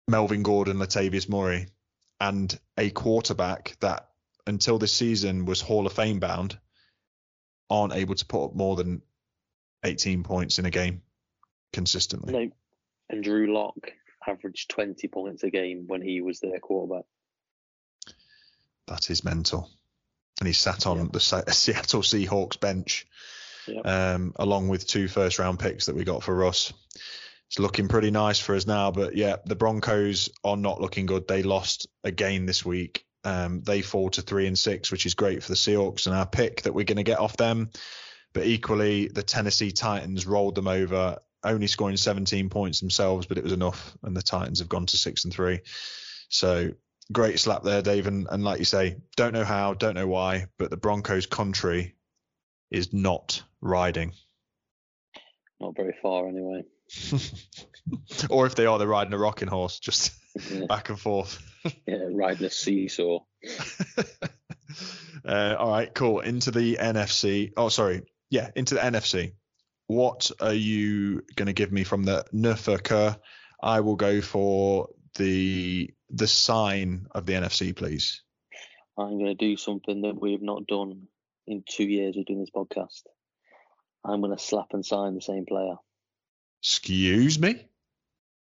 Melvin 0.08 0.42
Gordon, 0.44 0.78
Latavius 0.78 1.28
Murray, 1.30 1.68
and 2.20 2.58
a 2.78 2.90
quarterback 2.90 3.76
that 3.82 4.10
until 4.46 4.78
this 4.80 4.94
season 4.94 5.46
was 5.46 5.62
Hall 5.62 5.86
of 5.86 5.94
Fame 5.94 6.20
bound, 6.20 6.58
aren't 7.70 7.94
able 7.94 8.16
to 8.16 8.26
put 8.26 8.46
up 8.46 8.56
more 8.56 8.76
than 8.78 9.02
18 9.84 10.24
points 10.24 10.60
in 10.60 10.66
a 10.66 10.70
game 10.72 11.02
consistently. 11.74 12.34
No. 12.34 12.50
And 13.10 13.24
Drew 13.24 13.54
Lock 13.54 13.76
averaged 14.26 14.70
20 14.72 15.08
points 15.10 15.44
a 15.44 15.50
game 15.50 15.86
when 15.88 16.02
he 16.02 16.22
was 16.22 16.40
their 16.40 16.60
quarterback. 16.60 17.06
That 18.88 19.10
is 19.10 19.24
mental. 19.24 19.70
And 20.40 20.48
he 20.48 20.54
sat 20.54 20.86
on 20.88 20.98
Yeah. 20.98 21.06
the 21.12 21.20
Seattle 21.52 22.02
Seahawks 22.02 22.60
bench, 22.60 23.06
Yep. 23.68 23.86
um, 23.86 24.34
along 24.38 24.70
with 24.70 24.88
two 24.88 25.10
first 25.10 25.40
round 25.40 25.60
picks 25.60 25.88
that 25.88 25.96
we 25.96 26.06
got 26.06 26.24
for 26.24 26.34
Russ. 26.34 26.72
It's 27.48 27.60
looking 27.60 27.88
pretty 27.88 28.12
nice 28.12 28.40
for 28.40 28.56
us 28.56 28.68
now, 28.68 28.92
but 28.92 29.16
yeah, 29.16 29.38
the 29.46 29.56
Broncos 29.56 30.30
are 30.44 30.58
not 30.58 30.82
looking 30.82 31.06
good. 31.06 31.28
They 31.28 31.44
lost 31.44 31.88
again 32.04 32.46
this 32.46 32.66
week. 32.66 33.06
Um, 33.24 33.62
they 33.62 33.82
fall 33.82 34.10
to 34.12 34.22
three 34.22 34.48
and 34.48 34.60
six, 34.60 34.92
which 34.92 35.06
is 35.06 35.14
great 35.14 35.44
for 35.44 35.50
the 35.50 35.56
Seahawks 35.58 36.08
and 36.08 36.16
our 36.16 36.26
pick 36.26 36.64
that 36.64 36.74
we're 36.74 36.86
going 36.86 36.98
to 36.98 37.04
get 37.04 37.20
off 37.20 37.38
them. 37.38 37.70
But 38.34 38.46
equally, 38.46 39.08
the 39.08 39.24
Tennessee 39.24 39.72
Titans 39.72 40.28
rolled 40.28 40.56
them 40.56 40.68
over, 40.68 41.18
only 41.44 41.68
scoring 41.68 41.98
17 41.98 42.50
points 42.50 42.82
themselves, 42.82 43.26
but 43.26 43.38
it 43.38 43.44
was 43.44 43.54
enough, 43.54 43.98
and 44.04 44.16
the 44.16 44.22
Titans 44.22 44.60
have 44.60 44.70
gone 44.70 44.86
to 44.86 44.98
six 44.98 45.24
and 45.24 45.34
three. 45.34 45.62
So 46.30 46.72
great 47.12 47.40
slap 47.40 47.64
there, 47.64 47.82
Dave. 47.82 48.08
And, 48.08 48.28
and 48.30 48.44
like 48.44 48.60
you 48.60 48.66
say, 48.66 48.98
don't 49.16 49.34
know 49.34 49.46
how, 49.46 49.74
don't 49.74 49.96
know 49.96 50.08
why, 50.08 50.48
but 50.58 50.70
the 50.70 50.78
Broncos 50.78 51.26
country 51.26 51.96
is 52.70 52.94
not 52.94 53.42
riding. 53.62 54.12
Not 55.60 55.76
very 55.76 55.96
far 56.02 56.28
anyway. 56.28 56.64
or 58.30 58.46
if 58.46 58.56
they 58.56 58.66
are, 58.66 58.78
they're 58.80 58.88
riding 58.88 59.14
a 59.14 59.18
rocking 59.18 59.48
horse, 59.48 59.80
just 59.80 60.14
Yeah, 60.52 60.66
back 60.70 60.90
and 60.90 61.00
forth. 61.00 61.42
yeah 61.88 62.06
riding 62.12 62.46
a 62.46 62.50
seesaw. 62.50 63.20
uh, 65.26 65.56
all 65.58 65.72
right, 65.72 65.94
cool. 65.94 66.20
Into 66.20 66.52
the 66.52 66.78
NFC. 66.80 67.54
Oh, 67.58 67.70
sorry. 67.70 68.04
Yeah, 68.30 68.50
into 68.56 68.76
the 68.76 68.82
NFC. 68.82 69.34
What 69.88 70.32
are 70.42 70.54
you 70.54 71.24
going 71.36 71.48
to 71.48 71.54
give 71.54 71.72
me 71.72 71.84
from 71.84 72.04
the 72.04 72.26
NFK? 72.34 73.18
I 73.62 73.80
will 73.80 73.96
go 73.96 74.22
for 74.22 74.90
the 75.16 75.94
the 76.10 76.28
sign 76.28 77.08
of 77.12 77.26
the 77.26 77.34
NFC, 77.34 77.76
please. 77.76 78.22
I'm 78.98 79.18
going 79.18 79.26
to 79.26 79.36
do 79.36 79.58
something 79.58 80.02
that 80.02 80.20
we've 80.20 80.42
not 80.42 80.68
done 80.68 81.08
in 81.46 81.64
two 81.68 81.84
years 81.84 82.18
of 82.18 82.26
doing 82.26 82.40
this 82.40 82.50
podcast. 82.50 83.04
I'm 84.04 84.22
going 84.22 84.36
to 84.36 84.44
slap 84.44 84.68
and 84.72 84.86
sign 84.86 85.16
the 85.16 85.22
same 85.22 85.46
player. 85.46 85.76
Excuse 86.62 87.40
me. 87.40 87.66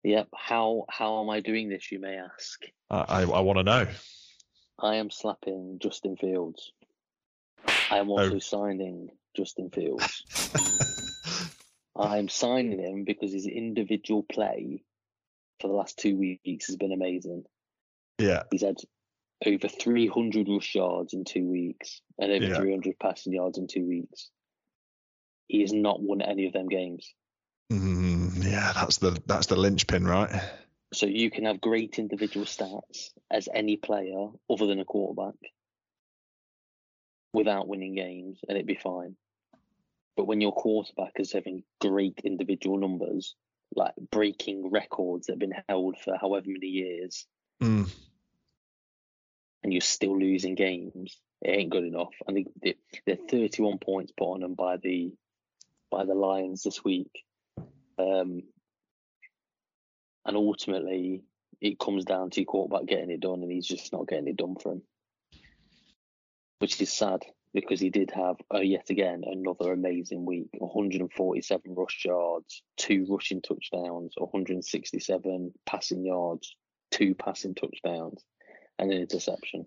Yep. 0.03 0.27
How 0.35 0.85
how 0.89 1.21
am 1.21 1.29
I 1.29 1.39
doing 1.39 1.69
this? 1.69 1.91
You 1.91 1.99
may 1.99 2.17
ask. 2.17 2.61
I 2.89 2.97
I, 2.97 3.21
I 3.21 3.39
want 3.39 3.59
to 3.59 3.63
know. 3.63 3.87
I 4.79 4.95
am 4.95 5.09
slapping 5.09 5.79
Justin 5.81 6.17
Fields. 6.17 6.71
I 7.89 7.97
am 7.97 8.09
also 8.09 8.35
oh. 8.35 8.39
signing 8.39 9.09
Justin 9.35 9.69
Fields. 9.69 10.23
I'm 11.95 12.27
signing 12.27 12.79
him 12.79 13.03
because 13.05 13.31
his 13.31 13.45
individual 13.45 14.23
play 14.23 14.83
for 15.61 15.67
the 15.67 15.73
last 15.73 15.97
two 15.97 16.17
weeks 16.17 16.67
has 16.67 16.75
been 16.75 16.91
amazing. 16.91 17.43
yeah, 18.19 18.43
He's 18.51 18.63
had 18.63 18.77
over 19.45 19.67
300 19.67 20.47
rush 20.49 20.75
yards 20.75 21.13
in 21.13 21.23
two 21.23 21.47
weeks 21.47 22.01
and 22.17 22.31
over 22.31 22.45
Yeah. 22.45 22.55
300 22.55 22.97
passing 22.99 23.33
yards 23.33 23.57
in 23.57 23.67
two 23.67 23.85
weeks. 23.85 24.31
He 25.47 25.61
has 25.61 25.73
not 25.73 26.01
won 26.01 26.21
any 26.21 26.47
of 26.47 26.53
them 26.53 26.67
games. 26.67 27.13
Mm, 27.71 28.43
yeah. 28.43 28.73
That's 28.73 28.97
the 28.97 29.17
that's 29.25 29.47
the 29.47 29.55
linchpin, 29.55 30.05
right? 30.05 30.29
So 30.93 31.05
you 31.07 31.31
can 31.31 31.45
have 31.45 31.59
great 31.59 31.97
individual 31.97 32.45
stats 32.45 33.09
as 33.31 33.49
any 33.53 33.77
player 33.77 34.27
other 34.49 34.67
than 34.67 34.79
a 34.79 34.85
quarterback 34.85 35.35
without 37.33 37.67
winning 37.67 37.95
games 37.95 38.39
and 38.47 38.55
it'd 38.57 38.67
be 38.67 38.75
fine. 38.75 39.15
But 40.15 40.25
when 40.25 40.39
your 40.41 40.53
quarterback 40.53 41.13
is 41.15 41.31
having 41.31 41.63
great 41.81 42.21
individual 42.23 42.77
numbers, 42.77 43.35
like 43.75 43.93
breaking 44.11 44.69
records 44.69 45.25
that 45.25 45.33
have 45.33 45.39
been 45.39 45.63
held 45.67 45.97
for 45.99 46.15
however 46.15 46.45
many 46.47 46.67
years, 46.67 47.25
Mm, 47.61 47.89
and 49.63 49.71
you're 49.71 49.81
still 49.81 50.19
losing 50.19 50.55
games, 50.55 51.17
it 51.41 51.49
ain't 51.49 51.69
good 51.69 51.85
enough. 51.85 52.13
I 52.27 52.33
think 52.33 52.49
the, 52.61 52.75
the 53.05 53.15
31 53.15 53.77
points 53.79 54.11
put 54.11 54.33
on 54.33 54.41
them 54.41 54.53
by 54.55 54.77
the 54.77 55.13
by 55.89 56.05
the 56.05 56.15
Lions 56.15 56.63
this 56.63 56.83
week, 56.83 57.23
um, 57.97 58.43
and 60.25 60.37
ultimately 60.37 61.23
it 61.61 61.79
comes 61.79 62.05
down 62.05 62.29
to 62.31 62.41
your 62.41 62.45
quarterback 62.45 62.85
getting 62.87 63.11
it 63.11 63.21
done, 63.21 63.41
and 63.41 63.51
he's 63.51 63.67
just 63.67 63.93
not 63.93 64.07
getting 64.07 64.27
it 64.27 64.37
done 64.37 64.55
for 64.55 64.73
him, 64.73 64.81
which 66.59 66.81
is 66.81 66.91
sad 66.91 67.23
because 67.53 67.79
he 67.79 67.89
did 67.89 68.11
have 68.11 68.35
uh, 68.53 68.59
yet 68.59 68.89
again 68.89 69.23
another 69.25 69.71
amazing 69.71 70.25
week: 70.25 70.49
147 70.57 71.75
rush 71.75 72.03
yards, 72.05 72.63
two 72.77 73.05
rushing 73.09 73.41
touchdowns, 73.41 74.13
167 74.17 75.53
passing 75.65 76.05
yards, 76.05 76.55
two 76.91 77.15
passing 77.15 77.55
touchdowns, 77.55 78.21
and 78.79 78.91
an 78.91 78.99
interception. 78.99 79.65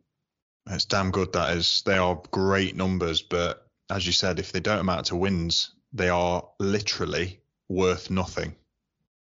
it's 0.69 0.85
damn 0.85 1.11
good. 1.11 1.33
That 1.33 1.57
is. 1.57 1.83
They 1.87 1.99
are 1.99 2.21
great 2.31 2.77
numbers, 2.77 3.23
but 3.23 3.67
as 3.91 4.07
you 4.07 4.13
said, 4.13 4.39
if 4.39 4.53
they 4.53 4.61
don't 4.61 4.81
amount 4.81 5.07
to 5.07 5.17
wins, 5.17 5.73
they 5.93 6.09
are 6.09 6.47
literally 6.59 7.41
worth 7.69 8.11
nothing. 8.11 8.55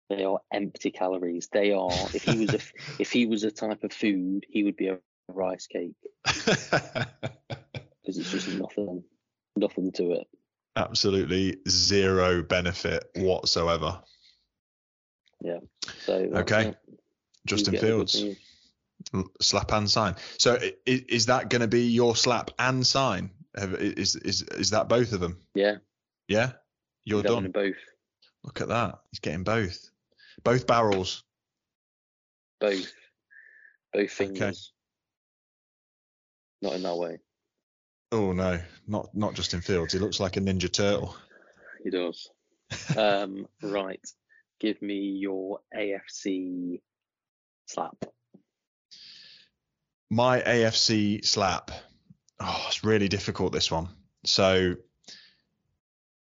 They 0.10 0.24
are 0.24 0.40
empty 0.52 0.92
calories. 0.92 1.50
They 1.52 1.72
are. 1.72 2.08
If 2.14 2.24
he 2.24 2.38
was 2.38 2.54
a 2.54 2.60
if 3.00 3.12
he 3.12 3.26
was 3.26 3.44
a 3.44 3.52
type 3.52 3.84
of 3.84 3.94
food, 3.94 4.46
he 4.50 4.64
would 4.64 4.76
be 4.78 4.88
a 4.90 5.00
rice 5.30 5.68
cake 5.68 5.96
because 6.26 8.18
it's 8.18 8.32
just 8.32 8.48
nothing, 8.50 9.04
nothing 9.56 9.92
to 9.94 10.12
it. 10.14 10.28
Absolutely 10.76 11.58
zero 11.70 12.42
benefit 12.44 13.06
whatsoever. 13.16 14.02
Yeah. 15.42 15.60
So 16.00 16.30
uh, 16.34 16.40
Okay. 16.40 16.68
it. 16.70 16.78
Justin 17.46 17.74
get 17.74 17.82
the 17.82 17.88
good 17.88 18.10
Fields, 18.12 18.38
slap 19.42 19.72
and 19.74 19.90
sign. 19.90 20.16
So 20.38 20.56
i- 20.56 20.74
i- 20.88 21.06
is 21.10 21.26
that 21.28 21.50
going 21.50 21.62
to 21.62 21.68
be 21.68 21.88
your 21.88 22.16
slap 22.16 22.52
and 22.60 22.86
sign? 22.86 23.32
Have- 23.56 23.76
Is 23.76 24.16
is 24.16 24.42
is 24.44 24.70
that 24.72 24.88
both 24.90 25.12
of 25.14 25.20
them? 25.20 25.40
Yeah, 25.54 25.78
Yeah, 26.28 26.54
you're 27.04 27.22
done. 27.24 27.52
Both, 27.52 27.76
Look 28.44 28.62
at 28.62 28.68
that. 28.70 29.00
He's 29.12 29.20
getting 29.20 29.44
both, 29.44 29.90
both 30.44 30.68
barrels. 30.68 31.24
both, 32.60 32.92
both 33.94 34.12
fingers. 34.12 34.74
Not 36.62 36.74
in 36.74 36.84
that 36.84 36.96
way. 36.98 37.18
Oh 38.12 38.32
no, 38.32 38.60
not 38.88 39.10
not 39.16 39.34
just 39.34 39.54
in 39.54 39.62
Fields. 39.62 39.94
He 39.94 40.00
looks 40.00 40.20
like 40.20 40.38
a 40.38 40.40
Ninja 40.40 40.72
Turtle. 40.72 41.16
He 41.84 41.90
does. 41.90 42.30
um, 42.98 43.48
right. 43.62 44.00
Give 44.60 44.82
me 44.82 45.18
your 45.20 45.60
AFC 45.76 46.80
slap. 47.66 48.06
My 50.10 50.42
AFC 50.42 51.26
slap. 51.26 51.72
Oh, 52.40 52.64
it's 52.68 52.84
really 52.84 53.08
difficult 53.08 53.52
this 53.52 53.72
one. 53.72 53.90
So 54.26 54.76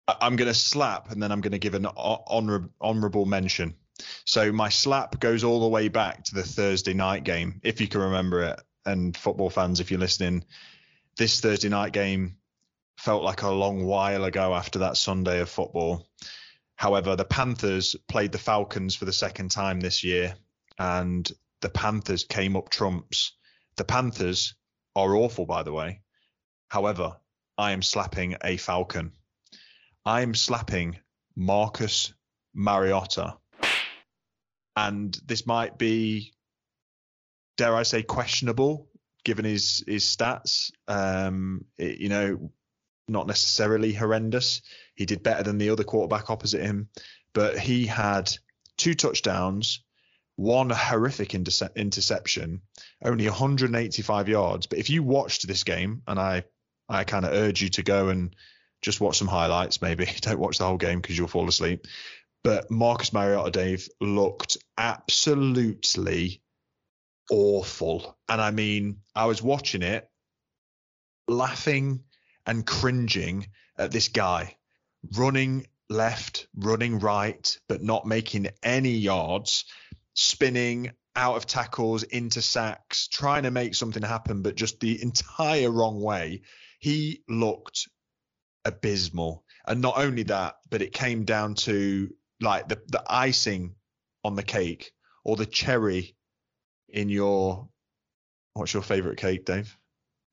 I'm 0.08 0.36
going 0.36 0.48
to 0.48 0.54
slap 0.54 1.10
and 1.10 1.22
then 1.22 1.30
I'm 1.30 1.40
going 1.40 1.52
to 1.52 1.58
give 1.58 1.74
an 1.74 1.86
honor, 1.86 2.68
honorable 2.80 3.24
mention. 3.24 3.74
So 4.24 4.52
my 4.52 4.68
slap 4.68 5.20
goes 5.20 5.44
all 5.44 5.60
the 5.60 5.68
way 5.68 5.88
back 5.88 6.24
to 6.24 6.34
the 6.34 6.42
Thursday 6.42 6.94
night 6.94 7.24
game, 7.24 7.60
if 7.62 7.80
you 7.80 7.88
can 7.88 8.00
remember 8.00 8.42
it. 8.42 8.60
And 8.84 9.16
football 9.16 9.50
fans, 9.50 9.78
if 9.78 9.90
you're 9.90 10.00
listening, 10.00 10.44
this 11.16 11.40
Thursday 11.40 11.68
night 11.68 11.92
game 11.92 12.36
felt 12.96 13.22
like 13.22 13.42
a 13.42 13.50
long 13.50 13.84
while 13.84 14.24
ago 14.24 14.54
after 14.54 14.80
that 14.80 14.96
Sunday 14.96 15.40
of 15.40 15.48
football. 15.48 16.08
However, 16.74 17.14
the 17.14 17.24
Panthers 17.24 17.94
played 18.08 18.32
the 18.32 18.38
Falcons 18.38 18.96
for 18.96 19.04
the 19.04 19.12
second 19.12 19.50
time 19.50 19.80
this 19.80 20.02
year 20.02 20.34
and 20.78 21.30
the 21.60 21.68
Panthers 21.68 22.24
came 22.24 22.56
up 22.56 22.70
trumps. 22.70 23.32
The 23.76 23.84
Panthers 23.84 24.54
are 24.96 25.14
awful, 25.14 25.46
by 25.46 25.62
the 25.62 25.72
way. 25.72 26.00
However, 26.68 27.16
I 27.56 27.72
am 27.72 27.82
slapping 27.82 28.36
a 28.42 28.56
Falcon. 28.56 29.12
I 30.04 30.22
am 30.22 30.34
slapping 30.34 30.98
Marcus 31.36 32.12
Mariota. 32.54 33.36
And 34.74 35.14
this 35.26 35.46
might 35.46 35.78
be, 35.78 36.32
dare 37.56 37.76
I 37.76 37.82
say, 37.84 38.02
questionable 38.02 38.88
given 39.24 39.44
his 39.44 39.84
his 39.86 40.04
stats. 40.04 40.72
Um, 40.88 41.66
it, 41.78 41.98
you 41.98 42.08
know, 42.08 42.50
not 43.08 43.26
necessarily 43.26 43.92
horrendous. 43.92 44.62
He 44.94 45.06
did 45.06 45.22
better 45.22 45.42
than 45.42 45.58
the 45.58 45.70
other 45.70 45.84
quarterback 45.84 46.30
opposite 46.30 46.62
him, 46.62 46.88
but 47.32 47.58
he 47.58 47.86
had 47.86 48.30
two 48.76 48.94
touchdowns, 48.94 49.84
one 50.36 50.70
horrific 50.70 51.34
interce- 51.34 51.62
interception, 51.76 52.62
only 53.04 53.26
185 53.26 54.28
yards. 54.28 54.66
But 54.66 54.78
if 54.78 54.90
you 54.90 55.02
watched 55.02 55.46
this 55.46 55.64
game, 55.64 56.02
and 56.06 56.18
I 56.18 56.44
I 56.88 57.04
kind 57.04 57.24
of 57.24 57.32
urge 57.32 57.62
you 57.62 57.68
to 57.70 57.82
go 57.82 58.08
and 58.08 58.34
just 58.82 59.00
watch 59.00 59.18
some 59.18 59.28
highlights, 59.28 59.80
maybe 59.80 60.06
don't 60.20 60.38
watch 60.38 60.58
the 60.58 60.66
whole 60.66 60.76
game 60.76 61.00
because 61.00 61.16
you'll 61.16 61.28
fall 61.28 61.48
asleep. 61.48 61.86
But 62.44 62.70
Marcus 62.70 63.12
Mariota, 63.12 63.50
Dave, 63.50 63.88
looked 64.00 64.58
absolutely 64.76 66.42
awful. 67.30 68.18
And 68.28 68.40
I 68.40 68.50
mean, 68.50 68.98
I 69.14 69.26
was 69.26 69.40
watching 69.40 69.82
it, 69.82 70.08
laughing 71.28 72.00
and 72.44 72.66
cringing 72.66 73.46
at 73.78 73.92
this 73.92 74.08
guy 74.08 74.56
running 75.16 75.66
left, 75.88 76.48
running 76.54 76.98
right, 76.98 77.58
but 77.68 77.82
not 77.82 78.06
making 78.06 78.48
any 78.62 78.92
yards, 78.92 79.64
spinning 80.14 80.92
out 81.14 81.36
of 81.36 81.46
tackles 81.46 82.02
into 82.02 82.40
sacks, 82.40 83.08
trying 83.08 83.42
to 83.42 83.50
make 83.50 83.74
something 83.74 84.02
happen, 84.02 84.42
but 84.42 84.54
just 84.54 84.80
the 84.80 85.00
entire 85.02 85.70
wrong 85.70 86.00
way. 86.00 86.42
He 86.78 87.22
looked 87.28 87.88
abysmal. 88.64 89.44
And 89.66 89.80
not 89.80 89.98
only 89.98 90.24
that, 90.24 90.56
but 90.70 90.82
it 90.82 90.92
came 90.92 91.24
down 91.24 91.54
to 91.54 92.10
like 92.40 92.68
the, 92.68 92.80
the 92.88 93.02
icing 93.06 93.74
on 94.24 94.34
the 94.34 94.42
cake 94.42 94.92
or 95.24 95.36
the 95.36 95.46
cherry 95.46 96.16
in 96.88 97.08
your 97.08 97.68
what's 98.54 98.74
your 98.74 98.82
favorite 98.82 99.18
cake, 99.18 99.44
Dave? 99.44 99.76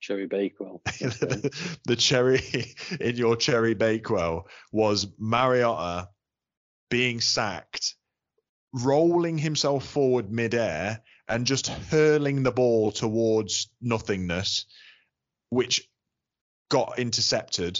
Cherry 0.01 0.27
Bakewell. 0.27 0.81
the 0.85 1.95
cherry 1.97 2.41
in 2.99 3.15
your 3.15 3.35
cherry 3.35 3.73
Bakewell 3.73 4.47
was 4.71 5.07
Mariota 5.17 6.09
being 6.89 7.21
sacked, 7.21 7.95
rolling 8.73 9.37
himself 9.37 9.85
forward 9.85 10.31
midair 10.31 11.01
and 11.27 11.45
just 11.45 11.67
hurling 11.67 12.43
the 12.43 12.51
ball 12.51 12.91
towards 12.91 13.69
nothingness, 13.81 14.65
which 15.49 15.87
got 16.69 16.97
intercepted. 16.97 17.79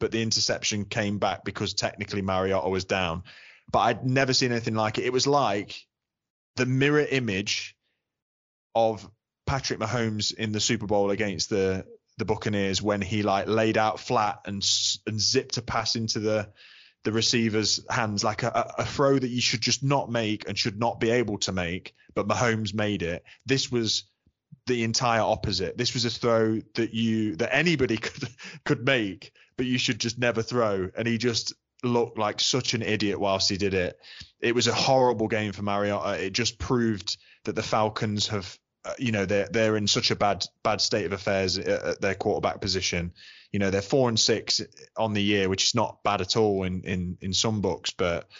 But 0.00 0.10
the 0.10 0.22
interception 0.22 0.86
came 0.86 1.18
back 1.18 1.44
because 1.44 1.74
technically 1.74 2.22
Mariota 2.22 2.68
was 2.68 2.84
down. 2.84 3.22
But 3.70 3.80
I'd 3.80 4.04
never 4.04 4.32
seen 4.32 4.50
anything 4.50 4.74
like 4.74 4.98
it. 4.98 5.04
It 5.04 5.12
was 5.12 5.26
like 5.26 5.86
the 6.56 6.66
mirror 6.66 7.06
image 7.08 7.76
of 8.74 9.08
Patrick 9.46 9.78
Mahomes 9.78 10.34
in 10.34 10.52
the 10.52 10.60
Super 10.60 10.86
Bowl 10.86 11.10
against 11.10 11.50
the 11.50 11.86
the 12.18 12.24
Buccaneers 12.24 12.82
when 12.82 13.00
he 13.00 13.22
like 13.22 13.48
laid 13.48 13.78
out 13.78 13.98
flat 13.98 14.40
and 14.44 14.64
and 15.06 15.20
zipped 15.20 15.56
a 15.56 15.62
pass 15.62 15.96
into 15.96 16.18
the 16.18 16.48
the 17.04 17.12
receiver's 17.12 17.80
hands 17.88 18.22
like 18.22 18.42
a, 18.42 18.74
a 18.78 18.84
throw 18.84 19.18
that 19.18 19.28
you 19.28 19.40
should 19.40 19.60
just 19.60 19.82
not 19.82 20.10
make 20.10 20.46
and 20.48 20.58
should 20.58 20.78
not 20.78 21.00
be 21.00 21.10
able 21.10 21.38
to 21.38 21.52
make, 21.52 21.94
but 22.14 22.28
Mahomes 22.28 22.74
made 22.74 23.02
it. 23.02 23.24
This 23.46 23.72
was 23.72 24.04
the 24.66 24.84
entire 24.84 25.22
opposite. 25.22 25.78
This 25.78 25.94
was 25.94 26.04
a 26.04 26.10
throw 26.10 26.60
that 26.74 26.92
you 26.92 27.36
that 27.36 27.54
anybody 27.54 27.96
could 27.96 28.28
could 28.64 28.84
make, 28.84 29.32
but 29.60 29.66
you 29.66 29.76
should 29.76 30.00
just 30.00 30.18
never 30.18 30.40
throw. 30.40 30.88
And 30.96 31.06
he 31.06 31.18
just 31.18 31.52
looked 31.84 32.16
like 32.16 32.40
such 32.40 32.72
an 32.72 32.80
idiot 32.80 33.20
whilst 33.20 33.50
he 33.50 33.58
did 33.58 33.74
it. 33.74 33.98
It 34.40 34.54
was 34.54 34.68
a 34.68 34.72
horrible 34.72 35.28
game 35.28 35.52
for 35.52 35.60
Mariota. 35.60 36.24
It 36.24 36.30
just 36.30 36.58
proved 36.58 37.18
that 37.44 37.54
the 37.54 37.62
Falcons 37.62 38.28
have, 38.28 38.58
uh, 38.86 38.94
you 38.98 39.12
know, 39.12 39.26
they're 39.26 39.50
they're 39.52 39.76
in 39.76 39.86
such 39.86 40.10
a 40.10 40.16
bad 40.16 40.46
bad 40.64 40.80
state 40.80 41.04
of 41.04 41.12
affairs 41.12 41.58
at, 41.58 41.68
at, 41.68 42.00
their 42.00 42.14
quarterback 42.14 42.62
position. 42.62 43.12
You 43.52 43.58
know, 43.58 43.68
they're 43.68 43.82
four 43.82 44.08
and 44.08 44.18
six 44.18 44.62
on 44.96 45.12
the 45.12 45.22
year, 45.22 45.50
which 45.50 45.64
is 45.64 45.74
not 45.74 46.02
bad 46.02 46.22
at 46.22 46.38
all 46.38 46.62
in 46.62 46.80
in 46.84 47.18
in 47.20 47.34
some 47.34 47.60
books, 47.60 47.90
but 47.90 48.30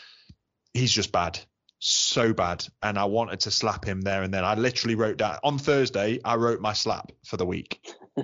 he's 0.73 0.91
just 0.91 1.13
bad. 1.13 1.39
So 1.81 2.33
bad, 2.33 2.67
and 2.81 2.99
I 2.99 3.05
wanted 3.05 3.41
to 3.41 3.51
slap 3.51 3.85
him 3.85 4.01
there 4.01 4.23
and 4.23 4.33
then. 4.33 4.47
I 4.47 4.55
literally 4.55 4.95
wrote 4.95 5.19
down 5.19 5.37
on 5.45 5.59
Thursday. 5.59 6.19
I 6.25 6.37
wrote 6.37 6.63
my 6.63 6.73
slap 6.73 7.13
for 7.27 7.37
the 7.37 7.45
week. 7.45 7.79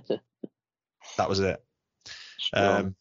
that 1.19 1.29
was 1.29 1.41
it. 1.41 1.63
Um, 2.53 2.97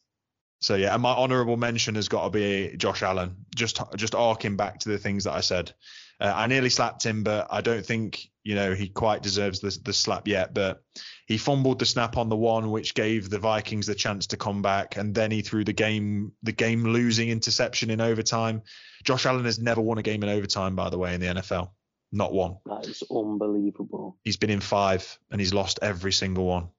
so 0.61 0.75
yeah, 0.75 0.93
and 0.93 1.01
my 1.01 1.11
honourable 1.11 1.57
mention 1.57 1.95
has 1.95 2.07
got 2.07 2.23
to 2.23 2.29
be 2.29 2.75
Josh 2.77 3.03
Allen. 3.03 3.35
Just 3.55 3.79
just 3.95 4.15
arcing 4.15 4.55
back 4.55 4.79
to 4.79 4.89
the 4.89 4.97
things 4.97 5.25
that 5.25 5.33
I 5.33 5.41
said. 5.41 5.73
Uh, 6.19 6.31
I 6.33 6.47
nearly 6.47 6.69
slapped 6.69 7.05
him, 7.05 7.23
but 7.23 7.47
I 7.51 7.61
don't 7.61 7.85
think 7.85 8.29
you 8.43 8.55
know 8.55 8.73
he 8.73 8.87
quite 8.87 9.21
deserves 9.21 9.59
the, 9.59 9.77
the 9.83 9.93
slap 9.93 10.27
yet. 10.27 10.53
But 10.53 10.81
he 11.27 11.37
fumbled 11.37 11.79
the 11.79 11.85
snap 11.85 12.17
on 12.17 12.29
the 12.29 12.35
one, 12.35 12.71
which 12.71 12.95
gave 12.95 13.29
the 13.29 13.37
Vikings 13.39 13.85
the 13.85 13.95
chance 13.95 14.27
to 14.27 14.37
come 14.37 14.61
back, 14.61 14.97
and 14.97 15.13
then 15.13 15.29
he 15.29 15.41
threw 15.41 15.63
the 15.63 15.73
game 15.73 16.31
the 16.41 16.51
game 16.51 16.83
losing 16.83 17.29
interception 17.29 17.89
in 17.89 18.01
overtime. 18.01 18.61
Josh 19.03 19.25
Allen 19.25 19.45
has 19.45 19.59
never 19.59 19.81
won 19.81 19.97
a 19.97 20.03
game 20.03 20.23
in 20.23 20.29
overtime, 20.29 20.75
by 20.75 20.89
the 20.89 20.97
way, 20.97 21.13
in 21.13 21.21
the 21.21 21.27
NFL. 21.27 21.69
Not 22.11 22.33
one. 22.33 22.57
That 22.65 22.87
is 22.87 23.03
unbelievable. 23.11 24.17
He's 24.23 24.37
been 24.37 24.49
in 24.49 24.61
five, 24.61 25.19
and 25.29 25.39
he's 25.39 25.53
lost 25.53 25.79
every 25.81 26.13
single 26.13 26.45
one. 26.45 26.69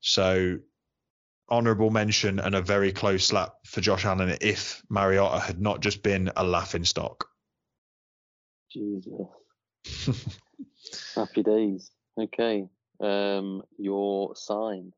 So 0.00 0.58
honourable 1.50 1.90
mention 1.90 2.38
and 2.38 2.54
a 2.54 2.62
very 2.62 2.92
close 2.92 3.24
slap 3.24 3.54
for 3.64 3.80
Josh 3.80 4.04
Allen 4.04 4.36
if 4.40 4.82
Mariota 4.88 5.38
had 5.38 5.60
not 5.60 5.80
just 5.80 6.02
been 6.02 6.30
a 6.36 6.44
laughing 6.44 6.84
stock. 6.84 7.28
Jesus. 8.70 10.26
Happy 11.14 11.42
days. 11.42 11.90
Okay. 12.18 12.68
Um, 13.00 13.62
your 13.78 14.34
sign. 14.36 14.92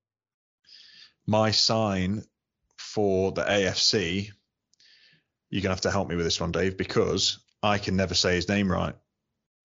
My 1.26 1.50
sign 1.50 2.24
for 2.78 3.32
the 3.32 3.42
AFC, 3.42 4.30
you're 5.50 5.62
gonna 5.62 5.74
have 5.74 5.82
to 5.82 5.90
help 5.90 6.08
me 6.08 6.16
with 6.16 6.24
this 6.24 6.40
one, 6.40 6.52
Dave, 6.52 6.76
because 6.76 7.38
I 7.62 7.78
can 7.78 7.96
never 7.96 8.14
say 8.14 8.34
his 8.34 8.48
name 8.48 8.70
right. 8.70 8.94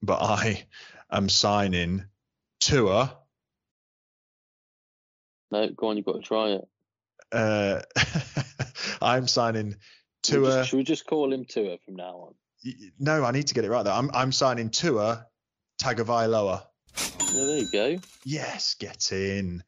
But 0.01 0.21
I 0.21 0.67
am 1.11 1.29
signing 1.29 2.05
Tua. 2.59 3.17
No, 5.51 5.69
go 5.69 5.87
on, 5.87 5.97
you've 5.97 6.05
got 6.05 6.15
to 6.15 6.21
try 6.21 6.49
it. 6.49 6.67
Uh, 7.31 7.81
I'm 9.01 9.27
signing 9.27 9.71
Should 10.25 10.33
Tua. 10.33 10.47
just, 10.51 10.69
should 10.69 10.77
we 10.77 10.83
just 10.83 11.05
call 11.05 11.33
him 11.33 11.45
Tua 11.45 11.77
from 11.85 11.95
now 11.95 12.15
on? 12.17 12.33
No, 12.99 13.23
I 13.23 13.31
need 13.31 13.47
to 13.47 13.53
get 13.53 13.65
it 13.65 13.69
right 13.69 13.83
though. 13.83 13.93
I'm 13.93 14.09
I'm 14.13 14.31
signing 14.31 14.69
Tua 14.69 15.25
Tagovailoa. 15.81 16.63
Yeah, 17.33 17.45
there 17.45 17.57
you 17.57 17.71
go. 17.71 17.97
Yes, 18.23 18.75
get 18.79 19.11
in. 19.11 19.63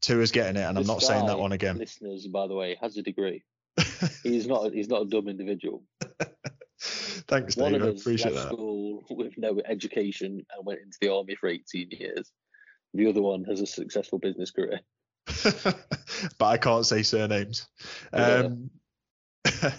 Tua's 0.00 0.32
getting 0.32 0.56
it, 0.56 0.64
and 0.64 0.76
I'm 0.76 0.82
This 0.82 0.86
not 0.88 1.02
saying 1.02 1.26
that 1.26 1.38
one 1.38 1.52
again. 1.52 1.78
Listeners, 1.78 2.26
by 2.26 2.46
the 2.48 2.54
way, 2.54 2.76
has 2.80 2.96
a 2.96 3.02
degree. 3.02 3.44
He's 4.24 4.46
not. 4.48 4.72
He's 4.72 4.88
not 4.88 5.02
a 5.02 5.04
dumb 5.06 5.28
individual. 5.28 5.84
Thanks, 6.80 7.56
One 7.56 7.72
Dave. 7.72 7.82
of 7.82 7.88
I 7.88 7.90
appreciate 8.00 8.34
left 8.34 8.48
that. 8.48 8.54
school 8.54 9.04
with 9.10 9.34
no 9.38 9.60
education 9.64 10.44
and 10.56 10.66
went 10.66 10.80
into 10.80 10.96
the 11.00 11.12
army 11.14 11.36
for 11.36 11.48
18 11.48 11.88
years. 11.92 12.32
The 12.94 13.06
other 13.06 13.22
one 13.22 13.44
has 13.44 13.60
a 13.60 13.66
successful 13.66 14.18
business 14.18 14.50
career. 14.50 14.80
But 16.38 16.46
I 16.46 16.56
can't 16.58 16.86
say 16.86 17.02
surnames. 17.02 17.66
Yeah. 18.12 18.48
Um, 18.48 18.70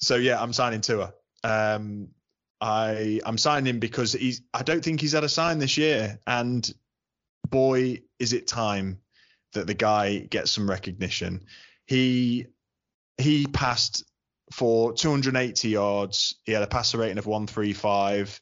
so 0.00 0.16
yeah, 0.16 0.40
I'm 0.40 0.52
signing 0.52 0.80
Tua. 0.80 1.12
Um, 1.44 2.08
I 2.60 3.20
I'm 3.24 3.38
signing 3.38 3.74
him 3.74 3.80
because 3.80 4.12
he's. 4.12 4.42
I 4.52 4.62
don't 4.62 4.84
think 4.84 5.00
he's 5.00 5.12
had 5.12 5.24
a 5.24 5.28
sign 5.28 5.58
this 5.58 5.78
year, 5.78 6.18
and 6.26 6.70
boy, 7.48 8.02
is 8.18 8.32
it 8.32 8.46
time 8.46 9.00
that 9.52 9.66
the 9.66 9.74
guy 9.74 10.18
gets 10.18 10.50
some 10.50 10.68
recognition. 10.68 11.44
He 11.86 12.46
he 13.18 13.46
passed 13.46 14.04
for 14.52 14.92
280 14.92 15.68
yards. 15.68 16.36
He 16.44 16.52
had 16.52 16.62
a 16.62 16.66
passer 16.66 16.98
rating 16.98 17.18
of 17.18 17.26
135, 17.26 18.40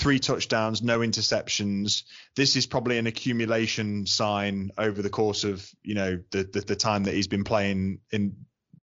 three 0.00 0.18
touchdowns, 0.18 0.82
no 0.82 1.00
interceptions. 1.00 2.04
This 2.34 2.56
is 2.56 2.66
probably 2.66 2.98
an 2.98 3.06
accumulation 3.06 4.06
sign 4.06 4.70
over 4.78 5.02
the 5.02 5.10
course 5.10 5.44
of 5.44 5.68
you 5.82 5.94
know 5.94 6.18
the 6.30 6.44
the, 6.44 6.60
the 6.60 6.76
time 6.76 7.04
that 7.04 7.14
he's 7.14 7.28
been 7.28 7.44
playing 7.44 8.00
in 8.10 8.34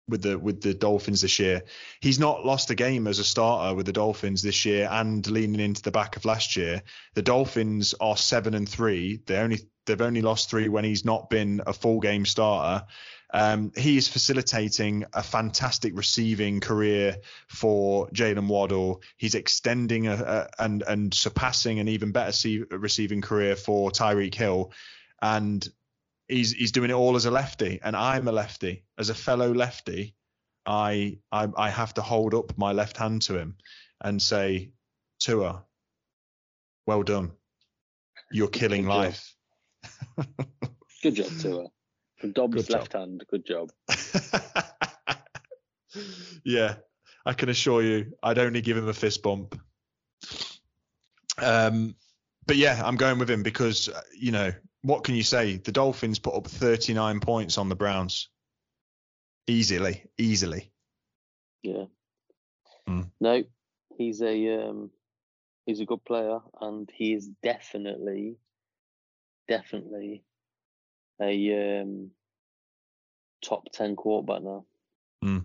with 0.07 0.21
the 0.21 0.39
with 0.39 0.61
the 0.61 0.73
Dolphins 0.73 1.21
this 1.21 1.39
year. 1.39 1.63
He's 1.99 2.19
not 2.19 2.45
lost 2.45 2.69
a 2.69 2.75
game 2.75 3.07
as 3.07 3.19
a 3.19 3.23
starter 3.23 3.75
with 3.75 3.85
the 3.85 3.93
Dolphins 3.93 4.41
this 4.41 4.65
year 4.65 4.87
and 4.89 5.25
leaning 5.27 5.59
into 5.59 5.81
the 5.81 5.91
back 5.91 6.15
of 6.15 6.25
last 6.25 6.55
year. 6.55 6.81
The 7.13 7.21
Dolphins 7.21 7.93
are 7.99 8.17
7 8.17 8.53
and 8.53 8.67
3. 8.67 9.21
They 9.25 9.37
only 9.37 9.59
they've 9.85 10.01
only 10.01 10.21
lost 10.21 10.49
3 10.49 10.69
when 10.69 10.83
he's 10.83 11.05
not 11.05 11.29
been 11.29 11.61
a 11.65 11.73
full 11.73 11.99
game 11.99 12.25
starter 12.25 12.85
Um, 13.33 13.71
he 13.77 13.97
is 13.97 14.07
facilitating 14.07 15.05
a 15.13 15.23
fantastic 15.23 15.95
receiving 15.95 16.59
career 16.59 17.17
for 17.47 18.07
Jaylen 18.09 18.47
Waddle. 18.47 19.01
He's 19.17 19.35
extending 19.35 20.07
a, 20.07 20.13
a, 20.13 20.63
and 20.63 20.83
and 20.83 21.13
surpassing 21.13 21.79
an 21.79 21.87
even 21.87 22.11
better 22.11 22.33
see, 22.33 22.63
receiving 22.69 23.21
career 23.21 23.55
for 23.55 23.89
Tyreek 23.91 24.35
Hill, 24.35 24.71
and 25.21 25.67
he's 26.27 26.51
he's 26.51 26.73
doing 26.73 26.89
it 26.89 26.93
all 26.93 27.15
as 27.15 27.25
a 27.25 27.31
lefty. 27.31 27.79
And 27.81 27.95
I'm 27.95 28.27
a 28.27 28.31
lefty. 28.33 28.83
As 28.97 29.09
a 29.09 29.15
fellow 29.15 29.53
lefty, 29.53 30.13
I 30.65 31.19
I, 31.31 31.47
I 31.55 31.69
have 31.69 31.93
to 31.95 32.01
hold 32.01 32.33
up 32.33 32.57
my 32.57 32.73
left 32.73 32.97
hand 32.97 33.21
to 33.23 33.37
him 33.37 33.55
and 34.01 34.21
say, 34.21 34.71
Tua, 35.19 35.63
well 36.85 37.03
done. 37.03 37.31
You're 38.31 38.49
killing 38.49 38.83
Good 38.83 38.89
job. 38.89 38.97
life. 38.97 39.35
Good 41.03 41.15
job, 41.15 41.27
Tua. 41.39 41.67
From 42.21 42.31
Dobbs' 42.33 42.53
Good 42.53 42.67
job. 42.67 42.79
left 42.79 42.93
hand, 42.93 43.23
good 43.31 43.45
job. 43.47 43.71
yeah, 46.45 46.75
I 47.25 47.33
can 47.33 47.49
assure 47.49 47.81
you, 47.81 48.13
I'd 48.21 48.37
only 48.37 48.61
give 48.61 48.77
him 48.77 48.87
a 48.87 48.93
fist 48.93 49.23
bump. 49.23 49.59
Um, 51.39 51.95
but 52.45 52.57
yeah, 52.57 52.79
I'm 52.85 52.95
going 52.95 53.17
with 53.17 53.27
him 53.27 53.41
because 53.41 53.89
uh, 53.89 54.01
you 54.15 54.31
know 54.31 54.53
what 54.83 55.03
can 55.03 55.15
you 55.15 55.23
say? 55.23 55.57
The 55.57 55.71
Dolphins 55.71 56.19
put 56.19 56.35
up 56.35 56.45
39 56.45 57.21
points 57.21 57.57
on 57.57 57.69
the 57.69 57.75
Browns, 57.75 58.29
easily, 59.47 60.05
easily. 60.19 60.71
Yeah. 61.63 61.85
Hmm. 62.85 63.01
No, 63.19 63.43
he's 63.97 64.21
a 64.21 64.61
um, 64.61 64.91
he's 65.65 65.79
a 65.79 65.85
good 65.85 66.05
player, 66.05 66.37
and 66.61 66.87
he 66.93 67.13
is 67.13 67.31
definitely, 67.41 68.37
definitely 69.47 70.23
a 71.21 71.81
um, 71.81 72.11
top 73.43 73.63
ten 73.71 73.95
quarterback 73.95 74.43
now. 74.43 74.65
Hmm. 75.21 75.39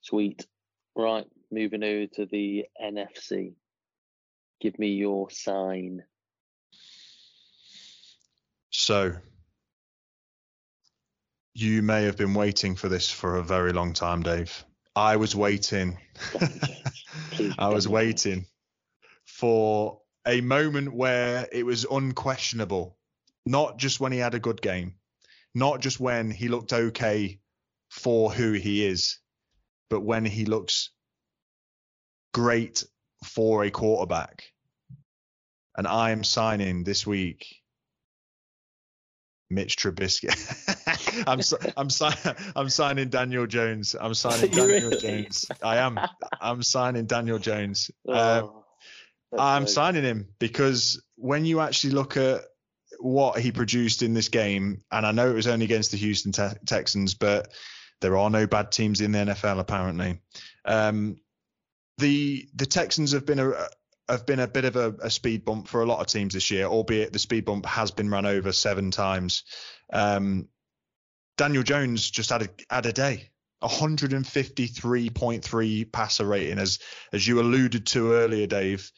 Sweet. 0.00 0.46
Right, 0.96 1.26
moving 1.52 1.84
over 1.84 2.06
to 2.14 2.26
the 2.26 2.66
NFC. 2.82 3.52
Give 4.60 4.78
me 4.78 4.88
your 4.88 5.30
sign. 5.30 6.02
So 8.70 9.14
you 11.54 11.82
may 11.82 12.04
have 12.04 12.16
been 12.16 12.34
waiting 12.34 12.74
for 12.74 12.88
this 12.88 13.10
for 13.10 13.36
a 13.36 13.42
very 13.42 13.72
long 13.72 13.92
time, 13.92 14.22
Dave. 14.22 14.64
I 14.94 15.16
was 15.16 15.36
waiting. 15.36 15.98
Danny 16.32 16.58
Jones. 16.58 17.02
Please, 17.30 17.54
I 17.58 17.68
was 17.68 17.88
waiting 17.88 18.46
for 19.24 20.00
a 20.26 20.40
moment 20.40 20.92
where 20.92 21.48
it 21.52 21.64
was 21.64 21.86
unquestionable. 21.88 22.97
Not 23.48 23.78
just 23.78 23.98
when 23.98 24.12
he 24.12 24.18
had 24.18 24.34
a 24.34 24.38
good 24.38 24.60
game, 24.60 24.96
not 25.54 25.80
just 25.80 25.98
when 25.98 26.30
he 26.30 26.48
looked 26.48 26.72
okay 26.74 27.40
for 27.88 28.30
who 28.30 28.52
he 28.52 28.84
is, 28.84 29.18
but 29.88 30.00
when 30.00 30.26
he 30.26 30.44
looks 30.44 30.90
great 32.34 32.84
for 33.24 33.64
a 33.64 33.70
quarterback. 33.70 34.44
And 35.78 35.86
I 35.86 36.10
am 36.10 36.24
signing 36.24 36.84
this 36.84 37.06
week 37.06 37.62
Mitch 39.48 39.76
Trubisky. 39.76 40.28
I'm 41.26 41.40
I'm 41.76 41.88
si- 41.88 42.50
I'm 42.54 42.68
signing 42.68 43.08
Daniel 43.08 43.46
Jones. 43.46 43.96
I'm 43.98 44.12
signing 44.12 44.50
Daniel 44.54 44.90
really? 44.90 44.98
Jones. 44.98 45.50
I 45.62 45.78
am. 45.78 45.98
I'm 46.38 46.62
signing 46.62 47.06
Daniel 47.06 47.38
Jones. 47.38 47.90
Um, 48.08 48.14
Oh, 48.14 48.64
that's 49.32 49.42
I'm 49.42 49.62
nice. 49.62 49.72
signing 49.74 50.04
him 50.04 50.28
because 50.38 51.02
when 51.16 51.44
you 51.46 51.60
actually 51.60 51.92
look 51.94 52.16
at 52.18 52.42
what 52.98 53.38
he 53.38 53.52
produced 53.52 54.02
in 54.02 54.14
this 54.14 54.28
game, 54.28 54.82
and 54.90 55.06
I 55.06 55.12
know 55.12 55.30
it 55.30 55.34
was 55.34 55.46
only 55.46 55.64
against 55.64 55.90
the 55.90 55.96
Houston 55.96 56.32
Te- 56.32 56.58
Texans, 56.66 57.14
but 57.14 57.48
there 58.00 58.16
are 58.16 58.30
no 58.30 58.46
bad 58.46 58.72
teams 58.72 59.00
in 59.00 59.12
the 59.12 59.18
NFL 59.18 59.60
apparently. 59.60 60.20
Um, 60.64 61.16
the 61.98 62.48
the 62.54 62.66
Texans 62.66 63.12
have 63.12 63.26
been 63.26 63.38
a 63.38 63.52
have 64.08 64.26
been 64.26 64.40
a 64.40 64.48
bit 64.48 64.64
of 64.64 64.76
a, 64.76 64.94
a 65.02 65.10
speed 65.10 65.44
bump 65.44 65.68
for 65.68 65.82
a 65.82 65.86
lot 65.86 66.00
of 66.00 66.06
teams 66.06 66.32
this 66.34 66.50
year, 66.50 66.64
albeit 66.64 67.12
the 67.12 67.18
speed 67.18 67.44
bump 67.44 67.66
has 67.66 67.90
been 67.90 68.08
run 68.08 68.24
over 68.26 68.52
seven 68.52 68.90
times. 68.90 69.42
Um, 69.92 70.48
Daniel 71.36 71.62
Jones 71.62 72.10
just 72.10 72.30
had 72.30 72.42
a 72.42 72.48
had 72.70 72.86
a 72.86 72.92
day. 72.92 73.30
153.3 73.62 75.92
passer 75.92 76.24
rating, 76.24 76.58
as 76.58 76.78
as 77.12 77.26
you 77.26 77.40
alluded 77.40 77.86
to 77.86 78.12
earlier, 78.12 78.46
Dave, 78.46 78.92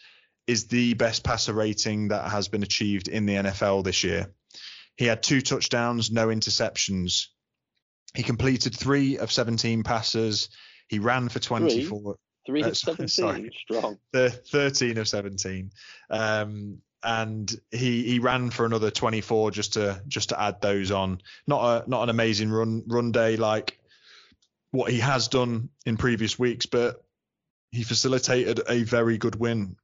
is 0.50 0.66
the 0.66 0.94
best 0.94 1.22
passer 1.24 1.52
rating 1.52 2.08
that 2.08 2.30
has 2.30 2.48
been 2.48 2.62
achieved 2.62 3.08
in 3.08 3.26
the 3.26 3.34
NFL 3.34 3.84
this 3.84 4.02
year. 4.04 4.32
He 4.96 5.06
had 5.06 5.22
two 5.22 5.40
touchdowns, 5.40 6.10
no 6.10 6.26
interceptions. 6.28 7.26
He 8.14 8.22
completed 8.22 8.74
three 8.74 9.18
of 9.18 9.30
17 9.30 9.82
passes. 9.84 10.48
He 10.88 10.98
ran 10.98 11.28
for 11.28 11.38
24 11.38 12.16
Three 12.46 12.62
Uh, 12.64 12.68
of 12.70 12.76
17, 12.76 13.08
sorry. 13.08 13.50
strong. 13.62 13.98
the 14.12 14.30
13 14.30 14.98
of 14.98 15.06
17 15.06 15.70
um 16.10 16.78
and 17.02 17.54
he 17.70 18.02
he 18.02 18.18
ran 18.18 18.50
for 18.50 18.64
another 18.66 18.90
24 18.90 19.50
just 19.52 19.74
to 19.74 20.02
just 20.08 20.30
to 20.30 20.40
add 20.40 20.60
those 20.60 20.90
on 20.90 21.20
not 21.46 21.86
a 21.86 21.90
not 21.90 22.02
an 22.02 22.08
amazing 22.08 22.50
run 22.50 22.82
run 22.86 23.12
day 23.12 23.36
like 23.36 23.78
what 24.70 24.90
he 24.90 24.98
has 25.00 25.28
done 25.28 25.68
in 25.86 25.96
previous 25.96 26.38
weeks 26.38 26.66
but 26.66 27.02
he 27.70 27.82
facilitated 27.84 28.60
a 28.68 28.82
very 28.82 29.16
good 29.18 29.36
win 29.36 29.76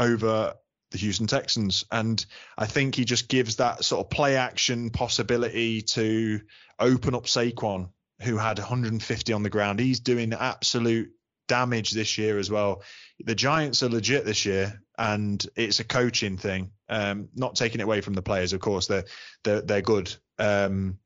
over 0.00 0.54
the 0.90 0.98
Houston 0.98 1.28
Texans 1.28 1.84
and 1.92 2.24
I 2.58 2.66
think 2.66 2.96
he 2.96 3.04
just 3.04 3.28
gives 3.28 3.56
that 3.56 3.84
sort 3.84 4.04
of 4.04 4.10
play 4.10 4.36
action 4.36 4.90
possibility 4.90 5.82
to 5.82 6.40
open 6.80 7.14
up 7.14 7.26
Saquon 7.26 7.90
who 8.22 8.36
had 8.36 8.58
150 8.58 9.32
on 9.32 9.42
the 9.44 9.50
ground 9.50 9.78
he's 9.78 10.00
doing 10.00 10.32
absolute 10.32 11.12
damage 11.50 11.90
this 11.90 12.16
year 12.16 12.38
as 12.38 12.48
well. 12.48 12.82
The 13.18 13.34
Giants 13.34 13.82
are 13.82 13.88
legit 13.88 14.24
this 14.24 14.46
year, 14.46 14.80
and 14.96 15.44
it's 15.56 15.80
a 15.80 15.84
coaching 15.84 16.36
thing. 16.38 16.70
Um, 16.88 17.28
not 17.34 17.56
taking 17.56 17.80
it 17.80 17.84
away 17.84 18.02
from 18.02 18.14
the 18.14 18.22
players, 18.22 18.52
of 18.52 18.60
course, 18.60 18.86
they're 18.86 19.04
they're, 19.42 19.60
they're 19.60 19.82
good, 19.82 20.14
um, 20.38 20.98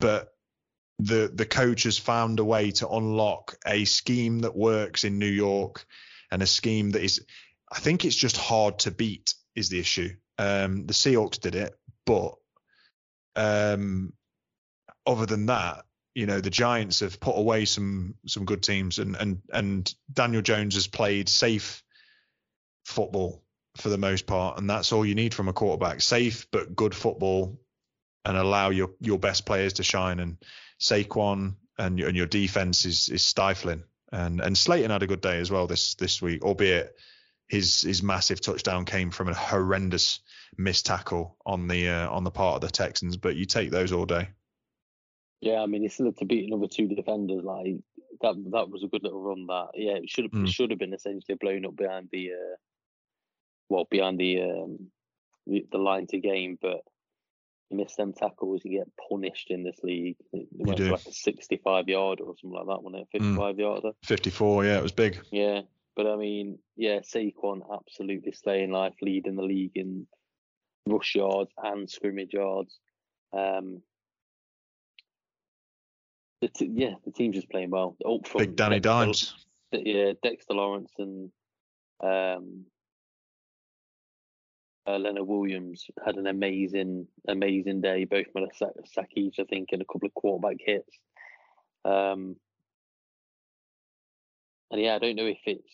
but 0.00 0.34
the 0.98 1.30
the 1.32 1.46
coach 1.46 1.84
has 1.84 1.98
found 1.98 2.40
a 2.40 2.44
way 2.44 2.72
to 2.72 2.88
unlock 2.88 3.56
a 3.64 3.84
scheme 3.84 4.40
that 4.40 4.56
works 4.56 5.04
in 5.04 5.20
New 5.20 5.26
York, 5.26 5.86
and 6.32 6.42
a 6.42 6.46
scheme 6.48 6.90
that 6.90 7.04
is, 7.04 7.24
I 7.72 7.78
think 7.78 8.04
it's 8.04 8.16
just 8.16 8.36
hard 8.36 8.80
to 8.80 8.90
beat 8.90 9.34
is 9.56 9.70
the 9.70 9.80
issue. 9.80 10.10
Um, 10.38 10.86
the 10.86 10.92
Seahawks 10.92 11.40
did 11.40 11.54
it, 11.54 11.74
but 12.04 12.34
um, 13.34 14.12
other 15.06 15.24
than 15.24 15.46
that, 15.46 15.84
you 16.14 16.26
know 16.26 16.40
the 16.40 16.50
Giants 16.50 17.00
have 17.00 17.18
put 17.18 17.38
away 17.38 17.64
some 17.64 18.14
some 18.26 18.44
good 18.44 18.62
teams, 18.62 18.98
and 18.98 19.16
and 19.16 19.40
and 19.50 19.94
Daniel 20.12 20.42
Jones 20.42 20.74
has 20.74 20.86
played 20.86 21.28
safe 21.28 21.82
football 22.84 23.42
for 23.78 23.88
the 23.88 23.98
most 23.98 24.26
part, 24.26 24.58
and 24.58 24.68
that's 24.68 24.92
all 24.92 25.06
you 25.06 25.14
need 25.14 25.32
from 25.32 25.48
a 25.48 25.54
quarterback: 25.54 26.02
safe 26.02 26.46
but 26.50 26.76
good 26.76 26.94
football, 26.94 27.58
and 28.26 28.36
allow 28.36 28.68
your 28.68 28.90
your 29.00 29.18
best 29.18 29.46
players 29.46 29.74
to 29.74 29.82
shine. 29.82 30.20
And 30.20 30.36
Saquon 30.78 31.54
and 31.78 31.98
your, 31.98 32.08
and 32.08 32.16
your 32.16 32.26
defense 32.26 32.84
is 32.84 33.08
is 33.08 33.22
stifling. 33.24 33.84
And 34.12 34.42
and 34.42 34.58
Slayton 34.58 34.90
had 34.90 35.02
a 35.02 35.06
good 35.06 35.22
day 35.22 35.38
as 35.38 35.50
well 35.50 35.66
this 35.66 35.94
this 35.94 36.20
week, 36.20 36.44
albeit 36.44 36.94
his 37.52 37.82
his 37.82 38.02
massive 38.02 38.40
touchdown 38.40 38.86
came 38.86 39.10
from 39.10 39.28
a 39.28 39.34
horrendous 39.34 40.20
missed 40.56 40.86
tackle 40.86 41.36
on 41.44 41.68
the 41.68 41.86
uh, 41.86 42.08
on 42.08 42.24
the 42.24 42.30
part 42.30 42.54
of 42.54 42.60
the 42.62 42.70
Texans. 42.70 43.18
But 43.18 43.36
you 43.36 43.44
take 43.44 43.70
those 43.70 43.92
all 43.92 44.06
day. 44.06 44.30
Yeah, 45.42 45.60
I 45.60 45.66
mean, 45.66 45.82
he 45.82 45.88
still 45.88 46.06
had 46.06 46.16
to 46.16 46.24
beat 46.24 46.46
another 46.46 46.66
two 46.66 46.88
defenders. 46.88 47.44
Like 47.44 47.76
that, 48.22 48.42
that 48.52 48.70
was 48.70 48.82
a 48.82 48.86
good 48.86 49.02
little 49.02 49.20
run. 49.20 49.46
That 49.48 49.68
yeah, 49.74 49.96
it 49.96 50.08
should 50.08 50.24
have 50.24 50.32
Mm. 50.32 50.48
should 50.48 50.70
have 50.70 50.78
been 50.78 50.94
essentially 50.94 51.36
blown 51.38 51.66
up 51.66 51.76
behind 51.76 52.08
the, 52.10 52.30
uh, 52.30 52.56
well, 53.68 53.86
behind 53.90 54.18
the 54.18 54.40
um, 54.40 54.90
the, 55.46 55.66
the 55.70 55.78
line 55.78 56.06
to 56.06 56.18
game. 56.20 56.56
But 56.58 56.80
you 57.68 57.76
miss 57.76 57.94
them 57.96 58.14
tackles, 58.14 58.62
you 58.64 58.78
get 58.78 58.88
punished 59.10 59.50
in 59.50 59.62
this 59.62 59.78
league. 59.82 60.16
It 60.32 60.48
went 60.52 60.80
like 60.80 61.06
a 61.06 61.12
65 61.12 61.86
yard 61.86 62.20
or 62.22 62.34
something 62.40 62.58
like 62.58 62.66
that, 62.68 62.82
wasn't 62.82 63.02
it? 63.02 63.08
55 63.12 63.58
yarder. 63.58 63.90
54, 64.04 64.64
yeah, 64.64 64.78
it 64.78 64.82
was 64.82 64.92
big. 64.92 65.18
Yeah, 65.30 65.62
but 65.96 66.06
I 66.06 66.16
mean, 66.16 66.58
yeah, 66.76 67.00
Saquon 67.00 67.60
absolutely 67.72 68.32
slaying 68.32 68.70
life, 68.70 68.94
leading 69.02 69.36
the 69.36 69.42
league 69.42 69.76
in 69.76 70.06
rush 70.86 71.14
yards 71.14 71.50
and 71.62 71.88
scrimmage 71.88 72.32
yards. 72.32 72.78
Um, 73.32 73.82
the 76.40 76.48
t- 76.48 76.70
yeah, 76.72 76.94
the 77.04 77.12
team's 77.12 77.36
just 77.36 77.50
playing 77.50 77.70
well. 77.70 77.96
Up 78.04 78.26
front, 78.26 78.48
Big 78.48 78.56
Danny 78.56 78.80
Dexter- 78.80 79.04
Dimes. 79.04 79.34
Yeah, 79.72 80.12
Dexter 80.22 80.54
Lawrence 80.54 80.92
and 80.98 81.30
um, 82.02 82.66
uh, 84.86 84.98
Leonard 84.98 85.26
Williams 85.26 85.86
had 86.04 86.16
an 86.16 86.26
amazing, 86.26 87.06
amazing 87.28 87.80
day. 87.80 88.04
Both 88.04 88.26
made 88.34 88.48
a 88.50 88.54
sack, 88.54 88.72
sack 88.84 89.10
each, 89.16 89.36
I 89.38 89.44
think, 89.44 89.68
and 89.72 89.80
a 89.80 89.84
couple 89.84 90.08
of 90.08 90.14
quarterback 90.14 90.56
hits. 90.58 90.98
Um, 91.84 92.36
and 94.72 94.80
yeah, 94.80 94.96
I 94.96 94.98
don't 94.98 95.14
know 95.16 95.26
if 95.26 95.38
it's. 95.46 95.72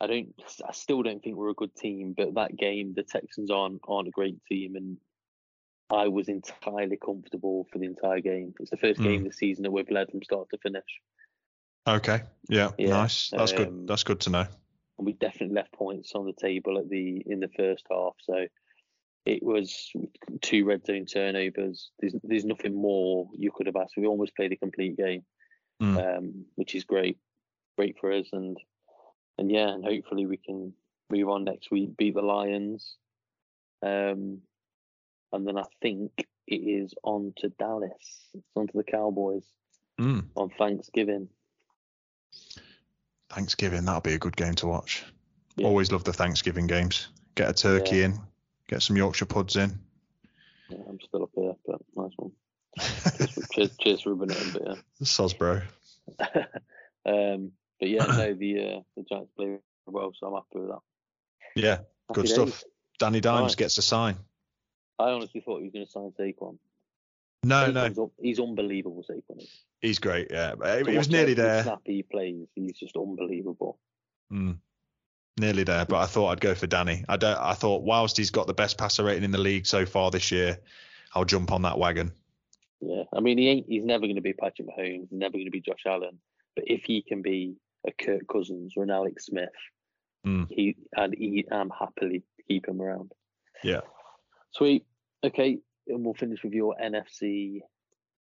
I 0.00 0.06
don't. 0.06 0.28
I 0.66 0.72
still 0.72 1.02
don't 1.02 1.22
think 1.22 1.36
we're 1.36 1.50
a 1.50 1.54
good 1.54 1.74
team. 1.74 2.14
But 2.16 2.34
that 2.34 2.56
game, 2.56 2.94
the 2.94 3.02
Texans 3.02 3.50
aren't 3.50 3.80
aren't 3.86 4.08
a 4.08 4.12
great 4.12 4.42
team, 4.44 4.76
and 4.76 4.96
I 5.90 6.08
was 6.08 6.28
entirely 6.28 6.96
comfortable 6.96 7.66
for 7.72 7.78
the 7.78 7.86
entire 7.86 8.20
game. 8.20 8.54
It's 8.60 8.70
the 8.70 8.76
first 8.76 9.00
Mm. 9.00 9.04
game 9.04 9.24
this 9.24 9.36
season 9.38 9.62
that 9.64 9.70
we've 9.70 9.90
led 9.90 10.10
from 10.10 10.22
start 10.22 10.48
to 10.50 10.58
finish, 10.58 10.84
Okay. 11.88 12.22
Yeah. 12.48 12.72
Yeah, 12.78 12.88
Nice. 12.90 13.30
That's 13.30 13.52
um, 13.52 13.56
good. 13.58 13.86
That's 13.88 14.02
good 14.04 14.20
to 14.20 14.30
know. 14.30 14.46
and 14.98 15.06
we 15.06 15.12
definitely 15.12 15.54
left 15.54 15.72
points 15.72 16.12
on 16.14 16.24
the 16.26 16.32
table 16.32 16.78
at 16.78 16.88
the 16.88 17.22
in 17.26 17.40
the 17.40 17.48
first 17.56 17.84
half. 17.90 18.14
So 18.20 18.46
it 19.24 19.42
was 19.42 19.90
two 20.42 20.64
red 20.64 20.84
zone 20.86 21.06
turnovers. 21.06 21.90
There's 22.00 22.14
there's 22.22 22.44
nothing 22.44 22.74
more 22.74 23.28
you 23.32 23.50
could 23.52 23.66
have 23.66 23.76
asked. 23.76 23.94
We 23.96 24.06
almost 24.06 24.34
played 24.36 24.52
a 24.52 24.56
complete 24.56 24.96
game, 24.96 25.24
Mm. 25.82 26.18
um, 26.18 26.44
which 26.56 26.74
is 26.74 26.84
great, 26.84 27.18
great 27.76 27.96
for 28.00 28.12
us. 28.12 28.26
And 28.32 28.56
and 29.38 29.50
yeah, 29.50 29.68
and 29.68 29.84
hopefully 29.84 30.26
we 30.26 30.36
can 30.38 30.72
move 31.10 31.28
on 31.28 31.44
next 31.44 31.70
week, 31.70 31.96
beat 31.96 32.14
the 32.14 32.22
Lions, 32.22 32.96
um, 33.82 34.38
and 35.32 35.46
then 35.46 35.58
I 35.58 35.64
think 35.82 36.12
it 36.46 36.54
is 36.56 36.94
on 37.02 37.32
to 37.38 37.48
Dallas. 37.50 37.92
It's 38.34 38.46
on 38.56 38.66
to 38.68 38.76
the 38.76 38.84
Cowboys 38.84 39.44
Mm. 39.98 40.26
on 40.36 40.50
Thanksgiving. 40.50 41.28
Thanksgiving. 43.30 43.84
That'll 43.84 44.00
be 44.00 44.12
a 44.14 44.18
good 44.18 44.36
game 44.36 44.54
to 44.56 44.66
watch. 44.66 45.04
Yeah. 45.56 45.66
Always 45.66 45.90
love 45.90 46.04
the 46.04 46.12
Thanksgiving 46.12 46.66
games. 46.66 47.08
Get 47.34 47.48
a 47.48 47.52
turkey 47.54 47.96
Yeah. 47.96 48.04
in. 48.06 48.20
Get 48.68 48.82
some 48.82 48.96
Yorkshire 48.96 49.26
puds 49.26 49.56
in. 49.56 49.78
Yeah, 50.68 50.78
I'm 50.88 51.00
still 51.00 51.22
up 51.24 51.30
here, 51.34 51.54
but 51.66 51.80
nice 51.94 52.12
one. 52.16 52.32
Cheers, 52.78 53.48
cheers, 53.52 53.76
cheers 53.78 54.00
for 54.02 54.14
rubbing 54.14 54.36
it 54.36 54.42
in, 54.42 54.52
but 54.52 54.62
yeah. 54.66 54.74
Soz, 55.02 55.32
bro. 55.36 55.62
um, 57.06 57.52
but 57.80 57.88
yeah, 57.88 58.04
no, 58.06 58.34
the 58.38 58.58
uh, 58.60 58.80
the 58.96 59.04
Giants 59.08 59.30
play 59.36 59.58
well, 59.86 60.12
so 60.18 60.26
I'm 60.28 60.34
happy 60.34 60.60
with 60.60 60.68
that. 60.70 60.80
Yeah. 61.54 61.70
Happy 61.76 61.84
Good 62.14 62.24
days. 62.26 62.34
stuff. 62.34 62.64
Danny 62.98 63.20
Dimes 63.20 63.52
Right. 63.52 63.56
gets 63.56 63.78
a 63.78 63.82
sign. 63.82 64.16
I 64.98 65.10
honestly 65.10 65.40
thought 65.40 65.58
he 65.58 65.64
was 65.64 65.72
going 65.72 65.84
to 65.86 65.90
sign 65.90 66.12
Saquon. 66.18 66.58
No, 67.44 67.70
no, 67.70 67.84
un- 67.84 68.10
he's 68.20 68.40
unbelievable, 68.40 69.04
Saquon. 69.08 69.40
is. 69.42 69.62
he's 69.80 69.98
great. 69.98 70.28
Yeah, 70.30 70.54
he 70.84 70.96
was 70.96 71.08
nearly 71.10 71.34
there. 71.34 71.62
Snap 71.62 71.80
he 71.84 72.02
plays, 72.02 72.46
he's 72.54 72.78
just 72.78 72.96
unbelievable. 72.96 73.78
Mm. 74.32 74.58
Nearly 75.38 75.64
there, 75.64 75.84
but 75.84 75.98
I 75.98 76.06
thought 76.06 76.28
I'd 76.28 76.40
go 76.40 76.54
for 76.54 76.66
Danny. 76.66 77.04
I 77.08 77.16
don't. 77.18 77.36
I 77.38 77.52
thought 77.52 77.82
whilst 77.82 78.16
he's 78.16 78.30
got 78.30 78.46
the 78.46 78.54
best 78.54 78.78
passer 78.78 79.04
rating 79.04 79.22
in 79.24 79.30
the 79.32 79.38
league 79.38 79.66
so 79.66 79.84
far 79.84 80.10
this 80.10 80.32
year, 80.32 80.58
I'll 81.14 81.26
jump 81.26 81.52
on 81.52 81.62
that 81.62 81.78
wagon. 81.78 82.10
Yeah, 82.80 83.02
I 83.14 83.20
mean, 83.20 83.36
he 83.36 83.48
ain't. 83.48 83.66
He's 83.68 83.84
never 83.84 84.06
going 84.06 84.14
to 84.16 84.22
be 84.22 84.32
Patrick 84.32 84.66
Mahomes. 84.68 85.00
He's 85.10 85.12
never 85.12 85.32
going 85.32 85.44
to 85.44 85.50
be 85.50 85.60
Josh 85.60 85.82
Allen. 85.86 86.18
But 86.56 86.64
if 86.68 86.84
he 86.84 87.02
can 87.02 87.20
be 87.20 87.56
a 87.86 87.92
Kirk 87.92 88.22
Cousins 88.30 88.74
or 88.76 88.82
an 88.84 88.90
Alex 88.90 89.26
Smith, 89.26 89.48
Mm. 90.26 90.48
he 90.50 90.76
and 90.96 91.14
he, 91.16 91.44
I'm 91.52 91.70
happily 91.70 92.24
keep 92.48 92.66
him 92.66 92.82
around. 92.82 93.12
Yeah. 93.62 93.82
Sweet. 94.50 94.84
Okay, 95.24 95.58
and 95.86 96.04
we'll 96.04 96.14
finish 96.14 96.42
with 96.42 96.52
your 96.52 96.74
NFC 96.82 97.60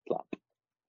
flap. 0.07 0.25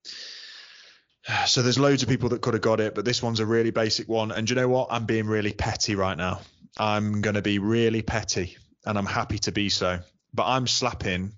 So 1.47 1.63
there's 1.63 1.79
loads 1.79 2.05
of 2.05 2.09
people 2.09 2.29
that 2.29 2.41
could 2.41 2.55
have 2.55 2.63
got 2.63 2.79
it, 2.79 2.95
but 2.95 3.05
this 3.05 3.21
one's 3.21 3.41
a 3.41 3.47
really 3.47 3.73
basic 3.73 4.09
one. 4.09 4.31
And 4.31 4.49
you 4.49 4.55
know 4.55 4.69
what? 4.69 4.89
I'm 4.91 5.07
being 5.07 5.27
really 5.27 5.53
petty 5.53 5.97
right 5.97 6.17
now. 6.17 6.41
I'm 6.79 7.21
going 7.21 7.35
to 7.35 7.43
be 7.43 7.59
really 7.59 8.01
petty, 8.03 8.57
and 8.85 8.97
I'm 8.97 9.07
happy 9.07 9.39
to 9.41 9.51
be 9.53 9.69
so. 9.69 9.99
But 10.33 10.47
I'm 10.47 10.69
slapping 10.69 11.33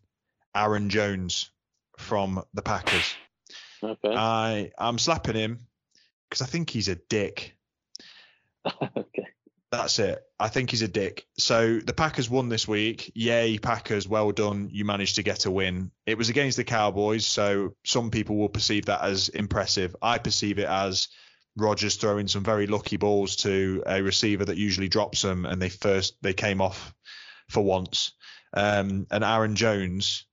Aaron 0.54 0.90
Jones 0.90 1.50
from 1.96 2.42
the 2.52 2.60
Packers. 2.60 3.14
Okay. 3.82 4.14
I 4.14 4.72
I'm 4.76 4.98
slapping 4.98 5.36
him 5.36 5.67
because 6.28 6.42
I 6.42 6.46
think 6.46 6.70
he's 6.70 6.88
a 6.88 6.96
dick. 6.96 7.56
okay. 8.66 9.28
That's 9.70 9.98
it. 9.98 10.22
I 10.40 10.48
think 10.48 10.70
he's 10.70 10.82
a 10.82 10.88
dick. 10.88 11.26
So 11.36 11.78
the 11.78 11.92
Packers 11.92 12.30
won 12.30 12.48
this 12.48 12.66
week. 12.66 13.12
Yay, 13.14 13.58
Packers. 13.58 14.08
Well 14.08 14.32
done. 14.32 14.70
You 14.72 14.86
managed 14.86 15.16
to 15.16 15.22
get 15.22 15.44
a 15.44 15.50
win. 15.50 15.90
It 16.06 16.16
was 16.16 16.30
against 16.30 16.56
the 16.56 16.64
Cowboys, 16.64 17.26
so 17.26 17.74
some 17.84 18.10
people 18.10 18.36
will 18.36 18.48
perceive 18.48 18.86
that 18.86 19.02
as 19.02 19.28
impressive. 19.28 19.94
I 20.00 20.18
perceive 20.18 20.58
it 20.58 20.68
as 20.68 21.08
Rodgers 21.54 21.96
throwing 21.96 22.28
some 22.28 22.44
very 22.44 22.66
lucky 22.66 22.96
balls 22.96 23.36
to 23.36 23.82
a 23.86 24.00
receiver 24.02 24.46
that 24.46 24.56
usually 24.56 24.88
drops 24.88 25.20
them, 25.20 25.44
and 25.44 25.60
they 25.60 25.68
first 25.68 26.16
they 26.22 26.32
came 26.32 26.62
off 26.62 26.94
for 27.50 27.62
once. 27.62 28.12
Um, 28.54 29.06
and 29.10 29.22
Aaron 29.22 29.54
Jones, 29.54 30.26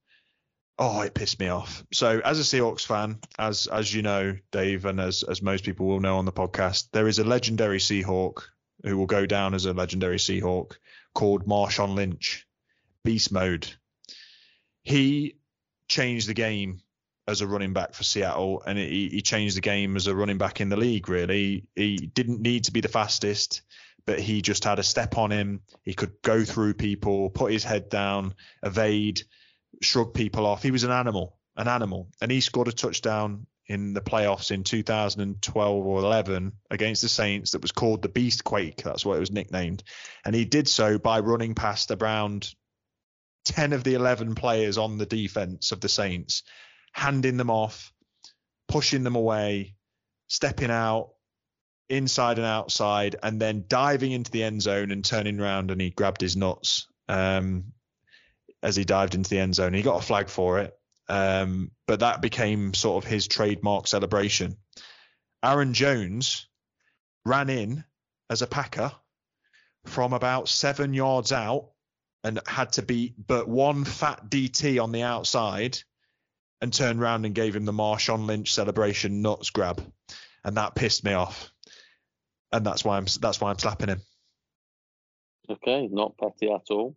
oh, 0.77 1.01
it 1.01 1.13
pissed 1.13 1.39
me 1.39 1.47
off. 1.47 1.83
So 1.93 2.19
as 2.23 2.39
a 2.39 2.43
Seahawks 2.43 2.85
fan, 2.85 3.19
as 3.37 3.67
as 3.67 3.93
you 3.93 4.01
know, 4.01 4.35
Dave, 4.51 4.85
and 4.85 4.99
as 4.99 5.23
as 5.23 5.41
most 5.41 5.63
people 5.63 5.85
will 5.85 5.99
know 5.99 6.17
on 6.17 6.25
the 6.25 6.31
podcast, 6.31 6.89
there 6.91 7.07
is 7.07 7.19
a 7.19 7.23
legendary 7.23 7.79
Seahawk 7.79 8.43
who 8.83 8.97
will 8.97 9.05
go 9.05 9.25
down 9.25 9.53
as 9.53 9.65
a 9.65 9.73
legendary 9.73 10.17
Seahawk 10.17 10.73
called 11.13 11.47
Marshawn 11.47 11.95
Lynch, 11.95 12.45
Beast 13.03 13.31
Mode. 13.31 13.67
He 14.83 15.37
changed 15.87 16.27
the 16.27 16.33
game 16.33 16.81
as 17.27 17.41
a 17.41 17.47
running 17.47 17.73
back 17.73 17.93
for 17.93 18.03
Seattle, 18.03 18.61
and 18.67 18.77
he, 18.77 19.09
he 19.09 19.21
changed 19.21 19.57
the 19.57 19.61
game 19.61 19.95
as 19.95 20.07
a 20.07 20.15
running 20.15 20.37
back 20.37 20.61
in 20.61 20.69
the 20.69 20.77
league. 20.77 21.09
Really, 21.09 21.65
he 21.75 21.97
didn't 21.97 22.41
need 22.41 22.65
to 22.65 22.71
be 22.71 22.81
the 22.81 22.87
fastest, 22.87 23.61
but 24.05 24.19
he 24.19 24.41
just 24.41 24.63
had 24.63 24.77
a 24.77 24.83
step 24.83 25.17
on 25.17 25.31
him. 25.31 25.61
He 25.83 25.93
could 25.93 26.21
go 26.21 26.43
through 26.43 26.75
people, 26.75 27.29
put 27.31 27.51
his 27.51 27.63
head 27.63 27.89
down, 27.89 28.35
evade, 28.61 29.23
shrug 29.81 30.13
people 30.13 30.45
off. 30.45 30.63
He 30.63 30.71
was 30.71 30.83
an 30.83 30.91
animal, 30.91 31.37
an 31.55 31.67
animal, 31.67 32.09
and 32.21 32.31
he 32.31 32.41
scored 32.41 32.67
a 32.67 32.71
touchdown 32.71 33.47
in 33.67 33.93
the 33.93 34.01
playoffs 34.01 34.51
in 34.51 34.63
2012 34.63 35.85
or 35.85 35.99
11 35.99 36.51
against 36.69 37.01
the 37.01 37.09
Saints 37.09 37.51
that 37.51 37.61
was 37.61 37.71
called 37.71 38.01
the 38.01 38.09
Beast 38.09 38.43
Quake. 38.43 38.83
That's 38.83 39.05
what 39.05 39.17
it 39.17 39.21
was 39.21 39.31
nicknamed. 39.31 39.83
And 40.23 40.35
he 40.35 40.45
did 40.45 40.67
so 40.67 40.99
by 40.99 41.19
running 41.19 41.55
past 41.55 41.91
around 41.91 42.53
10 43.45 43.73
of 43.73 43.83
the 43.83 43.95
11 43.95 44.35
players 44.35 44.77
on 44.77 44.97
the 44.97 45.05
defense 45.05 45.71
of 45.71 45.81
the 45.81 45.89
Saints, 45.89 46.43
handing 46.91 47.37
them 47.37 47.49
off, 47.49 47.91
pushing 48.67 49.03
them 49.03 49.15
away, 49.15 49.75
stepping 50.27 50.71
out 50.71 51.09
inside 51.89 52.37
and 52.37 52.47
outside, 52.47 53.15
and 53.23 53.39
then 53.41 53.65
diving 53.67 54.11
into 54.11 54.31
the 54.31 54.43
end 54.43 54.61
zone 54.61 54.91
and 54.91 55.03
turning 55.03 55.39
around 55.39 55.71
and 55.71 55.81
he 55.81 55.89
grabbed 55.89 56.21
his 56.21 56.35
nuts 56.35 56.87
um, 57.07 57.73
as 58.65 58.75
he 58.75 58.83
dived 58.83 59.13
into 59.13 59.29
the 59.29 59.37
end 59.37 59.53
zone. 59.53 59.75
He 59.75 59.83
got 59.83 60.01
a 60.01 60.05
flag 60.05 60.27
for 60.27 60.59
it. 60.59 60.75
Um, 61.07 61.69
but 61.85 61.99
that 61.99 62.19
became 62.19 62.73
sort 62.73 63.03
of 63.03 63.09
his 63.09 63.27
trademark 63.27 63.85
celebration. 63.85 64.57
Aaron 65.43 65.75
Jones 65.75 66.47
ran 67.25 67.51
in 67.51 67.83
as 68.27 68.41
a 68.41 68.47
Packer 68.47 68.91
from 69.85 70.13
about 70.13 70.49
seven 70.49 70.95
yards 70.95 71.31
out 71.31 71.69
and 72.23 72.41
had 72.47 72.73
to 72.73 72.81
beat 72.81 73.13
but 73.27 73.47
one 73.47 73.85
fat 73.85 74.29
DT 74.29 74.81
on 74.81 74.91
the 74.91 75.03
outside 75.03 75.77
and 76.59 76.73
turned 76.73 76.99
around 76.99 77.25
and 77.25 77.35
gave 77.35 77.55
him 77.55 77.65
the 77.65 77.71
Marshawn 77.71 78.25
Lynch 78.25 78.51
celebration 78.51 79.21
nuts 79.21 79.51
grab. 79.51 79.79
And 80.43 80.57
that 80.57 80.73
pissed 80.73 81.03
me 81.03 81.13
off. 81.13 81.51
And 82.51 82.65
that's 82.65 82.83
why 82.83 82.97
I'm 82.97 83.05
that's 83.19 83.39
why 83.39 83.51
I'm 83.51 83.59
slapping 83.59 83.89
him. 83.89 84.01
Okay, 85.51 85.87
not 85.91 86.17
petty 86.17 86.51
at 86.51 86.71
all. 86.71 86.95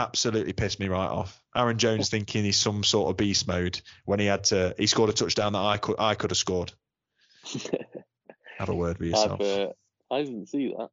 Absolutely 0.00 0.52
pissed 0.52 0.80
me 0.80 0.88
right 0.88 1.08
off. 1.10 1.42
Aaron 1.54 1.78
Jones 1.78 2.08
thinking 2.08 2.44
he's 2.44 2.56
some 2.58 2.82
sort 2.84 3.10
of 3.10 3.16
beast 3.16 3.46
mode 3.46 3.80
when 4.04 4.18
he 4.20 4.26
had 4.26 4.44
to. 4.44 4.74
He 4.78 4.86
scored 4.86 5.10
a 5.10 5.12
touchdown 5.12 5.52
that 5.52 5.58
I 5.62 5.76
could 5.76 5.96
I 5.98 6.14
could 6.14 6.30
have 6.30 6.38
scored. 6.38 6.72
Have 8.58 8.68
a 8.68 8.74
word 8.74 8.98
with 8.98 9.08
yourself. 9.08 9.40
uh, 9.40 9.68
I 10.10 10.22
didn't 10.22 10.48
see 10.50 10.74
that. 10.76 10.90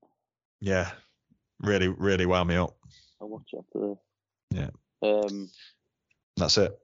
Yeah, 0.61 0.89
really, 1.59 1.89
really 1.89 2.25
wound 2.25 2.47
me 2.47 2.55
up. 2.55 2.77
I'll 3.19 3.27
watch 3.27 3.49
after 3.57 3.89
this. 3.89 3.97
Yeah. 4.51 4.69
Um. 5.09 5.49
That's 6.37 6.57
it. 6.57 6.79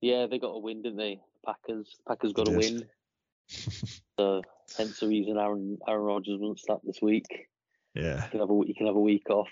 Yeah, 0.00 0.26
they 0.26 0.40
got 0.40 0.48
a 0.48 0.58
win, 0.58 0.82
didn't 0.82 0.98
they? 0.98 1.20
Packers. 1.46 1.94
Packers 2.08 2.32
got 2.32 2.46
They 2.46 2.54
a 2.54 2.60
did. 2.60 2.72
win. 2.74 2.88
So 4.18 4.42
hence 4.76 5.00
the 5.00 5.08
reason 5.08 5.38
Aaron 5.38 5.78
Aaron 5.88 6.02
Rodgers 6.02 6.38
won't 6.40 6.58
start 6.60 6.80
this 6.84 7.00
week. 7.00 7.26
Yeah, 7.94 8.24
You 8.24 8.30
can 8.30 8.40
have 8.40 8.50
a 8.50 8.60
you 8.66 8.74
can 8.74 8.86
have 8.86 8.96
a 8.96 9.00
week 9.00 9.30
off. 9.30 9.48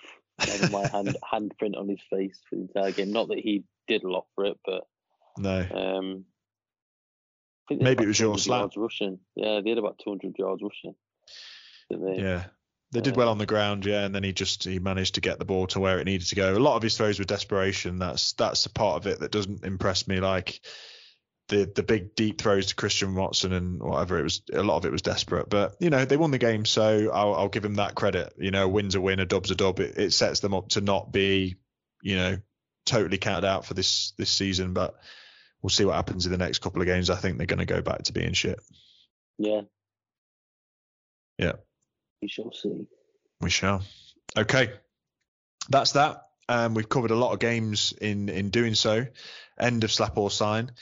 My 0.70 0.86
hand 0.93 1.16
handprint 1.32 1.78
on 1.78 1.88
his 1.88 2.01
face 2.11 2.38
for 2.49 2.57
the 2.57 2.62
entire 2.62 2.93
game. 2.93 3.12
Not 3.12 3.28
that 3.28 3.38
he 3.38 3.64
did 3.88 4.05
a 4.05 4.11
lot 4.11 4.26
for 4.34 4.45
it, 4.47 4.59
but 4.64 4.86
no, 5.38 5.59
um. 5.72 6.24
I 7.68 7.74
think 7.74 7.82
they 7.82 7.88
had 7.88 7.99
Maybe 7.99 8.05
it 8.05 8.09
was 8.09 8.18
your 8.18 8.36
200 8.36 8.41
slap. 8.43 8.61
Yards 8.61 8.76
rushing. 8.76 9.18
Yeah, 9.36 9.61
they 9.62 9.70
had 9.70 9.78
about 9.78 10.01
200 10.03 10.36
yards 10.36 10.62
rushing. 10.62 10.95
They? 11.88 12.22
yeah. 12.22 12.45
They 12.93 13.01
did 13.01 13.16
well 13.16 13.28
on 13.28 13.38
the 13.38 13.47
ground, 13.47 13.86
yeah, 13.86 14.05
and 14.05 14.12
then 14.12 14.24
he 14.24 14.32
just 14.32 14.64
he 14.64 14.80
managed 14.80 15.14
to 15.14 15.20
get 15.20 15.38
the 15.38 15.45
ball 15.45 15.68
to 15.68 15.78
where 15.78 16.01
it 16.01 16.05
needed 16.07 16.26
to 16.28 16.34
go. 16.34 16.57
A 16.57 16.59
lot 16.59 16.74
of 16.74 16.82
his 16.82 16.97
throws 16.97 17.20
were 17.20 17.24
desperation. 17.24 18.01
That's 18.01 18.32
that's 18.32 18.66
a 18.66 18.70
part 18.70 18.97
of 18.97 19.07
it 19.07 19.20
that 19.20 19.30
doesn't 19.30 19.64
impress 19.64 20.09
me. 20.09 20.18
Like 20.18 20.61
the 21.51 21.70
the 21.74 21.82
big 21.82 22.14
deep 22.14 22.40
throws 22.40 22.66
to 22.66 22.74
Christian 22.74 23.14
Watson 23.14 23.53
and 23.53 23.82
whatever 23.82 24.18
it 24.18 24.22
was, 24.22 24.42
a 24.53 24.62
lot 24.62 24.76
of 24.76 24.86
it 24.86 24.92
was 24.92 25.03
desperate. 25.03 25.51
But 25.51 25.76
you 25.80 25.90
know 25.90 26.05
they 26.05 26.16
won 26.16 26.30
the 26.30 26.38
game, 26.38 26.64
so 26.64 27.11
I'll, 27.12 27.34
I'll 27.34 27.48
give 27.48 27.64
him 27.64 27.74
that 27.74 27.94
credit. 27.94 28.32
You 28.38 28.51
know, 28.51 28.64
a 28.64 28.68
win's 28.68 28.94
a 28.94 29.01
win, 29.01 29.20
a 29.20 29.26
dub's 29.26 29.51
a 29.51 29.55
dub. 29.55 29.80
It, 29.80 29.98
it 29.98 30.12
sets 30.12 30.40
them 30.40 30.55
up 30.55 30.70
to 30.70 30.80
not 30.80 31.12
be, 31.12 31.57
you 32.03 32.16
know, 32.16 32.38
totally 32.86 33.18
counted 33.18 33.46
out 33.46 33.66
for 33.66 33.74
this 33.74 34.12
this 34.16 34.30
season. 34.30 34.72
But 34.72 34.94
we'll 35.61 35.70
see 35.70 35.84
what 35.84 35.96
happens 35.96 36.24
in 36.24 36.32
the 36.32 36.38
next 36.38 36.61
couple 36.61 36.80
of 36.80 36.86
games. 36.86 37.11
I 37.11 37.16
think 37.16 37.36
they're 37.36 37.46
going 37.46 37.59
to 37.59 37.66
go 37.66 37.82
back 37.82 38.05
to 38.05 38.12
being 38.12 38.32
shit. 38.32 38.59
Yeah. 39.36 39.62
Yeah. 41.36 41.53
We 42.22 42.28
shall 42.28 42.53
see. 42.53 42.86
We 43.40 43.51
shall. 43.51 43.82
Okay. 44.36 44.70
That's 45.68 45.92
that. 45.92 46.22
Um, 46.48 46.74
we've 46.74 46.88
covered 46.88 47.12
a 47.12 47.16
lot 47.16 47.32
of 47.32 47.38
games 47.38 47.94
in 48.01 48.28
in 48.28 48.51
doing 48.51 48.74
so. 48.74 49.07
End 49.61 49.85
of 49.85 49.93
slap 49.93 50.17
or 50.17 50.31
sign. 50.31 50.73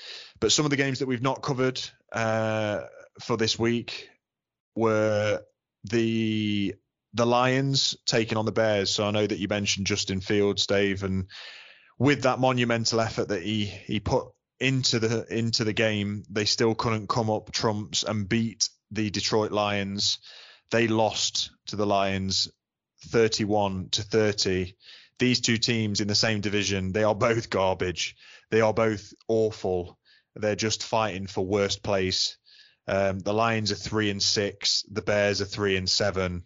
But 0.41 0.53
some 0.53 0.65
of 0.65 0.71
the 0.71 0.77
games 0.77 1.01
that 1.01 1.07
we've 1.07 1.23
not 1.23 1.43
covered 1.43 1.81
uh, 2.13 2.83
for 3.21 3.37
this 3.37 3.59
week 3.59 4.09
were 4.75 5.43
the 5.85 6.75
the 7.15 7.27
Lions 7.27 7.97
taking 8.07 8.39
on 8.39 8.45
the 8.45 8.53
Bears. 8.53 8.91
So 8.91 9.07
I 9.07 9.11
know 9.11 9.27
that 9.27 9.39
you 9.39 9.49
mentioned 9.49 9.87
Justin 9.87 10.21
Fields, 10.21 10.67
Dave, 10.67 11.03
and 11.03 11.27
with 11.99 12.23
that 12.23 12.39
monumental 12.39 13.01
effort 13.01 13.29
that 13.29 13.43
he 13.43 13.65
he 13.65 14.01
put 14.01 14.29
into 14.61 14.99
the 14.99 15.27
into 15.37 15.65
the 15.65 15.73
game, 15.73 16.25
they 16.31 16.45
still 16.45 16.75
couldn't 16.75 17.09
come 17.09 17.31
up 17.31 17.51
trumps 17.53 18.03
and 18.03 18.29
beat 18.29 18.69
the 18.91 19.11
Detroit 19.11 19.53
Lions. 19.53 20.19
They 20.71 20.87
lost 20.87 21.51
to 21.67 21.77
the 21.77 21.87
Lions 21.87 22.49
31 23.07 23.91
to 23.91 24.03
30. 24.03 24.75
These 25.19 25.41
two 25.41 25.57
teams 25.57 26.01
in 26.01 26.09
the 26.09 26.15
same 26.15 26.41
division, 26.41 26.93
they 26.93 27.05
are 27.05 27.15
both 27.15 27.51
garbage. 27.51 28.17
They 28.51 28.61
are 28.61 28.75
both 28.75 29.13
awful. 29.29 29.99
They're 30.35 30.57
just 30.57 30.85
fighting 30.85 31.27
for 31.27 31.45
worst 31.45 31.83
place. 31.83 32.37
Um, 32.87 33.19
the 33.19 33.35
Lions 33.35 33.71
are 33.71 33.77
three 33.77 34.11
and 34.11 34.23
six. 34.23 34.85
The 34.91 35.03
Bears 35.03 35.43
are 35.43 35.47
three 35.47 35.77
and 35.77 35.89
seven. 35.89 36.45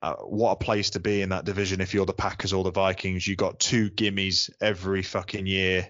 Uh, 0.00 0.16
what 0.16 0.52
a 0.52 0.56
place 0.56 0.90
to 0.90 1.00
be 1.00 1.22
in 1.22 1.30
that 1.30 1.44
division 1.44 1.80
if 1.80 1.94
you're 1.94 2.06
the 2.06 2.12
Packers 2.12 2.52
or 2.52 2.64
the 2.64 2.70
Vikings. 2.70 3.26
You 3.26 3.36
got 3.36 3.58
two 3.58 3.90
gimmies 3.90 4.50
every 4.60 5.02
fucking 5.02 5.46
year, 5.46 5.88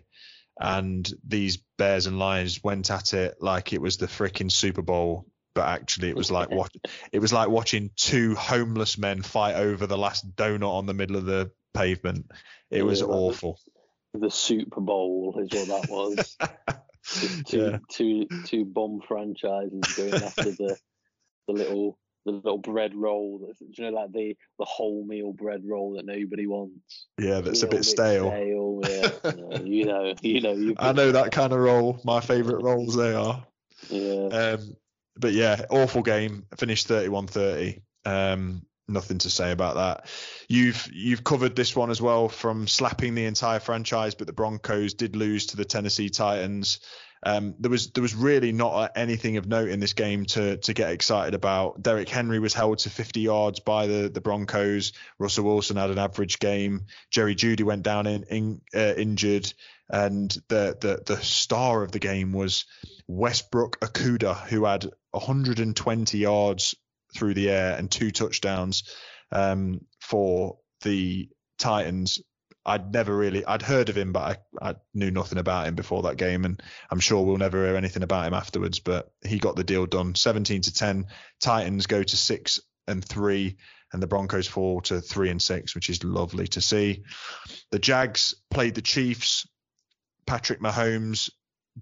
and 0.60 1.10
these 1.26 1.58
Bears 1.78 2.06
and 2.06 2.18
Lions 2.18 2.62
went 2.62 2.90
at 2.90 3.14
it 3.14 3.36
like 3.40 3.72
it 3.72 3.80
was 3.80 3.96
the 3.96 4.06
freaking 4.06 4.52
Super 4.52 4.82
Bowl. 4.82 5.26
But 5.54 5.68
actually, 5.68 6.08
it 6.08 6.16
was 6.16 6.30
like 6.30 6.50
what 6.50 6.70
it 7.10 7.18
was 7.18 7.32
like 7.32 7.48
watching 7.48 7.90
two 7.96 8.34
homeless 8.34 8.96
men 8.96 9.22
fight 9.22 9.54
over 9.54 9.86
the 9.86 9.98
last 9.98 10.34
donut 10.34 10.68
on 10.68 10.86
the 10.86 10.94
middle 10.94 11.16
of 11.16 11.24
the 11.24 11.50
pavement. 11.74 12.30
It 12.70 12.84
was 12.84 13.02
awful. 13.02 13.58
The 14.14 14.30
Super 14.30 14.80
Bowl 14.80 15.34
is 15.40 15.50
what 15.68 15.68
that 15.82 15.90
was. 15.90 16.36
Just 17.04 17.46
two, 17.46 17.58
Yeah. 17.58 17.78
two, 17.90 18.26
two 18.46 18.64
bomb 18.64 19.00
franchises 19.06 19.80
going 19.96 20.14
after 20.14 20.50
the 20.50 20.76
the 21.48 21.52
little 21.54 21.98
the 22.24 22.32
little 22.32 22.58
bread 22.58 22.94
roll. 22.94 23.40
That's, 23.44 23.58
do 23.58 23.66
you 23.72 23.90
know, 23.90 23.96
like 23.96 24.12
the 24.12 24.36
the 24.58 24.64
whole 24.64 25.04
meal 25.04 25.32
bread 25.32 25.62
roll 25.64 25.94
that 25.94 26.04
nobody 26.06 26.46
wants. 26.46 27.06
Yeah, 27.18 27.40
that's 27.40 27.62
a 27.62 27.66
Little 27.66 27.78
bit 27.78 27.84
stale. 27.84 28.30
stale, 28.30 28.80
yeah. 28.84 29.60
you 29.62 29.84
know, 29.86 30.14
you 30.22 30.40
know, 30.40 30.52
you. 30.52 30.74
I 30.78 30.92
know 30.92 31.10
that 31.12 31.32
kind 31.32 31.52
of 31.52 31.58
role. 31.58 31.98
My 32.04 32.20
favourite 32.20 32.62
roles 32.62 32.94
they 32.94 33.14
are. 33.14 33.44
Yeah. 33.88 34.26
Um, 34.56 34.76
but 35.16 35.32
yeah, 35.32 35.64
awful 35.70 36.02
game. 36.02 36.44
Finished 36.56 36.86
31-30. 36.88 37.80
Um, 38.04 38.62
nothing 38.88 39.18
to 39.18 39.30
say 39.30 39.52
about 39.52 39.76
that. 39.76 40.06
You've 40.48 40.88
you've 40.92 41.24
covered 41.24 41.56
this 41.56 41.74
one 41.74 41.90
as 41.90 42.00
well 42.00 42.28
from 42.28 42.66
slapping 42.66 43.14
the 43.14 43.24
entire 43.26 43.60
franchise, 43.60 44.14
but 44.14 44.26
the 44.26 44.32
Broncos 44.32 44.94
did 44.94 45.16
lose 45.16 45.46
to 45.46 45.56
the 45.56 45.64
Tennessee 45.64 46.08
Titans. 46.08 46.80
Um, 47.24 47.54
there 47.60 47.70
was 47.70 47.90
there 47.92 48.02
was 48.02 48.16
really 48.16 48.50
not 48.50 48.92
anything 48.96 49.36
of 49.36 49.46
note 49.46 49.68
in 49.68 49.78
this 49.78 49.92
game 49.92 50.24
to 50.26 50.56
to 50.56 50.74
get 50.74 50.90
excited 50.90 51.34
about. 51.34 51.80
Derrick 51.80 52.08
Henry 52.08 52.40
was 52.40 52.52
held 52.52 52.78
to 52.78 52.90
50 52.90 53.20
yards 53.20 53.60
by 53.60 53.86
the 53.86 54.08
the 54.08 54.20
Broncos. 54.20 54.92
Russell 55.18 55.44
Wilson 55.44 55.76
had 55.76 55.90
an 55.90 55.98
average 55.98 56.40
game. 56.40 56.86
Jerry 57.10 57.36
Jeudy 57.36 57.62
went 57.62 57.84
down 57.84 58.06
in, 58.06 58.24
in 58.24 58.60
uh, 58.74 58.94
injured, 58.96 59.52
and 59.88 60.30
the 60.48 60.76
the 60.80 61.02
the 61.14 61.22
star 61.22 61.84
of 61.84 61.92
the 61.92 62.00
game 62.00 62.32
was 62.32 62.64
Westbrook 63.06 63.78
Akuda, 63.80 64.36
who 64.48 64.64
had 64.64 64.90
120 65.12 66.18
yards 66.18 66.74
through 67.14 67.34
the 67.34 67.50
air 67.50 67.76
and 67.76 67.90
two 67.90 68.10
touchdowns 68.10 68.84
um, 69.30 69.80
for 70.00 70.58
the 70.82 71.28
Titans. 71.58 72.20
I'd 72.64 72.92
never 72.92 73.16
really, 73.16 73.44
I'd 73.44 73.62
heard 73.62 73.88
of 73.88 73.96
him, 73.96 74.12
but 74.12 74.38
I, 74.62 74.70
I 74.70 74.74
knew 74.94 75.10
nothing 75.10 75.38
about 75.38 75.66
him 75.66 75.74
before 75.74 76.02
that 76.02 76.16
game, 76.16 76.44
and 76.44 76.62
I'm 76.90 77.00
sure 77.00 77.24
we'll 77.24 77.36
never 77.36 77.66
hear 77.66 77.76
anything 77.76 78.04
about 78.04 78.26
him 78.26 78.34
afterwards. 78.34 78.78
But 78.78 79.10
he 79.24 79.38
got 79.38 79.56
the 79.56 79.64
deal 79.64 79.86
done. 79.86 80.14
17 80.14 80.62
to 80.62 80.72
10. 80.72 81.06
Titans 81.40 81.86
go 81.86 82.02
to 82.02 82.16
six 82.16 82.60
and 82.86 83.04
three, 83.04 83.56
and 83.92 84.00
the 84.00 84.06
Broncos 84.06 84.46
fall 84.46 84.80
to 84.82 85.00
three 85.00 85.30
and 85.30 85.42
six, 85.42 85.74
which 85.74 85.90
is 85.90 86.04
lovely 86.04 86.46
to 86.48 86.60
see. 86.60 87.02
The 87.72 87.80
Jags 87.80 88.34
played 88.50 88.76
the 88.76 88.82
Chiefs. 88.82 89.46
Patrick 90.24 90.60
Mahomes 90.60 91.30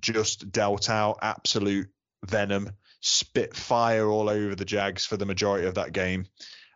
just 0.00 0.50
dealt 0.50 0.88
out 0.88 1.18
absolute 1.20 1.88
venom, 2.24 2.70
spit 3.00 3.56
fire 3.56 4.08
all 4.08 4.28
over 4.28 4.54
the 4.54 4.64
Jags 4.64 5.04
for 5.06 5.16
the 5.16 5.26
majority 5.26 5.66
of 5.66 5.74
that 5.74 5.92
game. 5.92 6.26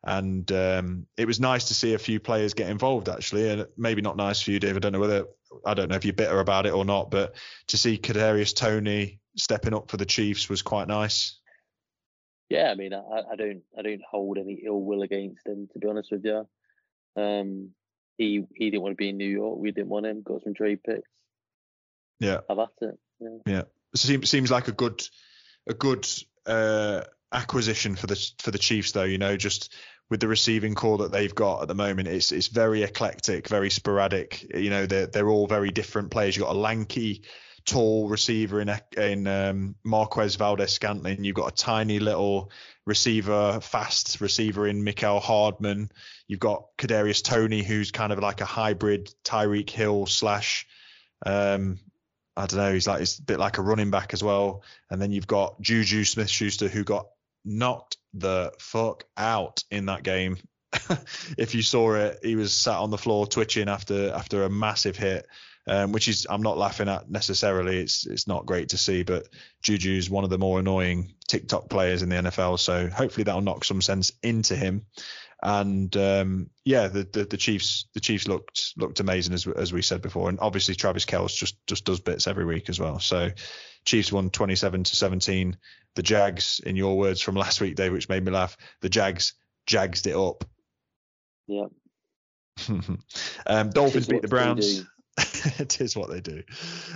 And 0.03 0.51
um, 0.53 1.07
it 1.17 1.27
was 1.27 1.41
nice 1.41 1.69
to 1.69 1.75
see 1.75 1.95
a 1.95 1.99
few 1.99 2.21
players 2.21 2.53
get 2.53 2.69
involved, 2.69 3.09
actually. 3.09 3.49
And 3.49 3.67
maybe 3.77 4.03
not 4.03 4.17
nice 4.17 4.41
for 4.43 4.51
you, 4.51 4.61
Dave. 4.61 4.77
I 4.77 4.79
don't 4.79 4.93
know 4.93 5.01
whether 5.01 5.27
I 5.65 5.75
don't 5.75 5.89
know 5.89 5.97
if 5.97 6.05
you're 6.05 6.13
bitter 6.13 6.41
about 6.41 6.67
it 6.67 6.75
or 6.75 6.85
not, 6.85 7.11
but 7.11 7.35
to 7.69 7.79
see 7.79 7.97
Kadarius 7.97 8.55
Toney 8.55 9.21
stepping 9.37 9.75
up 9.75 9.91
for 9.91 9.97
the 9.97 10.05
Chiefs 10.05 10.49
was 10.49 10.63
quite 10.63 10.89
nice. 10.89 11.39
Yeah, 12.51 12.71
I 12.71 12.75
mean, 12.75 12.93
I, 12.93 13.23
I 13.33 13.37
don't, 13.37 13.63
I 13.79 13.83
don't 13.83 14.03
hold 14.09 14.37
any 14.37 14.63
ill 14.67 14.83
will 14.83 15.03
against 15.03 15.47
him, 15.47 15.69
to 15.73 15.79
be 15.79 15.89
honest 15.89 16.13
with 16.13 16.25
you. 16.25 16.47
Um, 17.17 17.71
he 18.19 18.45
he 18.55 18.71
didn't 18.71 18.83
want 18.83 18.93
to 18.93 18.97
be 18.97 19.09
in 19.09 19.17
New 19.17 19.29
York. 19.29 19.59
We 19.59 19.71
didn't 19.71 19.89
want 19.89 20.07
him. 20.07 20.23
Got 20.23 20.43
some 20.43 20.55
trade 20.55 20.83
picks. 20.85 21.09
Yeah. 22.21 22.41
I've 22.49 22.59
had 22.59 22.69
it. 22.83 22.99
Yeah. 23.47 23.63
Seems 23.97 24.31
seems 24.31 24.51
like 24.51 24.69
a 24.69 24.73
good 24.73 25.03
a 25.67 25.75
good 25.75 26.07
uh, 26.47 27.03
acquisition 27.33 27.97
for 27.97 28.07
the 28.07 28.33
for 28.39 28.51
the 28.51 28.59
Chiefs, 28.59 28.93
though. 28.93 29.05
You 29.05 29.19
know, 29.19 29.37
just 29.37 29.75
with 30.11 30.21
the 30.21 30.29
receiving 30.29 30.75
core 30.75 30.99
that 30.99 31.13
they've 31.13 31.35
got 31.35 31.63
at 31.63 31.69
the 31.69 31.75
moment, 31.75 32.09
it's 32.09 32.33
it's 32.33 32.49
very 32.49 32.83
eclectic, 32.83 33.49
very 33.49 33.71
sporadic. 33.71 34.47
You 34.55 34.71
know, 34.71 34.87
they're 34.87 35.07
they're 35.07 35.29
all 35.29 35.47
very 35.47 35.71
different 35.71 36.11
players. 36.11 36.37
You've 36.37 36.47
got 36.47 36.55
a 36.55 36.59
lanky, 36.59 37.23
tall 37.65 38.09
receiver 38.09 38.61
in 38.61 38.71
in 38.97 39.27
um, 39.27 39.75
Marquez 39.85 40.37
Valdes-Scantling. 40.37 41.25
You've 41.25 41.37
got 41.37 41.53
a 41.53 41.57
tiny 41.57 41.99
little 41.99 42.51
receiver, 42.87 43.61
fast 43.61 44.21
receiver 44.21 44.67
in 44.67 44.85
Mecole 44.85 45.23
Hardman. 45.23 45.91
You've 46.29 46.41
got 46.41 46.77
Kadarius 46.79 47.23
Toney, 47.23 47.63
who's 47.63 47.91
kind 47.91 48.13
of 48.13 48.19
like 48.19 48.41
a 48.41 48.47
hybrid 48.47 49.13
Tyreek 49.25 49.71
Hill 49.71 50.07
slash. 50.07 50.67
Um, 51.25 51.79
I 52.37 52.47
don't 52.47 52.59
know. 52.59 52.73
He's 52.73 52.87
like 52.87 53.01
he's 53.01 53.19
a 53.19 53.23
bit 53.23 53.39
like 53.39 53.59
a 53.59 53.63
running 53.63 53.91
back 53.91 54.13
as 54.13 54.23
well. 54.23 54.63
And 54.91 55.01
then 55.01 55.13
you've 55.13 55.27
got 55.27 55.61
Juju 55.61 56.05
Smith 56.05 56.31
Schuster 56.31 56.69
who 56.69 56.85
got 56.85 57.07
knocked 57.45 57.97
the 58.15 58.53
fuck 58.59 59.05
out 59.17 59.63
in 59.71 59.87
that 59.87 60.03
game. 60.03 60.39
if 61.39 61.55
you 61.55 61.63
saw 61.63 61.95
it, 61.95 62.19
he 62.23 62.37
was 62.37 62.53
sat 62.53 62.79
on 62.79 62.91
the 62.91 62.99
floor 62.99 63.27
twitching 63.27 63.69
after 63.69 64.13
after 64.13 64.45
a 64.45 64.51
massive 64.51 64.97
hit, 64.97 65.27
um, 65.69 65.93
which 65.93 66.09
is 66.09 66.27
I'm 66.29 66.43
not 66.43 66.59
laughing 66.59 66.89
at 66.89 67.09
necessarily. 67.09 67.79
It's 67.79 68.07
it's 68.07 68.27
not 68.27 68.47
great 68.47 68.71
to 68.71 68.79
see, 68.79 69.05
but 69.05 69.29
Juju's 69.63 70.11
one 70.11 70.25
of 70.25 70.31
the 70.31 70.39
more 70.39 70.59
annoying 70.59 71.15
TikTok 71.29 71.69
players 71.69 72.03
in 72.03 72.09
the 72.09 72.17
NFL. 72.17 72.59
So 72.59 72.89
hopefully 72.89 73.25
that'll 73.25 73.43
knock 73.43 73.65
some 73.65 73.83
sense 73.83 74.11
into 74.23 74.57
him. 74.57 74.87
And 75.47 75.95
um, 75.99 76.49
yeah, 76.65 76.89
the, 76.89 77.05
the 77.05 77.25
the 77.25 77.37
Chiefs 77.37 77.87
the 77.93 78.01
Chiefs 78.01 78.27
looked 78.27 78.73
looked 78.79 79.01
amazing 79.01 79.35
as 79.35 79.47
as 79.47 79.75
we 79.75 79.83
said 79.83 80.01
before, 80.01 80.31
and 80.31 80.41
obviously 80.41 80.75
Travis 80.75 81.05
Kelce 81.05 81.37
just 81.37 81.57
just 81.67 81.85
does 81.85 82.01
bits 82.01 82.27
every 82.27 82.47
week 82.47 82.71
as 82.71 82.81
well. 82.81 82.99
So 82.99 83.31
Chiefs 83.85 84.11
won 84.11 84.31
27 84.31 84.85
to 84.85 84.97
17. 84.97 85.59
The 85.97 86.03
Jags, 86.03 86.61
in 86.65 86.77
your 86.77 86.97
words 86.97 87.21
from 87.21 87.35
last 87.35 87.61
week, 87.61 87.77
Dave, 87.77 87.93
which 87.93 88.09
made 88.09 88.25
me 88.25 88.33
laugh, 88.33 88.57
the 88.81 88.89
Jags 88.89 89.35
jagsed 89.67 90.07
it 90.07 90.17
up. 90.17 90.45
Yeah. 91.47 91.67
um, 93.47 93.71
Dolphins 93.71 94.07
beat 94.07 94.23
the 94.23 94.29
Browns. 94.29 94.83
it 95.59 95.81
is 95.81 95.95
what 95.95 96.11
they 96.11 96.21
do. 96.21 96.43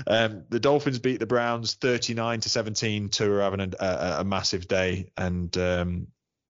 Um, 0.07 0.45
the 0.49 0.59
Dolphins 0.59 0.99
beat 0.99 1.21
the 1.21 1.27
Browns 1.27 1.75
39 1.75 2.41
to 2.41 2.49
17. 2.49 3.11
Two 3.11 3.33
are 3.35 3.43
having 3.43 3.61
a, 3.61 3.71
a, 3.79 4.21
a 4.21 4.25
massive 4.25 4.67
day, 4.67 5.13
and 5.19 5.57
um, 5.59 6.07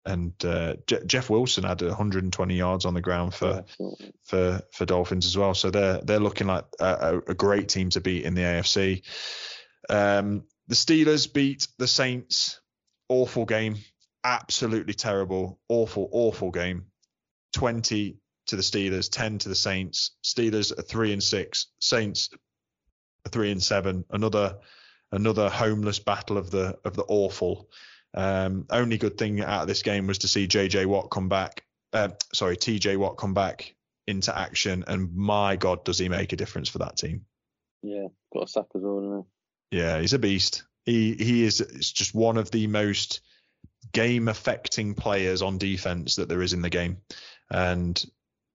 and 0.07 0.33
uh, 0.45 0.75
Je- 0.87 1.05
Jeff 1.05 1.29
Wilson 1.29 1.63
had 1.63 1.81
120 1.81 2.55
yards 2.55 2.85
on 2.85 2.93
the 2.93 3.01
ground 3.01 3.33
for 3.33 3.63
Yeah, 3.77 3.87
for 4.23 4.61
for 4.73 4.85
Dolphins 4.85 5.25
as 5.25 5.37
well. 5.37 5.53
So 5.53 5.69
they're 5.69 5.99
they're 6.01 6.19
looking 6.19 6.47
like 6.47 6.65
a, 6.79 7.19
a 7.27 7.33
great 7.33 7.69
team 7.69 7.89
to 7.91 8.01
beat 8.01 8.23
in 8.23 8.33
the 8.33 8.41
AFC. 8.41 9.03
Um, 9.89 10.43
the 10.67 10.75
Steelers 10.75 11.31
beat 11.31 11.67
the 11.77 11.87
Saints. 11.87 12.59
Awful 13.09 13.45
game, 13.45 13.77
absolutely 14.23 14.93
terrible, 14.93 15.59
awful, 15.69 16.09
awful 16.11 16.51
game. 16.51 16.87
20 17.53 18.17
to 18.47 18.55
the 18.55 18.61
Steelers, 18.61 19.09
10 19.09 19.37
to 19.39 19.49
the 19.49 19.55
Saints. 19.55 20.11
Steelers 20.23 20.77
are 20.77 20.81
three 20.81 21.13
and 21.13 21.23
six. 21.23 21.67
Saints 21.79 22.29
are 23.25 23.29
three 23.29 23.51
and 23.51 23.63
seven. 23.63 24.03
Another 24.09 24.57
another 25.11 25.49
homeless 25.49 25.99
battle 25.99 26.37
of 26.37 26.51
the 26.51 26.77
of 26.83 26.95
the 26.95 27.05
awful. 27.07 27.69
Um, 28.17 28.65
only 28.71 28.97
good 28.97 29.17
thing 29.17 29.41
out 29.41 29.61
of 29.61 29.67
this 29.67 29.83
game 29.83 30.07
was 30.07 30.17
to 30.19 30.27
see 30.27 30.47
JJ 30.47 30.87
Watt 30.87 31.11
come 31.11 31.29
back. 31.29 31.63
Uh, 31.93 32.09
sorry, 32.33 32.57
TJ 32.57 32.97
Watt 32.97 33.17
come 33.17 33.33
back 33.35 33.75
into 34.07 34.37
action, 34.37 34.83
and 34.87 35.15
my 35.15 35.55
God, 35.55 35.85
does 35.85 35.99
he 35.99 36.09
make 36.09 36.33
a 36.33 36.35
difference 36.35 36.67
for 36.67 36.79
that 36.79 36.97
team? 36.97 37.25
yeah, 37.83 38.07
got 38.33 38.43
a 38.43 38.47
sack 38.47 38.65
as 38.75 38.81
well, 38.81 39.01
didn't 39.01 39.25
Yeah, 39.71 39.99
he's 39.99 40.13
a 40.13 40.19
beast. 40.19 40.63
He 40.85 41.13
he 41.13 41.43
is 41.43 41.61
it's 41.61 41.91
just 41.91 42.15
one 42.15 42.37
of 42.37 42.49
the 42.49 42.65
most 42.67 43.21
game 43.91 44.27
affecting 44.27 44.95
players 44.95 45.41
on 45.41 45.57
defense 45.57 46.15
that 46.15 46.27
there 46.27 46.41
is 46.41 46.53
in 46.53 46.61
the 46.61 46.69
game. 46.69 46.97
And 47.51 48.03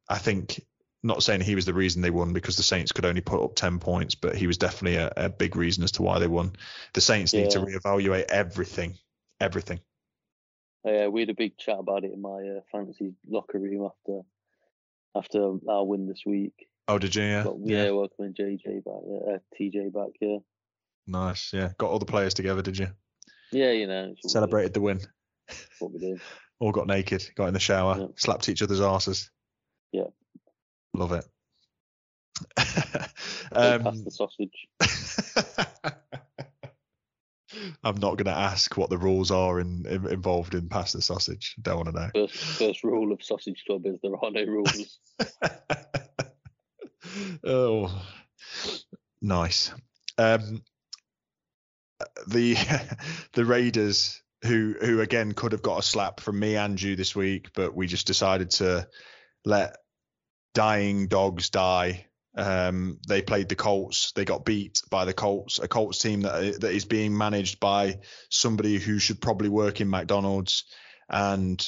I 0.09 0.19
think 0.19 0.61
not 1.03 1.23
saying 1.23 1.41
he 1.41 1.55
was 1.55 1.67
the 1.67 1.75
reason 1.75 2.03
they 2.03 2.11
won 2.11 2.33
because 2.33 2.57
the 2.57 2.63
Saints 2.63 2.93
could 2.93 3.05
only 3.05 3.21
put 3.21 3.43
up 3.43 3.55
10 3.55 3.79
points, 3.79 4.15
but 4.15 4.37
he 4.37 4.47
was 4.47 4.59
definitely 4.59 4.97
a, 4.97 5.13
a 5.17 5.29
big 5.29 5.57
reason 5.57 5.85
as 5.85 5.93
to 5.93 6.03
why 6.03 6.19
they 6.19 6.27
won. 6.27 6.53
The 6.95 7.01
Saints 7.01 7.33
need 7.35 7.51
to 7.51 7.61
Yeah. 7.61 7.65
reevaluate 7.67 8.25
everything, 8.25 8.99
everything. 9.43 9.81
Yeah, 10.85 11.09
we 11.09 11.21
had 11.21 11.31
a 11.31 11.35
big 11.35 11.57
chat 11.59 11.79
about 11.79 12.05
it 12.05 12.13
in 12.13 12.21
my 12.21 12.31
uh, 12.57 12.61
fantasy 12.73 13.15
locker 13.29 13.59
room 13.59 13.85
after 13.87 14.21
after 15.15 15.53
our 15.69 15.85
win 15.85 16.09
this 16.09 16.23
week. 16.27 16.67
Oh, 16.89 16.99
did 16.99 17.15
you? 17.15 17.23
Yeah. 17.23 17.43
But, 17.45 17.55
yeah, 17.65 17.91
welcoming 17.91 18.35
JJ 18.35 18.83
back, 18.85 19.03
yeah, 19.07 19.35
uh, 19.35 19.39
TJ 19.61 19.93
back. 19.93 20.11
Yeah, 20.21 20.39
Nice. 21.07 21.53
Yeah. 21.53 21.71
Got 21.79 21.91
all 21.91 21.99
the 21.99 22.05
players 22.07 22.35
together, 22.35 22.63
did 22.63 22.79
you? 22.79 22.89
yeah, 23.53 23.71
you 23.73 23.87
know, 23.87 24.05
it's 24.05 24.09
what 24.09 24.17
we 24.25 24.29
do, 24.29 24.29
Celebrated 24.29 24.75
the 24.75 24.81
win. 24.81 25.01
what 25.79 25.93
we 25.93 25.99
do. 26.01 26.19
All 26.61 26.71
got 26.73 26.87
naked, 26.87 27.29
got 27.35 27.47
in 27.49 27.55
the 27.55 27.61
shower, 27.61 27.97
Yeah. 27.99 28.07
slapped 28.17 28.49
each 28.49 28.63
other's 28.63 28.81
asses. 28.81 29.31
Yeah. 29.93 30.05
Love 30.95 31.13
it. 31.13 31.25
Um, 33.55 34.03
the 34.05 34.11
sausage. 34.11 34.67
I'm 37.85 37.97
not 37.97 38.17
going 38.17 38.27
to 38.27 38.31
ask 38.31 38.77
what 38.77 38.91
the 38.91 38.99
rules 38.99 39.31
are 39.31 39.61
in, 39.61 39.85
in, 39.87 40.07
involved 40.07 40.55
in 40.55 40.69
pasta 40.69 41.03
sausage. 41.03 41.57
Don't 41.61 41.77
want 41.77 41.89
to 41.89 42.01
know. 42.01 42.11
First, 42.15 42.37
first 42.37 42.85
rule 42.85 43.13
of 43.13 43.23
Sausage 43.23 43.65
Club 43.67 43.87
is 43.87 43.99
there 44.03 44.13
are 44.13 44.31
no 44.31 44.45
rules. 44.45 44.99
oh, 47.45 48.03
nice. 49.21 49.73
Um, 50.19 50.63
the 52.27 52.57
the 53.33 53.45
Raiders, 53.45 54.23
who 54.45 54.75
who 54.81 55.01
again 55.01 55.33
could 55.33 55.53
have 55.53 55.63
got 55.63 55.81
a 55.81 55.83
slap 55.83 56.21
from 56.21 56.39
me 56.39 56.57
and 56.57 56.81
you 56.81 56.97
this 56.97 57.15
week, 57.15 57.51
but 57.55 57.75
we 57.75 57.87
just 57.87 58.07
decided 58.07 58.51
to 58.51 58.89
let 59.45 59.77
dying 60.55 61.09
dogs 61.09 61.51
die. 61.51 62.07
Um, 62.35 62.99
they 63.07 63.21
played 63.21 63.49
the 63.49 63.57
Colts. 63.57 64.13
They 64.13 64.25
got 64.25 64.45
beat 64.45 64.83
by 64.91 65.05
the 65.05 65.13
Colts, 65.13 65.59
a 65.59 65.69
Colts 65.69 65.99
team 65.99 66.23
that 66.23 66.61
that 66.61 66.73
is 66.73 66.85
being 66.85 67.17
managed 67.17 67.61
by 67.61 67.99
somebody 68.31 68.79
who 68.79 68.99
should 68.99 69.21
probably 69.21 69.51
work 69.51 69.81
in 69.81 69.91
McDonald's, 69.91 70.65
and 71.09 71.67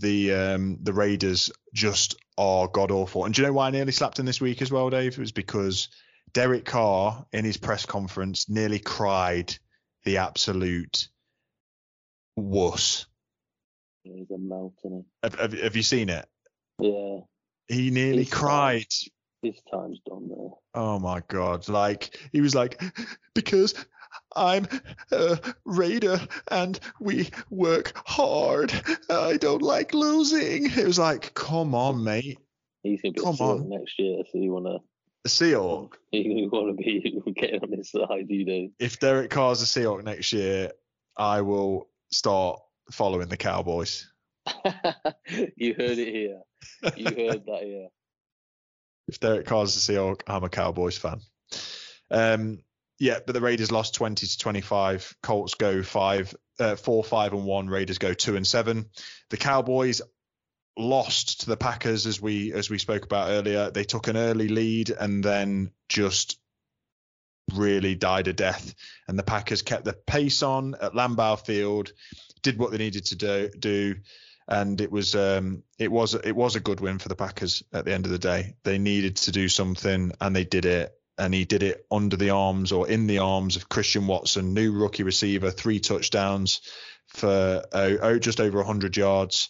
the 0.00 0.32
um, 0.32 0.78
the 0.82 0.92
Raiders 0.92 1.50
just 1.74 2.16
are 2.38 2.68
god 2.68 2.90
awful. 2.90 3.24
And 3.24 3.34
do 3.34 3.42
you 3.42 3.48
know 3.48 3.52
why 3.52 3.68
I 3.68 3.70
nearly 3.70 3.92
slapped 3.92 4.18
him 4.18 4.26
this 4.26 4.40
week 4.40 4.62
as 4.62 4.72
well, 4.72 4.88
Dave? 4.88 5.12
It 5.12 5.18
was 5.18 5.32
because 5.32 5.88
Derek 6.32 6.64
Carr 6.64 7.26
in 7.32 7.44
his 7.44 7.56
press 7.56 7.86
conference 7.86 8.48
nearly 8.48 8.78
cried 8.78 9.54
the 10.04 10.18
absolute 10.18 11.08
wuss. 12.36 13.06
He's 14.02 14.30
a 14.30 14.38
melt, 14.38 14.74
isn't 14.84 15.04
Have, 15.22 15.34
have, 15.34 15.52
have 15.52 15.76
you 15.76 15.82
seen 15.82 16.08
it? 16.08 16.26
Yeah, 16.78 17.20
He 17.68 17.90
nearly 17.90 18.24
He's 18.24 18.32
cried. 18.32 18.86
His 19.46 19.60
time's 19.70 20.00
done 20.08 20.28
there. 20.28 20.50
Oh 20.74 20.98
my 20.98 21.22
god! 21.28 21.68
Like 21.68 22.18
he 22.32 22.40
was 22.40 22.54
like, 22.54 22.82
because 23.34 23.74
I'm 24.34 24.66
a 25.12 25.38
raider 25.64 26.20
and 26.50 26.78
we 27.00 27.30
work 27.50 27.92
hard. 28.06 28.72
I 29.10 29.36
don't 29.36 29.62
like 29.62 29.94
losing. 29.94 30.66
It 30.66 30.86
was 30.86 30.98
like, 30.98 31.34
come 31.34 31.74
on, 31.74 32.02
mate. 32.02 32.38
He's 32.82 33.00
gonna 33.02 33.12
be 33.14 33.20
Come 33.20 33.34
a 33.34 33.38
Seahawk 33.38 33.60
on. 33.60 33.68
next 33.68 33.98
year, 33.98 34.22
so 34.30 34.38
you 34.38 34.52
wanna 34.52 34.78
Seahawk. 35.26 35.94
you 36.12 36.48
wanna 36.52 36.74
be 36.74 37.22
getting 37.36 37.62
on 37.62 37.72
his 37.72 37.90
side, 37.90 38.26
you 38.28 38.44
do. 38.44 38.70
If 38.78 39.00
Derek 39.00 39.30
Carr's 39.30 39.62
a 39.62 39.64
Seahawk 39.64 40.04
next 40.04 40.32
year, 40.32 40.72
I 41.16 41.40
will 41.40 41.88
start 42.10 42.60
following 42.92 43.28
the 43.28 43.36
Cowboys. 43.36 44.10
you 45.56 45.74
heard 45.74 45.98
it 45.98 46.08
here. 46.14 46.40
You 46.96 47.06
heard 47.06 47.44
that 47.46 47.62
here. 47.62 47.88
If 49.08 49.20
Derek 49.20 49.46
Carr's 49.46 49.76
a 49.76 49.92
Seahawk, 49.92 50.22
I'm 50.26 50.44
a 50.44 50.48
Cowboys 50.48 50.98
fan. 50.98 51.20
Um, 52.10 52.58
yeah, 52.98 53.18
but 53.24 53.34
the 53.34 53.40
Raiders 53.40 53.70
lost 53.70 53.94
20 53.94 54.26
to 54.26 54.38
25. 54.38 55.16
Colts 55.22 55.54
go 55.54 55.82
five, 55.82 56.34
uh, 56.58 56.76
four, 56.76 57.04
five, 57.04 57.32
and 57.32 57.44
one. 57.44 57.68
Raiders 57.68 57.98
go 57.98 58.14
two 58.14 58.36
and 58.36 58.46
seven. 58.46 58.86
The 59.30 59.36
Cowboys 59.36 60.00
lost 60.78 61.40
to 61.40 61.46
the 61.46 61.56
Packers 61.56 62.06
as 62.06 62.20
we 62.20 62.52
as 62.52 62.68
we 62.68 62.78
spoke 62.78 63.04
about 63.04 63.30
earlier. 63.30 63.70
They 63.70 63.84
took 63.84 64.08
an 64.08 64.16
early 64.16 64.48
lead 64.48 64.90
and 64.90 65.22
then 65.22 65.70
just 65.88 66.38
really 67.54 67.94
died 67.94 68.28
a 68.28 68.32
death. 68.32 68.74
And 69.08 69.18
the 69.18 69.22
Packers 69.22 69.62
kept 69.62 69.84
the 69.84 69.92
pace 69.92 70.42
on 70.42 70.74
at 70.80 70.94
Lambeau 70.94 71.38
Field, 71.38 71.92
did 72.42 72.58
what 72.58 72.70
they 72.70 72.78
needed 72.78 73.06
to 73.06 73.16
do, 73.16 73.50
do 73.58 73.96
and 74.48 74.80
it 74.80 74.90
was 74.90 75.14
um, 75.14 75.62
it 75.78 75.90
was 75.90 76.14
it 76.14 76.34
was 76.34 76.56
a 76.56 76.60
good 76.60 76.80
win 76.80 76.98
for 76.98 77.08
the 77.08 77.16
Packers 77.16 77.62
at 77.72 77.84
the 77.84 77.92
end 77.92 78.06
of 78.06 78.12
the 78.12 78.18
day. 78.18 78.54
They 78.62 78.78
needed 78.78 79.16
to 79.16 79.32
do 79.32 79.48
something 79.48 80.12
and 80.20 80.36
they 80.36 80.44
did 80.44 80.64
it. 80.64 80.92
And 81.18 81.32
he 81.32 81.46
did 81.46 81.62
it 81.62 81.86
under 81.90 82.16
the 82.16 82.30
arms 82.30 82.72
or 82.72 82.88
in 82.88 83.06
the 83.06 83.20
arms 83.20 83.56
of 83.56 83.70
Christian 83.70 84.06
Watson, 84.06 84.52
new 84.52 84.72
rookie 84.72 85.02
receiver, 85.02 85.50
three 85.50 85.80
touchdowns 85.80 86.60
for 87.06 87.64
oh, 87.72 87.98
oh, 88.02 88.18
just 88.18 88.38
over 88.38 88.58
100 88.58 88.98
yards. 88.98 89.48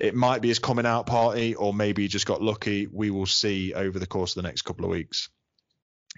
It 0.00 0.16
might 0.16 0.42
be 0.42 0.48
his 0.48 0.58
coming 0.58 0.86
out 0.86 1.06
party, 1.06 1.54
or 1.54 1.72
maybe 1.72 2.02
he 2.02 2.08
just 2.08 2.26
got 2.26 2.42
lucky. 2.42 2.88
We 2.88 3.10
will 3.10 3.26
see 3.26 3.74
over 3.74 4.00
the 4.00 4.08
course 4.08 4.32
of 4.32 4.42
the 4.42 4.48
next 4.48 4.62
couple 4.62 4.84
of 4.84 4.90
weeks. 4.90 5.28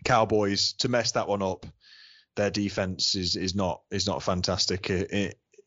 Cowboys 0.03 0.73
to 0.79 0.89
mess 0.89 1.13
that 1.13 1.29
one 1.29 1.43
up. 1.43 1.67
Their 2.37 2.51
defense 2.51 3.15
is 3.15 3.37
is 3.37 3.55
not 3.55 3.83
is 3.91 4.07
not 4.07 4.23
fantastic 4.23 4.91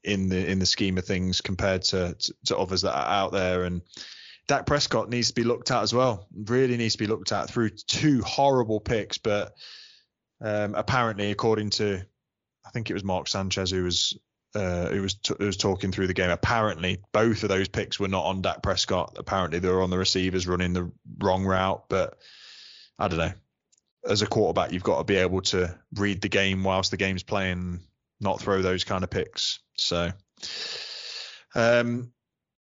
in 0.03 0.29
the 0.29 0.49
in 0.49 0.59
the 0.59 0.65
scheme 0.65 0.97
of 0.97 1.05
things 1.05 1.41
compared 1.41 1.83
to, 1.83 2.15
to 2.17 2.33
to 2.45 2.57
others 2.57 2.81
that 2.83 2.95
are 2.95 3.07
out 3.07 3.31
there. 3.31 3.63
And 3.63 3.81
Dak 4.47 4.65
Prescott 4.65 5.09
needs 5.09 5.29
to 5.29 5.35
be 5.35 5.43
looked 5.43 5.71
at 5.71 5.83
as 5.83 5.93
well. 5.93 6.27
Really 6.33 6.77
needs 6.77 6.93
to 6.93 6.99
be 6.99 7.07
looked 7.07 7.31
at 7.31 7.49
through 7.49 7.69
two 7.69 8.21
horrible 8.21 8.79
picks, 8.79 9.17
but 9.17 9.53
um, 10.41 10.75
apparently, 10.75 11.31
according 11.31 11.71
to 11.71 12.01
I 12.65 12.69
think 12.71 12.89
it 12.89 12.93
was 12.93 13.03
Mark 13.03 13.27
Sanchez 13.27 13.71
who 13.71 13.83
was 13.83 14.17
uh, 14.55 14.87
who 14.87 15.01
was 15.01 15.15
t- 15.15 15.35
who 15.37 15.45
was 15.45 15.57
talking 15.57 15.91
through 15.91 16.07
the 16.07 16.13
game. 16.13 16.29
Apparently, 16.29 16.99
both 17.11 17.43
of 17.43 17.49
those 17.49 17.67
picks 17.67 17.99
were 17.99 18.07
not 18.07 18.25
on 18.25 18.41
Dak 18.41 18.63
Prescott. 18.63 19.15
Apparently, 19.17 19.59
they 19.59 19.69
were 19.69 19.83
on 19.83 19.89
the 19.89 19.97
receivers 19.97 20.47
running 20.47 20.73
the 20.73 20.91
wrong 21.19 21.45
route. 21.45 21.83
But 21.89 22.17
I 22.97 23.07
don't 23.07 23.19
know. 23.19 23.33
As 24.07 24.21
a 24.21 24.27
quarterback, 24.27 24.71
you've 24.71 24.83
got 24.83 24.99
to 24.99 25.03
be 25.03 25.17
able 25.17 25.41
to 25.41 25.77
read 25.93 26.21
the 26.21 26.29
game 26.29 26.63
whilst 26.63 26.91
the 26.91 26.97
game's 26.97 27.23
playing, 27.23 27.81
not 28.19 28.41
throw 28.41 28.61
those 28.61 28.83
kind 28.83 29.03
of 29.03 29.09
picks. 29.09 29.59
So, 29.77 30.11
um, 31.55 32.11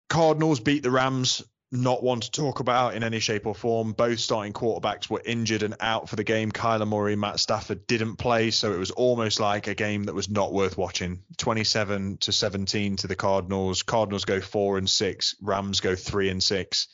Cardinals 0.08 0.60
beat 0.60 0.82
the 0.82 0.90
Rams. 0.90 1.42
Not 1.72 2.04
one 2.04 2.20
to 2.20 2.30
talk 2.30 2.60
about 2.60 2.94
in 2.94 3.02
any 3.02 3.18
shape 3.18 3.46
or 3.46 3.54
form. 3.54 3.94
Both 3.94 4.20
starting 4.20 4.52
quarterbacks 4.52 5.10
were 5.10 5.20
injured 5.24 5.64
and 5.64 5.74
out 5.80 6.08
for 6.08 6.14
the 6.14 6.22
game. 6.22 6.52
Kyler 6.52 6.86
Murray, 6.86 7.16
Matt 7.16 7.40
Stafford 7.40 7.88
didn't 7.88 8.14
play, 8.14 8.52
so 8.52 8.72
it 8.72 8.78
was 8.78 8.92
almost 8.92 9.40
like 9.40 9.66
a 9.66 9.74
game 9.74 10.04
that 10.04 10.14
was 10.14 10.30
not 10.30 10.52
worth 10.52 10.78
watching. 10.78 11.24
27 11.38 12.18
to 12.18 12.30
17 12.30 12.96
to 12.96 13.08
the 13.08 13.16
Cardinals. 13.16 13.82
Cardinals 13.82 14.24
go 14.24 14.40
four 14.40 14.78
and 14.78 14.88
six. 14.88 15.34
Rams 15.42 15.80
go 15.80 15.96
three 15.96 16.28
and 16.28 16.40
six. 16.40 16.86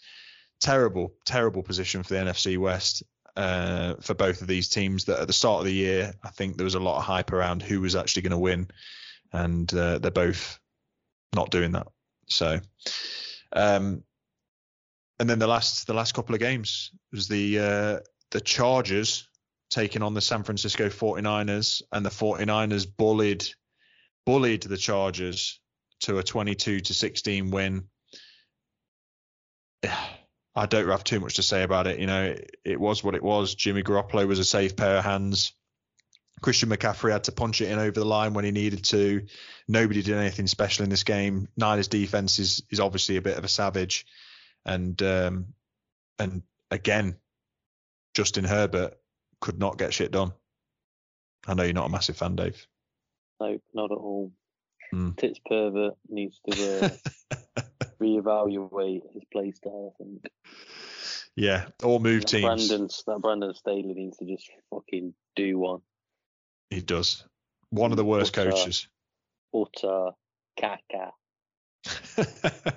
Terrible, 0.61 1.13
terrible 1.27 1.63
position 1.63 2.03
for 2.03 2.15
the 2.15 2.21
NFC 2.21 2.57
West 2.57 3.03
uh, 3.41 3.95
for 4.03 4.13
both 4.13 4.43
of 4.43 4.49
these 4.49 4.69
teams. 4.69 5.07
That 5.07 5.21
at 5.21 5.27
the 5.27 5.33
start 5.33 5.61
of 5.61 5.65
the 5.65 5.73
year, 5.73 6.13
I 6.23 6.29
think 6.29 6.57
there 6.57 6.65
was 6.65 6.75
a 6.75 6.81
lot 6.81 6.99
of 6.99 7.05
hype 7.05 7.33
around 7.33 7.63
who 7.63 7.81
was 7.81 7.97
actually 7.97 8.23
going 8.23 8.33
to 8.33 8.39
win, 8.39 8.69
and 9.33 9.73
uh, 9.73 9.99
they're 9.99 10.11
both 10.11 10.61
not 11.35 11.51
doing 11.51 11.73
that. 11.73 11.87
So, 12.27 12.61
um, 13.55 14.05
and 15.19 15.31
then 15.31 15.39
the 15.39 15.47
last 15.47 15.87
the 15.87 15.95
last 15.95 16.13
couple 16.13 16.35
of 16.35 16.41
games 16.41 16.91
was 17.13 17.29
the 17.29 17.59
uh, 17.59 18.01
the 18.31 18.43
Chargers 18.43 19.27
taking 19.71 20.03
on 20.03 20.13
the 20.13 20.21
San 20.21 20.43
Francisco 20.43 20.91
49ers, 20.91 21.81
and 21.93 22.05
the 22.05 22.11
49ers 22.11 22.87
bullied 22.95 23.47
bullied 24.27 24.65
the 24.65 24.77
Chargers 24.77 25.61
to 26.01 26.19
a 26.19 26.23
22 26.23 26.81
to 26.81 26.95
16 26.95 27.51
win. 27.51 27.85
I 30.55 30.67
don't 30.67 30.89
have 30.89 31.05
too 31.05 31.21
much 31.21 31.35
to 31.35 31.43
say 31.43 31.63
about 31.63 31.87
it. 31.87 31.99
You 31.99 32.07
know, 32.07 32.25
it, 32.25 32.57
it 32.65 32.81
was 32.81 33.05
what 33.05 33.15
it 33.15 33.23
was. 33.23 33.55
Jimmy 33.55 33.83
Garoppolo 33.83 34.27
was 34.27 34.39
a 34.39 34.45
safe 34.45 34.77
pair 34.77 34.99
of 34.99 35.05
hands. 35.05 35.53
Christian 36.41 36.71
McCaffrey 36.71 37.13
had 37.13 37.25
to 37.25 37.33
punch 37.33 37.61
it 37.61 37.71
in 37.71 37.79
over 37.79 37.93
the 37.93 38.07
line 38.07 38.33
when 38.33 38.45
he 38.45 38.51
needed 38.51 38.85
to. 38.85 39.27
Nobody 39.69 40.03
did 40.03 40.17
anything 40.17 40.47
special 40.47 40.85
in 40.85 40.91
this 40.91 41.05
game. 41.05 41.49
Niners 41.57 41.89
defense 41.89 42.39
is 42.39 42.63
is 42.71 42.81
obviously 42.81 43.17
a 43.17 43.23
bit 43.23 43.37
of 43.37 43.45
a 43.45 43.49
savage, 43.49 44.07
and 44.65 45.01
um, 45.03 45.47
and 46.19 46.43
again, 46.71 47.17
Justin 48.15 48.45
Herbert 48.45 48.95
could 49.41 49.59
not 49.59 49.79
get 49.79 49.93
shit 49.93 50.11
done. 50.11 50.33
I 51.47 51.55
know 51.55 51.63
you're 51.63 51.73
not 51.73 51.89
a 51.89 51.93
massive 51.93 52.17
fan, 52.17 52.37
Dave. 52.37 52.67
No, 53.39 53.59
not 53.75 53.93
at 53.93 53.99
all. 53.99 54.33
Hmm. 54.91 55.11
Tits 55.13 55.41
pervert 55.47 55.95
needs 56.09 56.41
to 56.49 56.85
uh, 57.57 57.63
reevaluate 58.01 59.03
his 59.13 59.25
play 59.33 59.53
style. 59.53 59.95
I 59.95 60.03
think. 60.03 60.27
yeah, 61.37 61.67
or 61.83 62.01
move 62.01 62.23
That 62.23 62.29
teams. 62.29 62.69
Brandon, 62.69 62.89
that 63.07 63.19
Brandon 63.21 63.55
Staley 63.55 63.95
needs 63.95 64.17
to 64.19 64.27
just 64.27 64.51
fucking 64.71 65.15
do 65.37 65.59
one. 65.59 65.81
He 66.71 66.81
does. 66.81 67.25
One 67.71 67.91
of 67.91 67.97
the 67.97 68.05
worst 68.05 68.37
uh, 68.37 68.45
coaches. 68.45 68.89
Utter 69.55 70.11
caca. 70.59 71.13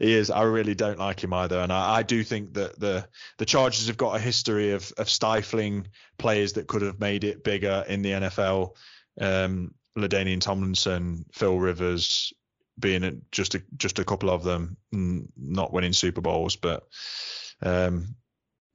he 0.00 0.12
is. 0.12 0.30
I 0.30 0.42
really 0.42 0.74
don't 0.74 0.98
like 0.98 1.22
him 1.22 1.32
either, 1.32 1.58
and 1.58 1.72
I, 1.72 1.96
I, 1.96 2.02
do 2.02 2.22
think 2.22 2.54
that 2.54 2.78
the 2.78 3.06
the 3.38 3.46
Chargers 3.46 3.86
have 3.88 3.96
got 3.96 4.16
a 4.16 4.20
history 4.20 4.72
of 4.72 4.92
of 4.98 5.08
stifling 5.08 5.88
players 6.18 6.54
that 6.54 6.66
could 6.66 6.82
have 6.82 7.00
made 7.00 7.24
it 7.24 7.44
bigger 7.44 7.84
in 7.88 8.02
the 8.02 8.10
NFL. 8.10 8.76
Um, 9.20 9.74
LaDainian 9.96 10.40
Tomlinson, 10.40 11.24
Phil 11.32 11.58
Rivers, 11.58 12.32
being 12.78 13.22
just 13.30 13.54
a 13.54 13.62
just 13.76 13.98
a 13.98 14.04
couple 14.04 14.30
of 14.30 14.42
them, 14.42 14.76
not 14.92 15.72
winning 15.72 15.92
Super 15.92 16.20
Bowls, 16.20 16.56
but 16.56 16.86
um, 17.62 18.16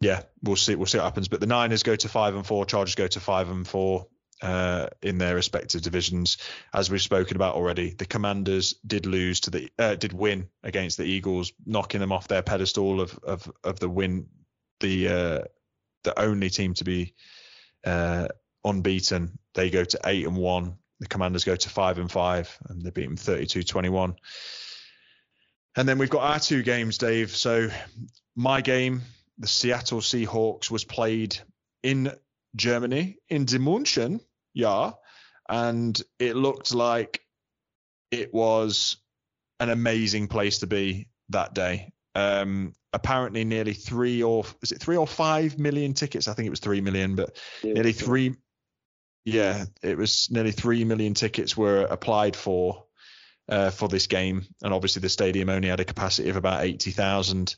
yeah, 0.02 0.24
we'll 0.42 0.56
see 0.56 0.76
we'll 0.76 0.86
see 0.86 0.98
what 0.98 1.06
happens. 1.06 1.28
But 1.28 1.40
the 1.40 1.48
Niners 1.48 1.84
go 1.84 1.96
to 1.96 2.10
five 2.10 2.36
and 2.36 2.46
four, 2.46 2.66
Chargers 2.66 2.96
go 2.96 3.08
to 3.08 3.20
five 3.20 3.50
and 3.50 3.68
four 3.68 4.08
uh, 4.42 4.88
in 5.02 5.18
their 5.18 5.36
respective 5.36 5.82
divisions. 5.82 6.38
As 6.74 6.90
we've 6.90 7.02
spoken 7.02 7.36
about 7.36 7.56
already, 7.56 7.92
the 7.92 8.06
Commanders 8.06 8.76
did 8.86 9.06
lose 9.06 9.42
to 9.42 9.50
the 9.52 9.70
uh, 9.78 9.96
did 9.96 10.14
win 10.14 10.50
against 10.64 10.98
the 10.98 11.04
Eagles, 11.06 11.52
knocking 11.66 12.00
them 12.00 12.12
off 12.12 12.28
their 12.28 12.42
pedestal 12.42 13.02
of 13.02 13.18
of 13.24 13.52
of 13.64 13.80
the 13.80 13.90
win, 13.90 14.28
the 14.80 15.08
uh, 15.08 15.42
the 16.04 16.18
only 16.20 16.50
team 16.50 16.74
to 16.76 16.84
be 16.84 17.14
uh, 17.86 18.28
unbeaten. 18.64 19.38
They 19.54 19.70
go 19.70 19.84
to 19.84 20.00
eight 20.06 20.26
and 20.26 20.38
one. 20.38 20.78
The 21.00 21.08
Commanders 21.08 21.44
go 21.44 21.56
to 21.56 21.70
five 21.70 21.98
and 21.98 22.12
five, 22.12 22.58
and 22.68 22.82
they 22.82 22.90
beat 22.90 23.06
them 23.06 23.18
32-21. 23.18 24.16
And 25.76 25.88
then 25.88 25.98
we've 25.98 26.10
got 26.10 26.24
our 26.24 26.40
two 26.40 26.62
games, 26.62 26.98
Dave. 26.98 27.32
So 27.32 27.70
my 28.36 28.62
game, 28.62 29.02
the 29.38 29.48
Seattle 29.48 30.02
Seahawks, 30.02 30.70
was 30.70 30.84
played 30.84 31.38
in 31.84 32.12
Germany 32.56 33.18
in 33.30 33.46
Dimunchen, 33.46 34.20
yeah, 34.54 34.92
and 35.48 36.02
it 36.20 36.36
looked 36.36 36.74
like 36.74 37.22
it 38.12 38.34
was 38.34 38.98
an 39.60 39.70
amazing 39.70 40.28
place 40.28 40.60
to 40.60 40.68
be 40.68 41.10
that 41.30 41.54
day. 41.54 41.92
Um, 42.16 42.74
apparently, 42.94 43.44
nearly 43.44 43.74
three 43.74 44.24
or 44.24 44.46
is 44.62 44.72
it 44.72 44.82
three 44.82 44.98
or 44.98 45.08
five 45.08 45.60
million 45.60 45.94
tickets? 45.94 46.28
I 46.28 46.34
think 46.34 46.48
it 46.48 46.52
was 46.52 46.60
three 46.60 46.82
million, 46.82 47.16
but 47.16 47.38
yeah, 47.64 47.74
nearly 47.74 47.94
three. 47.94 48.36
Yeah, 49.32 49.66
it 49.82 49.98
was 49.98 50.30
nearly 50.32 50.52
three 50.52 50.84
million 50.84 51.14
tickets 51.14 51.56
were 51.56 51.82
applied 51.82 52.36
for 52.36 52.86
uh, 53.48 53.72
for 53.72 53.88
this 53.88 54.08
game, 54.08 54.46
and 54.62 54.74
obviously 54.74 55.02
the 55.02 55.10
stadium 55.10 55.50
only 55.50 55.70
had 55.70 55.80
a 55.80 55.86
capacity 55.86 56.30
of 56.30 56.36
about 56.36 56.64
eighty 56.64 56.92
thousand. 56.92 57.56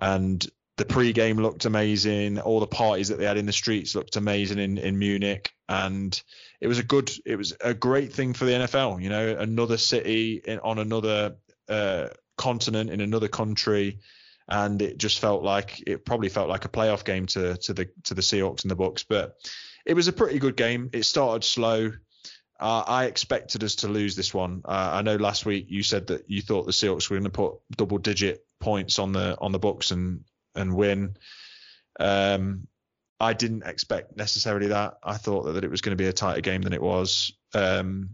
And 0.00 0.46
the 0.78 0.84
pre-game 0.84 1.38
looked 1.38 1.64
amazing. 1.64 2.38
All 2.38 2.60
the 2.60 2.66
parties 2.66 3.08
that 3.08 3.18
they 3.18 3.24
had 3.24 3.36
in 3.36 3.46
the 3.46 3.52
streets 3.52 3.94
looked 3.94 4.16
amazing 4.16 4.58
in, 4.58 4.78
in 4.78 4.98
Munich, 4.98 5.52
and 5.68 6.20
it 6.60 6.68
was 6.68 6.78
a 6.78 6.84
good, 6.84 7.10
it 7.26 7.36
was 7.36 7.54
a 7.60 7.74
great 7.74 8.12
thing 8.12 8.32
for 8.32 8.44
the 8.44 8.52
NFL. 8.52 9.02
You 9.02 9.10
know, 9.10 9.36
another 9.38 9.76
city 9.76 10.40
in, 10.44 10.60
on 10.60 10.78
another 10.78 11.36
uh, 11.68 12.08
continent 12.36 12.90
in 12.90 13.00
another 13.00 13.28
country, 13.28 13.98
and 14.48 14.80
it 14.80 14.98
just 14.98 15.18
felt 15.18 15.42
like 15.42 15.82
it 15.86 16.06
probably 16.06 16.28
felt 16.28 16.48
like 16.48 16.64
a 16.64 16.70
playoff 16.70 17.04
game 17.04 17.26
to 17.26 17.56
to 17.56 17.74
the 17.74 17.90
to 18.04 18.14
the 18.14 18.22
Seahawks 18.22 18.62
and 18.62 18.70
the 18.70 18.76
Bucks. 18.76 19.04
But 19.04 19.36
it 19.88 19.94
was 19.94 20.06
a 20.06 20.12
pretty 20.12 20.38
good 20.38 20.54
game. 20.54 20.90
It 20.92 21.04
started 21.04 21.42
slow. 21.42 21.92
Uh, 22.60 22.84
I 22.86 23.06
expected 23.06 23.64
us 23.64 23.76
to 23.76 23.88
lose 23.88 24.14
this 24.14 24.34
one. 24.34 24.62
Uh, 24.64 24.90
I 24.92 25.02
know 25.02 25.16
last 25.16 25.46
week 25.46 25.66
you 25.68 25.82
said 25.82 26.08
that 26.08 26.28
you 26.28 26.42
thought 26.42 26.66
the 26.66 26.72
Seahawks 26.72 27.08
were 27.08 27.16
going 27.16 27.24
to 27.24 27.30
put 27.30 27.54
double-digit 27.76 28.44
points 28.60 28.98
on 28.98 29.12
the 29.12 29.36
on 29.40 29.52
the 29.52 29.58
Bucks 29.58 29.90
and 29.90 30.24
and 30.54 30.74
win. 30.74 31.16
Um, 31.98 32.66
I 33.18 33.32
didn't 33.32 33.62
expect 33.64 34.16
necessarily 34.16 34.68
that. 34.68 34.98
I 35.02 35.16
thought 35.16 35.44
that, 35.44 35.52
that 35.52 35.64
it 35.64 35.70
was 35.70 35.80
going 35.80 35.96
to 35.96 36.02
be 36.02 36.08
a 36.08 36.12
tighter 36.12 36.42
game 36.42 36.62
than 36.62 36.74
it 36.74 36.82
was. 36.82 37.32
Um, 37.54 38.10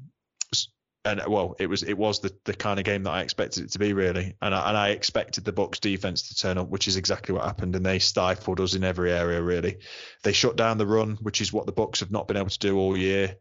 and 1.05 1.21
well, 1.29 1.55
it 1.59 1.67
was 1.67 1.83
it 1.83 1.99
was 1.99 2.21
the, 2.21 2.35
the 2.45 2.55
kind 2.55 2.79
of 2.79 2.85
game 2.85 3.03
that 3.03 3.11
I 3.11 3.21
expected 3.21 3.65
it 3.65 3.73
to 3.73 3.79
be 3.79 3.93
really, 3.93 4.35
and 4.41 4.55
I, 4.55 4.69
and 4.69 4.77
I 4.77 4.89
expected 4.91 5.45
the 5.45 5.53
Bucks 5.53 5.79
defense 5.81 6.29
to 6.29 6.35
turn 6.35 6.57
up, 6.57 6.69
which 6.69 6.89
is 6.89 6.97
exactly 6.97 7.35
what 7.35 7.45
happened, 7.45 7.77
and 7.77 7.85
they 7.85 7.99
stifled 7.99 8.61
us 8.61 8.75
in 8.75 8.85
every 8.85 9.13
area 9.13 9.43
really. 9.43 9.79
They 10.23 10.33
shut 10.33 10.57
down 10.57 10.79
the 10.79 10.87
run, 10.87 11.19
which 11.21 11.41
is 11.41 11.53
what 11.53 11.67
the 11.67 11.73
Bucks 11.73 12.01
have 12.01 12.11
not 12.11 12.27
been 12.27 12.39
able 12.39 12.49
to 12.49 12.59
do 12.59 12.79
all 12.79 12.97
year. 12.97 13.37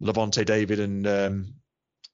Lavonte 0.00 0.44
David 0.44 0.80
and 0.80 1.06
um, 1.06 1.54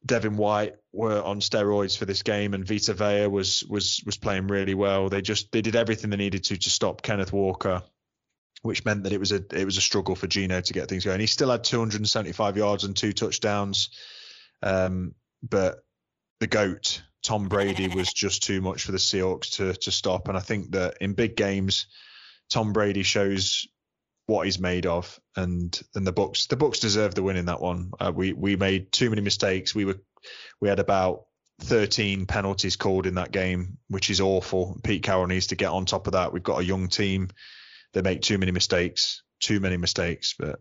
Devin 0.04 0.36
White 0.36 0.76
were 0.92 1.20
on 1.22 1.40
steroids 1.40 1.96
for 1.96 2.06
this 2.06 2.22
game, 2.22 2.54
and 2.54 2.66
Vita 2.66 2.94
Vea 2.94 3.26
was 3.26 3.62
was 3.68 4.02
was 4.06 4.16
playing 4.16 4.46
really 4.46 4.74
well. 4.74 5.10
They 5.10 5.20
just 5.20 5.52
they 5.52 5.60
did 5.60 5.76
everything 5.76 6.10
they 6.10 6.16
needed 6.16 6.44
to 6.44 6.56
to 6.56 6.70
stop 6.70 7.02
Kenneth 7.02 7.32
Walker, 7.32 7.82
which 8.62 8.86
meant 8.86 9.04
that 9.04 9.12
it 9.12 9.20
was 9.20 9.32
a 9.32 9.44
it 9.52 9.66
was 9.66 9.76
a 9.76 9.82
struggle 9.82 10.14
for 10.14 10.26
Geno 10.26 10.62
to 10.62 10.72
get 10.72 10.88
things 10.88 11.04
going. 11.04 11.20
He 11.20 11.26
still 11.26 11.50
had 11.50 11.64
275 11.64 12.56
yards 12.56 12.84
and 12.84 12.96
two 12.96 13.12
touchdowns, 13.12 13.90
um, 14.62 15.14
but 15.42 15.78
the 16.40 16.46
goat 16.46 17.02
Tom 17.22 17.48
Brady 17.48 17.88
was 17.94 18.12
just 18.12 18.42
too 18.42 18.60
much 18.60 18.84
for 18.84 18.92
the 18.92 18.98
Seahawks 18.98 19.56
to 19.56 19.74
to 19.74 19.90
stop. 19.90 20.28
And 20.28 20.36
I 20.36 20.40
think 20.40 20.72
that 20.72 20.96
in 21.00 21.14
big 21.14 21.36
games, 21.36 21.86
Tom 22.48 22.72
Brady 22.72 23.02
shows 23.02 23.66
what 24.26 24.44
he's 24.44 24.60
made 24.60 24.86
of, 24.86 25.18
and 25.36 25.78
and 25.94 26.06
the 26.06 26.12
Bucks 26.12 26.46
the 26.46 26.56
Bucks 26.56 26.78
deserve 26.78 27.14
the 27.14 27.22
win 27.22 27.36
in 27.36 27.46
that 27.46 27.60
one. 27.60 27.90
Uh, 27.98 28.12
we 28.14 28.32
we 28.32 28.56
made 28.56 28.92
too 28.92 29.10
many 29.10 29.22
mistakes. 29.22 29.74
We 29.74 29.84
were 29.84 30.00
we 30.60 30.68
had 30.68 30.78
about 30.78 31.24
13 31.62 32.26
penalties 32.26 32.76
called 32.76 33.06
in 33.06 33.14
that 33.14 33.32
game, 33.32 33.78
which 33.88 34.10
is 34.10 34.20
awful. 34.20 34.78
Pete 34.82 35.02
Carroll 35.02 35.26
needs 35.26 35.48
to 35.48 35.56
get 35.56 35.70
on 35.70 35.84
top 35.84 36.06
of 36.06 36.14
that. 36.14 36.32
We've 36.32 36.42
got 36.42 36.60
a 36.60 36.64
young 36.64 36.88
team. 36.88 37.28
They 37.92 38.02
make 38.02 38.22
too 38.22 38.38
many 38.38 38.52
mistakes, 38.52 39.22
too 39.40 39.60
many 39.60 39.76
mistakes. 39.76 40.34
But 40.38 40.60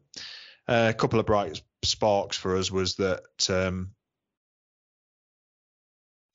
a 0.69 0.93
couple 0.93 1.19
of 1.19 1.25
bright 1.25 1.61
sparks 1.83 2.37
for 2.37 2.55
us 2.55 2.71
was 2.71 2.95
that 2.95 3.49
um, 3.49 3.91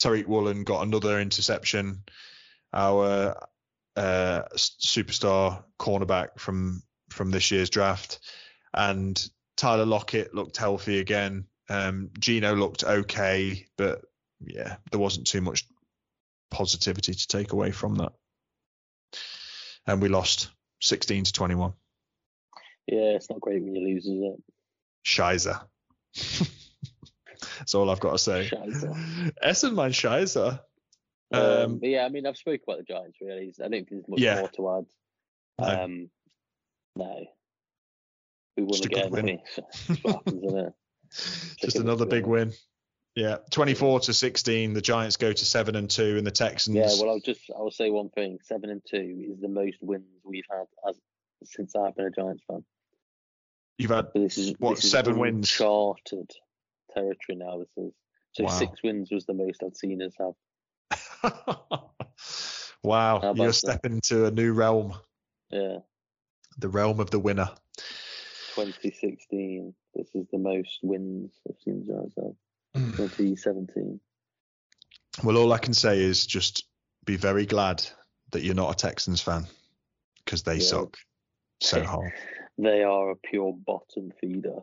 Tariq 0.03 0.27
Woolen 0.27 0.65
got 0.65 0.85
another 0.85 1.21
interception. 1.21 2.03
Our 2.73 3.37
uh, 3.97 4.43
superstar 4.57 5.63
cornerback 5.79 6.39
from 6.39 6.83
from 7.11 7.31
this 7.31 7.51
year's 7.51 7.71
draft. 7.71 8.19
And 8.73 9.23
Tyler 9.57 9.87
Lockett 9.87 10.35
looked 10.35 10.57
healthy 10.57 10.99
again. 10.99 11.47
Um, 11.69 12.11
Geno 12.19 12.57
looked 12.57 12.83
okay, 12.83 13.67
but 13.79 14.03
yeah, 14.41 14.77
there 14.91 14.99
wasn't 15.01 15.29
too 15.29 15.41
much 15.41 15.65
positivity 16.51 17.15
to 17.15 17.29
take 17.29 17.53
away 17.53 17.71
from 17.71 17.95
that. 17.97 18.13
And 19.87 20.03
we 20.03 20.09
lost 20.09 20.51
16 20.81 21.25
to 21.25 21.33
21. 21.33 21.73
Yeah, 22.87 23.17
it's 23.17 23.31
not 23.31 23.41
great 23.41 23.63
when 23.63 23.75
you 23.75 23.95
lose, 23.95 24.07
is 24.07 24.23
it? 24.23 24.43
Shizer. 25.05 25.61
That's 27.59 27.75
all 27.75 27.91
I've 27.91 28.01
got 28.01 28.13
to 28.13 28.19
say. 28.19 28.51
Essen, 29.43 29.75
mein 29.75 29.93
Scheiße. 29.93 30.61
Um, 31.33 31.43
um, 31.43 31.79
yeah, 31.83 32.05
I 32.05 32.09
mean, 32.09 32.27
I've 32.27 32.37
spoken 32.37 32.61
about 32.67 32.79
the 32.79 32.85
Giants 32.85 33.19
really. 33.21 33.53
I 33.59 33.63
don't 33.63 33.71
think 33.71 33.89
there's 33.91 34.09
much 34.09 34.21
yeah. 34.21 34.41
more 34.41 34.49
to 34.49 34.87
add. 35.59 35.81
Um, 35.81 36.11
no. 36.97 37.27
We 38.57 38.63
won 38.63 38.73
Just 38.73 38.87
again. 38.87 39.11
Win. 39.11 39.41
happens, 40.07 40.73
Just 41.61 41.77
another 41.77 42.07
big 42.07 42.27
win. 42.27 42.53
Yeah, 43.17 43.37
24 43.51 44.01
to 44.01 44.13
16. 44.13 44.73
The 44.73 44.81
Giants 44.81 45.17
go 45.17 45.33
to 45.33 45.45
seven 45.45 45.77
and 45.77 45.89
two, 45.89 46.17
and 46.17 46.27
the 46.27 46.33
Texans. 46.33 46.77
Yeah, 46.77 46.89
well, 47.01 47.11
I'll 47.11 47.21
just 47.21 47.43
I'll 47.57 47.71
say 47.71 47.91
one 47.91 48.11
thing. 48.11 48.39
Seven 48.43 48.71
and 48.71 48.83
two 48.89 49.27
is 49.31 49.41
the 49.41 49.49
most 49.49 49.79
wins 49.81 50.05
we've 50.25 50.45
had 50.51 50.67
as 50.89 50.97
since 51.45 51.77
I've 51.77 51.95
been 51.95 52.07
a 52.07 52.11
Giants 52.11 52.43
fan. 52.49 52.65
You've 53.79 53.91
had 53.91 54.07
this 54.15 54.39
is 54.39 54.55
what 54.59 54.77
this 54.77 54.91
seven 54.91 55.15
is 55.15 55.19
wins? 55.19 55.51
Charted 55.51 56.31
territory 56.93 57.37
now. 57.37 57.59
This 57.59 57.87
is 57.87 57.93
so 58.33 58.45
wow. 58.45 58.51
six 58.51 58.83
wins 58.83 59.11
was 59.11 59.27
the 59.27 59.35
most 59.35 59.63
I'd 59.65 59.77
seen 59.77 60.03
us 60.03 60.15
have. 60.19 61.33
wow, 62.83 63.35
you're 63.35 63.53
stepping 63.53 63.95
into 63.95 64.27
a 64.27 64.31
new 64.31 64.53
realm. 64.53 64.95
Yeah 65.51 65.79
the 66.59 66.69
realm 66.69 67.01
of 67.01 67.11
the 67.11 67.19
winner. 67.19 67.49
2016. 68.55 69.75
This 69.95 70.09
is 70.15 70.27
the 70.31 70.39
most 70.39 70.79
wins 70.83 71.33
I've 71.49 71.57
seen 71.65 71.85
Giants 71.87 72.15
have. 72.17 72.35
Hmm. 72.75 72.91
2017. 72.91 74.01
Well, 75.23 75.37
all 75.37 75.53
I 75.53 75.59
can 75.59 75.75
say 75.75 76.01
is 76.01 76.27
just 76.27 76.65
be 77.05 77.17
very 77.17 77.47
glad 77.47 77.85
that 78.33 78.43
you're 78.43 78.55
not 78.55 78.73
a 78.73 78.77
Texans 78.77 79.21
fan 79.21 79.47
because 80.25 80.43
they 80.43 80.57
yeah. 80.57 80.67
suck 80.67 80.97
so 81.61 81.85
hard. 81.85 82.13
they 82.59 82.83
are 82.83 83.11
a 83.11 83.17
pure 83.17 83.53
bottom 83.53 84.13
feeder. 84.21 84.61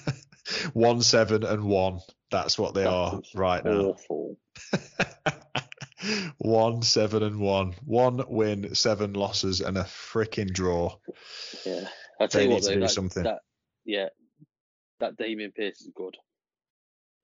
one 0.72 1.02
seven 1.02 1.44
and 1.44 1.64
one. 1.64 2.00
That's 2.30 2.58
what 2.58 2.74
they 2.74 2.84
that 2.84 2.90
are 2.90 3.20
right 3.34 3.64
awful. 3.64 4.36
now. 4.72 4.78
one, 6.38 6.82
seven, 6.82 7.22
and 7.22 7.38
one. 7.38 7.74
One 7.84 8.22
win, 8.28 8.74
seven 8.74 9.12
losses, 9.12 9.60
and 9.60 9.76
a 9.78 9.84
freaking 9.84 10.52
draw. 10.52 10.96
Yeah, 11.64 11.88
I 12.20 12.26
tell 12.26 12.40
they 12.40 12.48
you 12.48 12.54
what, 12.54 12.64
though, 12.64 12.80
that, 12.80 12.90
something. 12.90 13.22
That, 13.22 13.40
yeah, 13.84 14.08
that 15.00 15.16
Dameon 15.16 15.54
Pierce 15.54 15.80
is 15.80 15.90
good. 15.94 16.16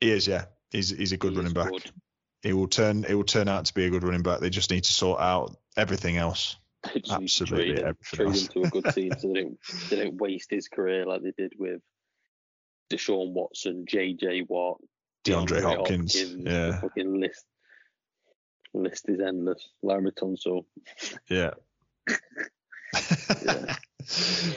He 0.00 0.10
is, 0.10 0.26
yeah. 0.26 0.46
He's 0.70 0.90
he's 0.90 1.12
a 1.12 1.16
good 1.16 1.32
he 1.32 1.38
running 1.38 1.54
back. 1.54 1.70
Good. 1.70 1.90
He 2.42 2.52
will 2.52 2.68
turn. 2.68 3.04
It 3.04 3.14
will 3.14 3.24
turn 3.24 3.48
out 3.48 3.64
to 3.66 3.74
be 3.74 3.86
a 3.86 3.90
good 3.90 4.04
running 4.04 4.22
back. 4.22 4.40
They 4.40 4.50
just 4.50 4.70
need 4.70 4.84
to 4.84 4.92
sort 4.92 5.20
out 5.20 5.56
everything 5.76 6.16
else. 6.16 6.56
Absolutely 6.84 7.74
trade, 7.74 7.78
everything 7.78 8.32
trade 8.32 8.36
him 8.36 8.48
to 8.48 8.62
a 8.62 8.70
good 8.70 8.94
team 8.94 9.12
so 9.18 9.28
they 9.28 9.42
don't 9.42 9.58
they 9.90 9.96
don't 9.96 10.16
waste 10.16 10.50
his 10.50 10.68
career 10.68 11.06
like 11.06 11.22
they 11.22 11.32
did 11.36 11.52
with 11.58 11.80
Deshaun 12.90 13.32
Watson, 13.32 13.84
J.J. 13.86 14.42
Watt, 14.48 14.78
DeAndre, 15.24 15.60
DeAndre 15.60 15.62
Hopkins, 15.62 16.18
Hopkins, 16.18 16.44
yeah, 16.46 16.80
fucking 16.80 17.20
list 17.20 17.44
List 18.74 19.08
is 19.08 19.20
endless. 19.20 19.68
Laremy 19.84 20.12
Tunsil. 20.12 20.64
Yeah. 21.28 21.52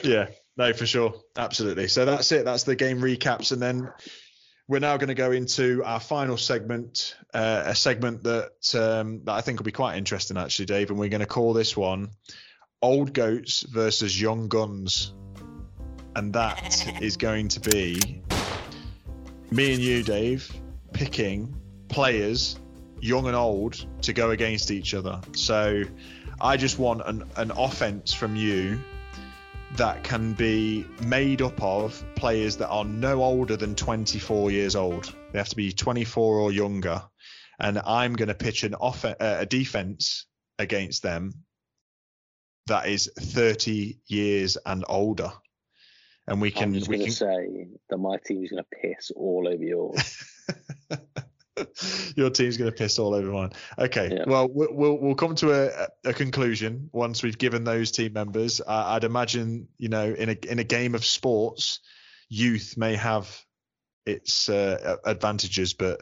yeah. 0.03 0.28
No, 0.57 0.74
for 0.74 0.86
sure. 0.86 1.13
Absolutely. 1.38 1.88
So 1.88 2.05
that's 2.05 2.32
it. 2.32 2.45
That's 2.45 2.63
the 2.63 2.76
game 2.76 2.99
recaps. 2.99 3.51
And 3.51 3.61
then 3.61 3.89
we're 4.72 4.80
now 4.80 4.95
going 4.95 5.09
to 5.09 5.13
go 5.13 5.32
into 5.32 5.84
our 5.84 5.99
final 5.99 6.38
segment, 6.38 7.17
uh, 7.34 7.63
a 7.65 7.76
segment 7.76 8.24
that 8.24 8.74
um, 8.74 9.19
that 9.26 9.34
I 9.34 9.41
think 9.41 9.59
will 9.59 9.65
be 9.65 9.74
quite 9.74 9.97
interesting, 9.97 10.38
actually, 10.38 10.67
Dave. 10.67 10.89
And 10.89 10.97
we're 10.97 11.09
going 11.09 11.19
to 11.19 11.26
call 11.26 11.51
this 11.51 11.76
one 11.76 12.11
"Old 12.82 13.13
Goats 13.13 13.63
versus 13.63 14.19
Young 14.19 14.47
Guns," 14.47 15.13
and 16.15 16.32
that 16.36 16.88
is 17.01 17.17
going 17.17 17.49
to 17.49 17.59
be 17.59 18.24
me 19.51 19.74
and 19.74 19.84
you, 19.84 20.03
Dave, 20.03 20.49
picking 20.93 21.53
players, 21.89 22.57
young 23.01 23.28
and 23.28 23.36
old, 23.36 23.86
to 24.03 24.13
go 24.13 24.30
against 24.30 24.72
each 24.72 24.93
other. 24.93 25.19
So 25.36 25.84
I 26.39 26.55
just 26.55 26.80
want 26.80 27.01
an, 27.05 27.26
an 27.36 27.51
offense 27.51 28.13
from 28.13 28.38
you 28.38 28.82
that 29.78 30.03
can 30.03 30.34
be 30.34 30.86
made 31.05 31.41
up 31.41 31.61
of 31.61 32.03
players 32.15 32.57
that 32.57 32.69
are 32.69 32.84
no 32.84 33.24
older 33.24 33.55
than 33.55 33.76
24 33.76 34.51
years 34.51 34.76
old. 34.76 35.13
They 35.32 35.39
have 35.39 35.49
to 35.49 35.55
be 35.55 35.72
24 35.72 36.39
or 36.39 36.51
younger. 36.51 37.01
And 37.59 37.80
I'm 37.80 38.13
going 38.13 38.28
to 38.28 38.34
pitch 38.36 38.63
an 38.63 38.76
off- 38.76 39.05
uh, 39.05 39.15
a 39.19 39.45
defense 39.45 40.26
against 40.59 41.03
them 41.03 41.34
that 42.67 42.88
is 42.88 43.11
30 43.17 43.99
years 44.07 44.57
and 44.65 44.84
older. 44.88 45.32
And 46.28 46.41
we 46.41 46.51
can. 46.51 46.69
I'm 46.69 46.74
just 46.74 46.88
we 46.88 46.97
going 46.97 47.05
can 47.07 47.13
to 47.13 47.17
say 47.17 47.67
that 47.89 47.97
my 47.97 48.17
team 48.17 48.43
is 48.43 48.51
going 48.51 48.63
to 48.63 48.78
piss 48.82 49.11
all 49.15 49.47
over 49.47 49.63
yours. 49.63 50.24
Your 52.16 52.30
team's 52.30 52.58
going 52.58 52.72
to 52.72 52.76
piss 52.78 52.97
all 52.99 53.14
over 53.14 53.30
mine. 53.32 53.52
Okay. 53.78 54.10
Yeah. 54.16 54.24
Well, 54.28 54.47
we- 54.47 54.70
we'll 54.72 54.97
we'll 54.97 55.16
come 55.16 55.36
to 55.36 55.52
a, 55.52 55.88
a 56.10 56.14
conclusion 56.14 56.89
once 56.93 57.24
we've 57.24 57.38
given 57.38 57.64
those 57.64 57.91
team 57.91 58.14
members. 58.14 58.62
I, 58.66 58.95
I'd 58.95 59.04
imagine, 59.04 59.68
you 59.78 59.89
know, 59.89 60.06
in 60.06 60.30
a 60.30 60.38
in 60.49 60.60
a 60.60 60.64
game 60.64 60.95
of 60.95 61.04
sports, 61.06 61.80
youth 62.30 62.76
may 62.78 62.95
have 62.95 63.30
its 64.06 64.49
uh, 64.49 64.97
advantages, 65.06 65.74
but 65.74 66.02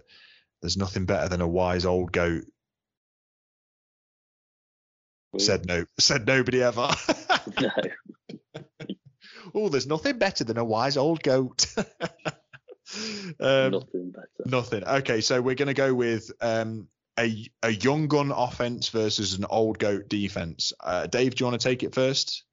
there's 0.62 0.78
nothing 0.78 1.06
better 1.06 1.30
than 1.30 1.41
a 1.41 1.47
wise 1.47 1.86
old 1.86 2.12
goat. 2.12 2.43
Said 5.38 5.66
no. 5.66 5.86
Said 6.00 6.26
nobody 6.26 6.64
ever. 6.64 6.89
no. 7.62 7.70
oh, 9.54 9.70
there's 9.70 9.88
nothing 9.88 10.18
better 10.18 10.43
than 10.43 10.58
a 10.58 10.66
wise 10.66 10.97
old 10.97 11.22
goat. 11.22 11.68
Um, 13.40 13.72
Nothing 13.72 14.12
better. 14.12 14.28
Nothing. 14.46 14.84
Okay, 14.84 15.22
so 15.22 15.42
we're 15.42 15.56
going 15.56 15.68
to 15.68 15.74
go 15.74 15.94
with 15.94 16.32
um, 16.42 16.88
a 17.20 17.50
a 17.64 17.70
young 17.70 18.08
gun 18.08 18.32
offense 18.32 18.90
versus 18.90 19.38
an 19.38 19.46
old 19.50 19.80
goat 19.80 20.10
defense. 20.10 20.74
Uh, 20.80 21.08
Dave, 21.08 21.36
do 21.36 21.44
you 21.44 21.50
want 21.50 21.60
to 21.60 21.68
take 21.68 21.84
it 21.84 21.94
first? 21.94 22.44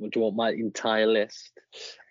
Would 0.00 0.14
you 0.14 0.22
want 0.22 0.36
my 0.36 0.50
entire 0.50 1.06
list? 1.06 1.50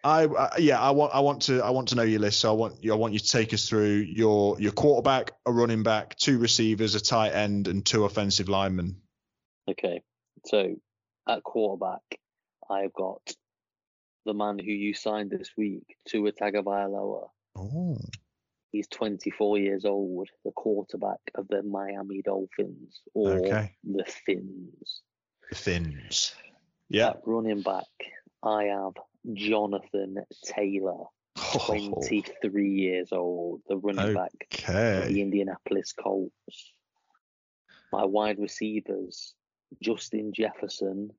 I 0.03 0.25
uh, 0.25 0.49
yeah, 0.57 0.79
I 0.79 0.91
want 0.91 1.15
I 1.15 1.21
want 1.21 1.43
to 1.43 1.61
I 1.61 1.69
want 1.69 1.89
to 1.89 1.95
know 1.95 2.03
your 2.03 2.19
list. 2.19 2.41
So 2.41 2.49
I 2.49 2.53
want 2.53 2.83
you 2.83 2.93
I 2.93 2.97
want 2.97 3.13
you 3.13 3.19
to 3.19 3.29
take 3.29 3.53
us 3.53 3.67
through 3.67 4.05
your 4.09 4.59
your 4.59 4.73
quarterback, 4.73 5.31
a 5.45 5.51
running 5.51 5.83
back, 5.83 6.15
two 6.17 6.37
receivers, 6.37 6.95
a 6.95 6.99
tight 6.99 7.31
end, 7.31 7.67
and 7.67 7.85
two 7.85 8.03
offensive 8.05 8.49
linemen. 8.49 8.97
Okay. 9.69 10.01
So 10.45 10.75
at 11.27 11.43
quarterback, 11.43 12.01
I've 12.69 12.93
got 12.93 13.21
the 14.25 14.33
man 14.33 14.59
who 14.59 14.71
you 14.71 14.93
signed 14.93 15.31
this 15.31 15.51
week, 15.57 15.95
Tua 16.07 16.31
Tagovailoa. 16.33 17.29
Oh, 17.57 17.97
He's 18.71 18.87
24 18.89 19.57
years 19.59 19.85
old, 19.85 20.29
the 20.45 20.51
quarterback 20.51 21.19
of 21.35 21.47
the 21.47 21.63
Miami 21.63 22.21
Dolphins 22.21 23.01
or 23.13 23.31
Okay. 23.39 23.75
the 23.83 24.03
Fins. 24.05 25.01
the 25.49 25.55
Finns. 25.55 26.35
Yeah. 26.89 27.09
At 27.11 27.21
running 27.25 27.61
back, 27.61 27.85
I 28.43 28.65
have 28.65 28.93
Jonathan 29.33 30.17
Taylor, 30.45 31.05
23 31.65 32.69
years 32.71 33.11
old, 33.11 33.61
the 33.67 33.77
running 33.77 34.13
back 34.13 34.31
of 34.67 35.07
the 35.07 35.21
Indianapolis 35.21 35.93
Colts. 35.93 36.73
My 37.91 38.05
wide 38.05 38.37
receivers, 38.37 39.33
Justin 39.81 40.33
Jefferson, 40.33 41.11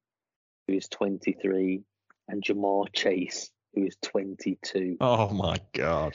who 0.66 0.74
is 0.74 0.88
23, 0.88 1.82
and 2.28 2.42
Ja'Marr 2.42 2.92
Chase, 2.92 3.50
who 3.74 3.84
is 3.84 3.96
22. 4.02 4.96
Oh 5.00 5.28
my 5.30 5.56
God. 5.72 6.14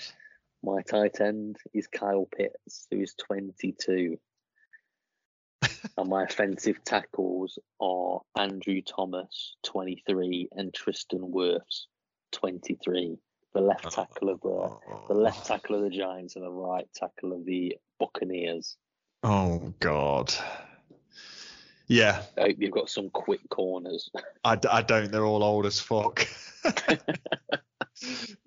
My 0.63 0.81
tight 0.81 1.19
end 1.19 1.57
is 1.73 1.87
Kyle 1.87 2.27
Pitts, 2.35 2.87
who 2.89 3.01
is 3.01 3.13
22. 3.15 4.17
and 5.97 6.09
my 6.09 6.23
offensive 6.23 6.83
tackles 6.83 7.59
are 7.81 8.21
Andrew 8.37 8.81
Thomas, 8.81 9.55
23, 9.63 10.49
and 10.53 10.73
Tristan 10.73 11.31
Wirfs, 11.33 11.87
23. 12.31 13.17
The 13.53 13.61
left 13.61 13.85
oh. 13.85 13.89
tackle 13.89 14.29
of 14.29 14.41
the 14.41 15.13
the 15.13 15.19
left 15.19 15.45
tackle 15.45 15.75
of 15.75 15.83
the 15.83 15.89
Giants 15.89 16.35
and 16.35 16.43
the 16.43 16.51
right 16.51 16.87
tackle 16.95 17.33
of 17.33 17.45
the 17.45 17.77
Buccaneers. 17.99 18.77
Oh 19.21 19.73
God. 19.79 20.33
Yeah, 21.87 22.21
I 22.37 22.41
hope 22.41 22.55
you've 22.59 22.71
got 22.71 22.89
some 22.89 23.09
quick 23.09 23.41
corners. 23.49 24.09
I, 24.43 24.55
d- 24.55 24.69
I 24.71 24.81
don't. 24.81 25.11
They're 25.11 25.25
all 25.25 25.43
old 25.43 25.65
as 25.65 25.79
fuck. 25.79 26.27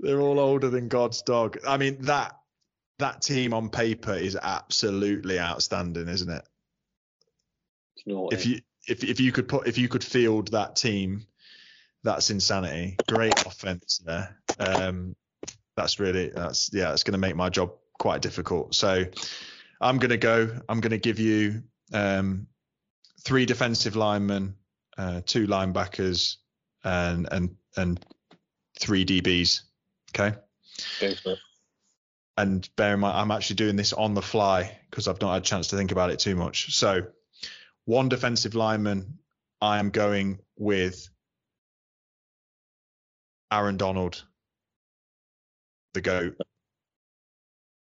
They're 0.01 0.21
all 0.21 0.41
older 0.41 0.71
than 0.71 0.89
God's 0.89 1.23
dog. 1.23 1.59
I 1.67 1.77
mean 1.77 1.99
that 2.03 2.37
that 2.99 3.23
team 3.23 3.53
on 3.53 3.69
paper 3.69 4.15
is 4.15 4.37
absolutely 4.41 5.39
outstanding, 5.39 6.09
isn't 6.09 6.31
it? 6.31 6.45
If 8.33 8.47
you 8.47 8.61
if 8.89 9.05
if 9.05 9.21
you 9.21 9.33
could 9.33 9.49
put 9.49 9.67
if 9.67 9.79
you 9.79 9.89
could 9.89 10.05
field 10.05 10.53
that 10.53 10.77
team, 10.77 11.27
that's 12.05 12.31
insanity. 12.31 12.97
Great 13.09 13.45
offense 13.47 14.01
there. 14.05 14.39
Um, 14.59 15.15
that's 15.77 16.01
really 16.01 16.31
that's 16.31 16.71
yeah, 16.73 16.93
it's 16.93 17.03
going 17.03 17.13
to 17.13 17.19
make 17.19 17.37
my 17.37 17.49
job 17.51 17.73
quite 17.99 18.23
difficult. 18.23 18.75
So 18.75 19.05
I'm 19.81 19.99
going 19.99 20.11
to 20.11 20.17
go. 20.17 20.59
I'm 20.69 20.81
going 20.81 20.91
to 20.91 20.99
give 20.99 21.19
you 21.19 21.63
um, 21.93 22.47
three 23.27 23.45
defensive 23.45 23.97
linemen, 23.97 24.55
uh, 24.97 25.21
two 25.27 25.49
linebackers, 25.49 26.37
and 26.85 27.27
and 27.31 27.57
and 27.77 28.07
three 28.79 29.05
DBs. 29.05 29.63
Okay. 30.15 30.37
Go. 31.01 31.35
And 32.39 32.69
bear 32.77 32.95
in 32.95 33.01
mind, 33.01 33.19
I'm 33.19 33.31
actually 33.33 33.57
doing 33.57 33.77
this 33.77 33.93
on 33.93 34.15
the 34.15 34.23
fly 34.23 34.79
because 34.89 35.09
I've 35.09 35.21
not 35.21 35.33
had 35.33 35.43
a 35.43 35.45
chance 35.45 35.69
to 35.69 35.77
think 35.77 35.91
about 35.91 36.11
it 36.11 36.21
too 36.21 36.37
much. 36.37 36.75
So, 36.77 37.07
one 37.85 38.09
defensive 38.09 38.55
lineman, 38.55 39.19
I 39.61 39.79
am 39.79 39.91
going 39.91 40.39
with 40.57 41.09
Aaron 43.51 43.77
Donald, 43.77 44.23
the 45.95 46.01
GOAT. 46.01 46.37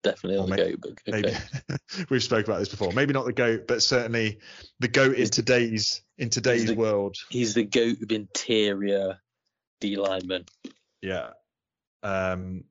Definitely 0.01 0.39
on 0.39 0.49
the 0.49 0.55
may- 0.55 0.71
go, 0.71 0.77
but 0.81 0.93
Maybe 1.07 1.33
we've 2.09 2.23
spoke 2.23 2.45
about 2.45 2.59
this 2.59 2.69
before. 2.69 2.91
Maybe 2.93 3.11
not 3.13 3.25
the 3.25 3.33
GOAT, 3.33 3.67
but 3.67 3.83
certainly 3.83 4.39
the 4.79 4.87
GOAT 4.87 5.13
in 5.13 5.17
He's 5.17 5.29
the- 5.31 5.35
today's 5.35 6.01
in 6.17 6.29
today's 6.29 6.65
the- 6.67 6.75
world. 6.75 7.15
He's 7.29 7.53
the 7.53 7.65
goat 7.65 8.01
of 8.01 8.11
interior 8.11 9.19
D 9.81 9.97
lineman. 9.97 10.45
Yeah. 11.01 11.31
Um, 12.03 12.63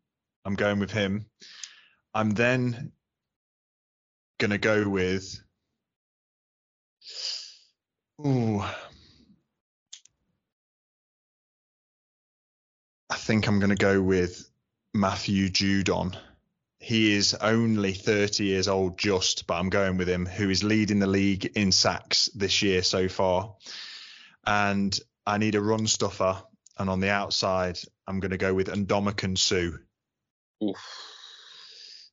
I'm 0.44 0.54
going 0.54 0.78
with 0.78 0.90
him. 0.90 1.26
I'm 2.14 2.30
then 2.30 2.92
gonna 4.38 4.56
go 4.58 4.88
with. 4.88 5.38
Ooh. 8.26 8.62
I 13.10 13.16
think 13.16 13.46
I'm 13.48 13.60
gonna 13.60 13.74
go 13.76 14.00
with 14.00 14.48
Matthew 14.94 15.48
Judon. 15.48 16.16
He 16.88 17.12
is 17.12 17.34
only 17.34 17.92
30 17.92 18.44
years 18.44 18.66
old, 18.66 18.96
just, 18.96 19.46
but 19.46 19.58
I'm 19.58 19.68
going 19.68 19.98
with 19.98 20.08
him, 20.08 20.24
who 20.24 20.48
is 20.48 20.64
leading 20.64 21.00
the 21.00 21.06
league 21.06 21.44
in 21.54 21.70
sacks 21.70 22.30
this 22.34 22.62
year 22.62 22.82
so 22.82 23.08
far. 23.08 23.56
And 24.46 24.98
I 25.26 25.36
need 25.36 25.54
a 25.54 25.60
run 25.60 25.86
stuffer. 25.86 26.42
And 26.78 26.88
on 26.88 27.00
the 27.00 27.10
outside, 27.10 27.78
I'm 28.06 28.20
going 28.20 28.30
to 28.30 28.38
go 28.38 28.54
with 28.54 28.68
Ndamukong 28.68 29.36
Suh. 29.36 29.76
Oof. 30.64 30.78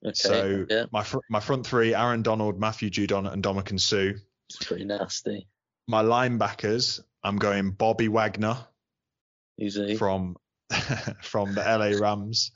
Okay. 0.05 0.13
So 0.13 0.65
yeah, 0.69 0.87
my 0.91 1.03
fr- 1.03 1.19
my 1.29 1.39
front 1.39 1.65
three: 1.65 1.95
Aaron 1.95 2.21
Donald, 2.21 2.59
Matthew 2.59 2.89
Judon, 2.89 3.31
and 3.31 3.41
Ndamukong 3.41 3.79
Suh. 3.79 4.19
it's 4.49 4.65
pretty 4.65 4.83
nasty. 4.83 5.47
My 5.87 6.03
linebackers: 6.03 6.99
I'm 7.23 7.37
going 7.37 7.71
Bobby 7.71 8.09
Wagner 8.09 8.57
he? 9.55 9.95
from 9.95 10.35
from 11.21 11.53
the 11.53 11.61
LA 11.61 11.97
Rams, 11.97 12.51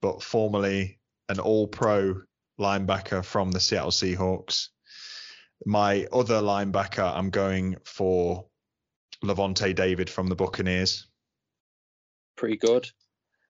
but 0.00 0.22
formerly 0.22 0.99
an 1.30 1.40
All-Pro 1.40 2.22
linebacker 2.60 3.24
from 3.24 3.50
the 3.52 3.60
Seattle 3.60 3.90
Seahawks. 3.90 4.68
My 5.64 6.06
other 6.12 6.40
linebacker: 6.40 7.04
I'm 7.16 7.30
going 7.30 7.76
for 7.84 8.46
Lavonte 9.24 9.74
David 9.74 10.10
from 10.10 10.26
the 10.28 10.34
Buccaneers. 10.36 11.06
Pretty 12.36 12.56
good. 12.56 12.88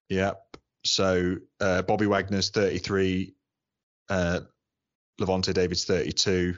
Yep. 0.09 0.39
So 0.85 1.37
uh, 1.59 1.81
Bobby 1.83 2.07
Wagner's 2.07 2.49
33, 2.49 3.33
uh, 4.09 4.41
Lavonte 5.19 5.53
David's 5.53 5.85
32. 5.85 6.55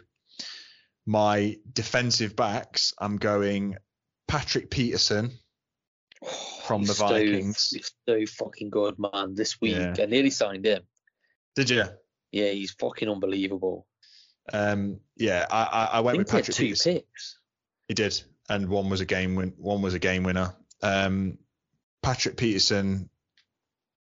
my 1.06 1.58
defensive 1.72 2.36
backs, 2.36 2.94
I'm 2.98 3.18
going 3.18 3.76
Patrick 4.28 4.72
Peterson 4.72 5.32
from 6.66 6.84
the 6.84 6.88
He's 6.94 6.98
so- 6.98 7.08
Vikings. 7.10 7.70
he's 7.72 7.92
so 8.08 8.26
fucking 8.26 8.70
good, 8.70 8.96
man. 8.98 9.36
This 9.36 9.60
week, 9.62 9.76
Yeah. 9.76 9.94
I 10.00 10.06
nearly 10.06 10.30
signed 10.30 10.66
him. 10.66 10.84
Did 11.56 11.70
you? 11.70 11.84
Yeah, 12.32 12.49
he's 12.49 12.72
fucking 12.72 13.10
unbelievable. 13.10 13.86
Um, 14.51 14.99
yeah, 15.16 15.45
I, 15.49 15.64
I, 15.64 15.86
I 15.86 15.86
I 15.97 15.99
went 16.01 16.18
think 16.18 16.26
with 16.26 16.32
he 16.32 16.36
had 16.38 16.41
Patrick 16.43 16.56
two 16.58 16.64
Peterson. 16.66 16.93
picks. 16.95 17.39
He 17.88 17.93
did, 17.93 18.22
and 18.49 18.70
one 18.70 18.89
was 18.89 19.01
a 19.01 19.06
game 19.06 19.36
win. 19.36 19.54
One 19.58 19.82
was 19.82 19.93
a 19.93 19.99
game 19.99 20.24
winner. 20.24 20.54
Um, 20.82 21.38
Patrick 22.01 22.38
Peterson. 22.38 23.10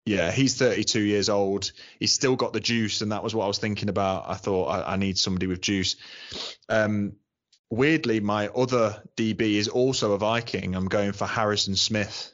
Yeah, 0.05 0.31
he's 0.31 0.57
32 0.57 1.01
years 1.01 1.29
old. 1.29 1.73
He's 1.99 2.13
still 2.13 2.37
got 2.37 2.53
the 2.53 2.61
juice, 2.61 3.01
and 3.01 3.11
that 3.11 3.25
was 3.25 3.35
what 3.35 3.45
I 3.45 3.49
was 3.49 3.59
thinking 3.59 3.89
about. 3.89 4.25
I 4.29 4.35
thought 4.35 4.67
I, 4.67 4.93
I 4.93 4.97
need 4.97 5.19
somebody 5.19 5.49
with 5.49 5.61
juice. 5.61 5.97
Um, 6.69 7.15
weirdly, 7.71 8.21
my 8.21 8.47
other 8.49 9.03
DB 9.17 9.55
is 9.57 9.67
also 9.67 10.13
a 10.13 10.19
Viking. 10.19 10.77
I'm 10.77 10.87
going 10.87 11.11
for 11.11 11.27
Harrison 11.27 11.75
Smith, 11.75 12.33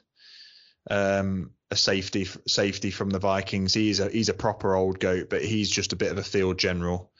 um, 0.89 1.51
a 1.71 1.75
safety 1.75 2.27
safety 2.47 2.91
from 2.91 3.09
the 3.09 3.19
Vikings. 3.19 3.73
He's 3.73 3.99
a 3.99 4.09
he's 4.09 4.29
a 4.29 4.33
proper 4.33 4.75
old 4.75 4.99
goat, 4.99 5.29
but 5.29 5.43
he's 5.43 5.69
just 5.69 5.93
a 5.93 5.97
bit 5.97 6.11
of 6.11 6.17
a 6.17 6.23
field 6.23 6.57
general, 6.57 7.11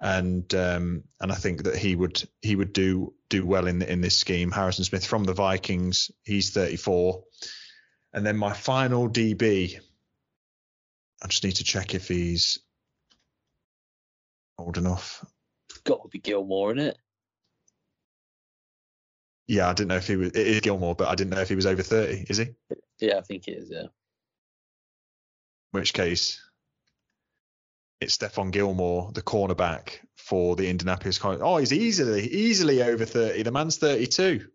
and 0.00 0.52
um, 0.54 1.04
and 1.20 1.32
I 1.32 1.34
think 1.34 1.64
that 1.64 1.76
he 1.76 1.96
would 1.96 2.22
he 2.42 2.56
would 2.56 2.72
do 2.72 3.14
do 3.28 3.46
well 3.46 3.66
in 3.66 3.82
in 3.82 4.00
this 4.00 4.16
scheme. 4.16 4.50
Harrison 4.50 4.84
Smith 4.84 5.06
from 5.06 5.24
the 5.24 5.32
Vikings. 5.32 6.10
He's 6.24 6.50
34, 6.50 7.24
and 8.12 8.24
then 8.24 8.36
my 8.36 8.52
final 8.52 9.08
DB. 9.08 9.78
I 11.22 11.26
just 11.26 11.44
need 11.44 11.56
to 11.56 11.64
check 11.64 11.94
if 11.94 12.08
he's 12.08 12.58
old 14.58 14.76
enough. 14.76 15.24
Got 15.84 16.02
to 16.02 16.08
be 16.08 16.18
Gilmore 16.18 16.72
in 16.72 16.78
it. 16.78 16.98
Yeah, 19.46 19.68
I 19.68 19.74
didn't 19.74 19.88
know 19.88 19.96
if 19.96 20.06
he 20.06 20.16
was. 20.16 20.28
It 20.28 20.46
is 20.46 20.60
Gilmore, 20.60 20.94
but 20.94 21.08
I 21.08 21.14
didn't 21.14 21.30
know 21.30 21.40
if 21.40 21.48
he 21.48 21.54
was 21.54 21.66
over 21.66 21.82
30. 21.82 22.26
Is 22.28 22.38
he? 22.38 22.48
Yeah, 23.00 23.18
I 23.18 23.22
think 23.22 23.48
it 23.48 23.58
is. 23.58 23.70
Yeah. 23.70 23.82
In 23.82 23.88
which 25.70 25.92
case, 25.92 26.40
it's 28.00 28.16
Stephon 28.16 28.50
Gilmore, 28.50 29.10
the 29.12 29.22
cornerback 29.22 29.98
for 30.16 30.56
the 30.56 30.68
Indianapolis 30.68 31.18
Colts. 31.18 31.42
Oh, 31.42 31.56
he's 31.56 31.72
easily 31.72 32.28
easily 32.28 32.82
over 32.82 33.04
30. 33.04 33.42
The 33.42 33.50
man's 33.50 33.78
32. 33.78 34.46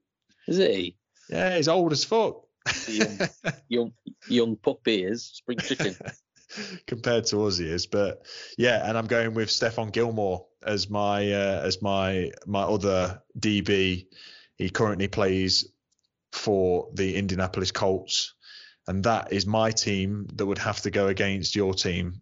Is 0.48 0.58
he? 0.58 0.98
Yeah, 1.30 1.56
he's 1.56 1.68
old 1.68 1.92
as 1.92 2.04
fuck. 2.04 2.44
Young. 2.88 3.20
Young, 3.70 3.94
young 4.28 4.56
puppy 4.56 5.04
is 5.04 5.26
spring 5.26 5.60
chicken. 5.60 5.96
compared 6.88 7.26
to 7.26 7.46
us 7.46 7.60
he 7.60 7.70
is 7.70 7.86
but 7.86 8.26
yeah 8.58 8.88
and 8.90 8.98
i'm 8.98 9.06
going 9.06 9.36
with 9.36 9.50
stephon 9.50 9.92
gilmore 9.92 10.48
as 10.66 10.90
my 10.90 11.32
uh, 11.32 11.62
as 11.64 11.80
my 11.82 12.32
my 12.48 12.64
other 12.64 13.22
db 13.38 14.08
he 14.58 14.70
currently 14.72 15.08
plays 15.08 15.72
for 16.40 16.90
the 16.94 17.16
indianapolis 17.16 17.72
colts 17.72 18.34
and 18.88 19.04
that 19.04 19.34
is 19.34 19.46
my 19.46 19.72
team 19.72 20.26
that 20.34 20.46
would 20.46 20.58
have 20.58 20.80
to 20.82 20.90
go 20.90 21.08
against 21.08 21.56
your 21.56 21.74
team 21.74 22.22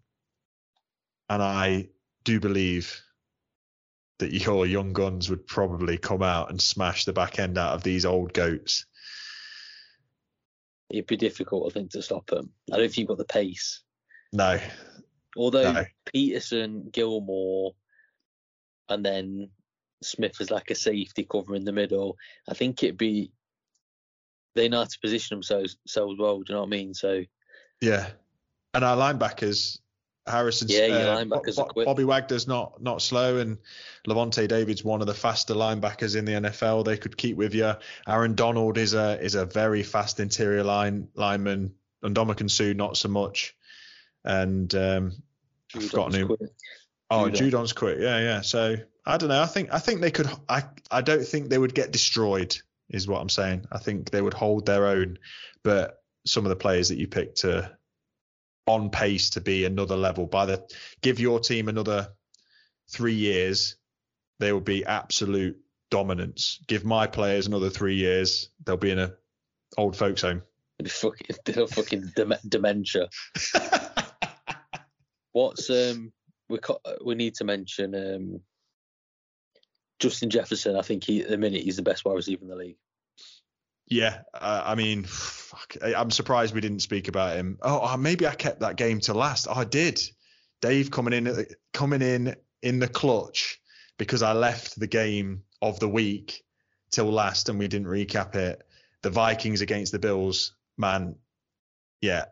and 1.30 1.42
i 1.42 1.88
do 2.24 2.40
believe 2.40 3.02
that 4.20 4.32
your 4.34 4.66
young 4.66 4.92
guns 4.94 5.30
would 5.30 5.46
probably 5.46 5.98
come 5.98 6.24
out 6.24 6.50
and 6.50 6.60
smash 6.60 7.06
the 7.06 7.14
back 7.14 7.38
end 7.38 7.58
out 7.58 7.76
of 7.76 7.84
these 7.84 8.06
old 8.06 8.34
goats 8.34 8.86
It'd 10.90 11.08
be 11.08 11.18
difficult, 11.18 11.70
I 11.70 11.74
think, 11.74 11.92
to 11.92 12.02
stop 12.02 12.28
them. 12.28 12.50
I 12.72 12.76
don't 12.76 12.80
know 12.80 12.86
if 12.86 12.98
you've 12.98 13.10
got 13.10 13.18
the 13.18 13.26
pace. 13.26 13.82
no 14.32 14.60
Although 15.36 15.74
No. 15.74 15.86
Peterson, 16.06 16.90
Gilmore, 16.92 17.76
and 18.90 19.06
then 19.06 19.50
Smith 20.02 20.40
is 20.40 20.50
like 20.50 20.72
a 20.72 20.76
safety 20.76 21.28
cover 21.30 21.56
in 21.56 21.66
the 21.66 21.72
middle. 21.72 22.18
I 22.48 22.54
think 22.54 22.82
it'd 22.82 22.98
be 22.98 23.32
they 24.58 24.68
know 24.68 24.80
how 24.80 24.84
to 24.86 25.00
position 25.00 25.36
themselves 25.36 25.78
so 25.86 26.14
well. 26.20 26.40
Do 26.40 26.46
you 26.50 26.56
know 26.56 26.62
what 26.62 26.68
I 26.68 26.70
mean? 26.70 26.94
So 26.94 27.24
Yeah, 27.80 28.08
and 28.74 28.84
our 28.84 28.98
linebackers, 28.98 29.80
Harrison. 30.26 30.68
Yeah, 30.70 30.88
your 30.88 30.98
uh, 30.98 31.18
linebackers 31.18 31.56
Bo- 31.56 31.62
are 31.64 31.68
quick. 31.68 31.86
Bobby 31.86 32.04
Wagner's 32.04 32.48
not 32.48 32.82
not 32.82 33.02
slow, 33.02 33.38
and 33.38 33.58
Lavonte 34.08 34.48
David's 34.48 34.84
one 34.84 35.02
of 35.02 35.08
the 35.08 35.14
faster 35.14 35.54
linebackers 35.54 36.16
in 36.16 36.26
the 36.26 36.34
NFL. 36.34 36.84
They 36.84 36.98
could 36.98 37.16
keep 37.16 37.38
with 37.38 37.54
you. 37.54 37.74
Aaron 38.08 38.36
Donald 38.36 38.78
is 38.78 38.94
a 38.94 39.22
is 39.22 39.36
a 39.36 39.46
very 39.46 39.84
fast 39.84 40.20
interior 40.20 40.64
line 40.64 41.08
lineman. 41.16 41.74
And 42.04 42.52
Suh 42.52 42.74
not 42.74 42.96
so 42.96 43.10
much. 43.10 43.56
And 44.24 44.74
um, 44.76 45.12
I've 45.76 45.90
forgotten 45.90 46.20
who. 46.20 46.28
quick. 46.28 46.52
Oh, 47.10 47.26
Judon. 47.26 47.52
Judon's 47.52 47.74
quick. 47.74 47.98
Yeah, 48.00 48.20
yeah. 48.20 48.42
So 48.42 48.76
I 49.06 49.18
don't 49.18 49.30
know. 49.30 49.42
I 49.42 49.46
think 49.46 49.70
I 49.74 49.80
think 49.80 50.02
they 50.02 50.12
could. 50.12 50.30
I 50.50 50.64
I 50.92 51.02
don't 51.02 51.26
think 51.26 51.50
they 51.50 51.58
would 51.58 51.74
get 51.74 51.92
destroyed. 51.92 52.58
Is 52.90 53.08
what 53.08 53.22
I'm 53.22 53.30
saying. 53.30 53.66
I 53.72 53.80
think 53.80 54.10
they 54.10 54.22
would 54.22 54.34
hold 54.34 54.66
their 54.66 54.88
own, 54.88 55.20
but 55.64 55.98
some 56.26 56.46
of 56.46 56.50
the 56.50 56.56
players 56.56 56.90
that 56.90 56.98
you 56.98 57.08
picked 57.08 57.44
are 57.44 57.78
on 58.66 58.90
pace 58.90 59.32
to 59.32 59.42
be 59.42 59.66
another 59.66 59.98
level. 59.98 60.26
By 60.26 60.46
the 60.46 60.64
give 61.02 61.20
your 61.20 61.40
team 61.40 61.68
another 61.68 62.10
three 62.90 63.16
years, 63.16 63.76
they 64.40 64.54
will 64.54 64.62
be 64.62 64.86
absolute 64.86 65.58
dominance. 65.90 66.60
Give 66.68 66.86
my 66.86 67.08
players 67.08 67.48
another 67.48 67.70
three 67.70 67.96
years, 67.96 68.50
they'll 68.66 68.78
be 68.78 68.92
in 68.92 69.00
a 69.00 69.14
old 69.78 69.96
folks 69.96 70.22
home. 70.22 70.44
Fucking, 70.88 71.68
fucking 71.68 72.12
dem- 72.16 72.34
dementia. 72.48 73.10
What's 75.32 75.70
um 75.70 76.12
we 76.50 76.60
co- 76.60 76.82
we 77.04 77.16
need 77.16 77.36
to 77.36 77.44
mention 77.44 77.96
um 77.96 78.42
Justin 80.00 80.30
Jefferson. 80.30 80.76
I 80.76 80.82
think 80.82 81.04
he 81.04 81.22
at 81.22 81.30
the 81.30 81.38
minute 81.38 81.64
he's 81.64 81.76
the 81.78 81.82
best 81.82 82.06
wide 82.06 82.14
receiver 82.16 82.44
in 82.44 82.50
the 82.50 82.56
league. 82.56 82.78
Yeah, 83.90 84.20
uh, 84.34 84.64
I 84.66 84.76
mean, 84.76 85.04
fuck, 85.06 85.78
I- 85.82 85.96
I'm 85.96 86.12
surprised 86.12 86.54
we 86.54 86.62
didn't 86.62 86.82
speak 86.82 87.08
about 87.08 87.38
him. 87.38 87.58
Oh, 87.62 87.80
oh, 87.84 87.98
maybe 87.98 88.28
I 88.28 88.36
kept 88.36 88.60
that 88.60 88.76
game 88.76 89.00
to 89.02 89.14
last. 89.14 89.48
Oh, 89.50 89.54
I 89.54 89.64
did. 89.64 90.02
Dave 90.62 90.92
coming 90.92 91.14
in, 91.14 91.46
coming 91.74 92.02
in 92.02 92.36
in 92.62 92.80
the 92.80 92.88
clutch 92.88 93.60
because 93.98 94.24
I 94.24 94.34
left 94.34 94.78
the 94.80 94.88
game 94.88 95.44
of 95.62 95.80
the 95.80 95.88
week 95.88 96.44
till 96.92 97.10
last 97.12 97.48
and 97.50 97.60
we 97.60 97.68
didn't 97.68 97.88
recap 97.88 98.36
it. 98.36 98.62
The 99.04 99.10
Vikings 99.10 99.62
against 99.62 99.92
the 99.92 100.00
Bills, 100.00 100.54
man. 100.78 101.16
Yeah, 102.02 102.26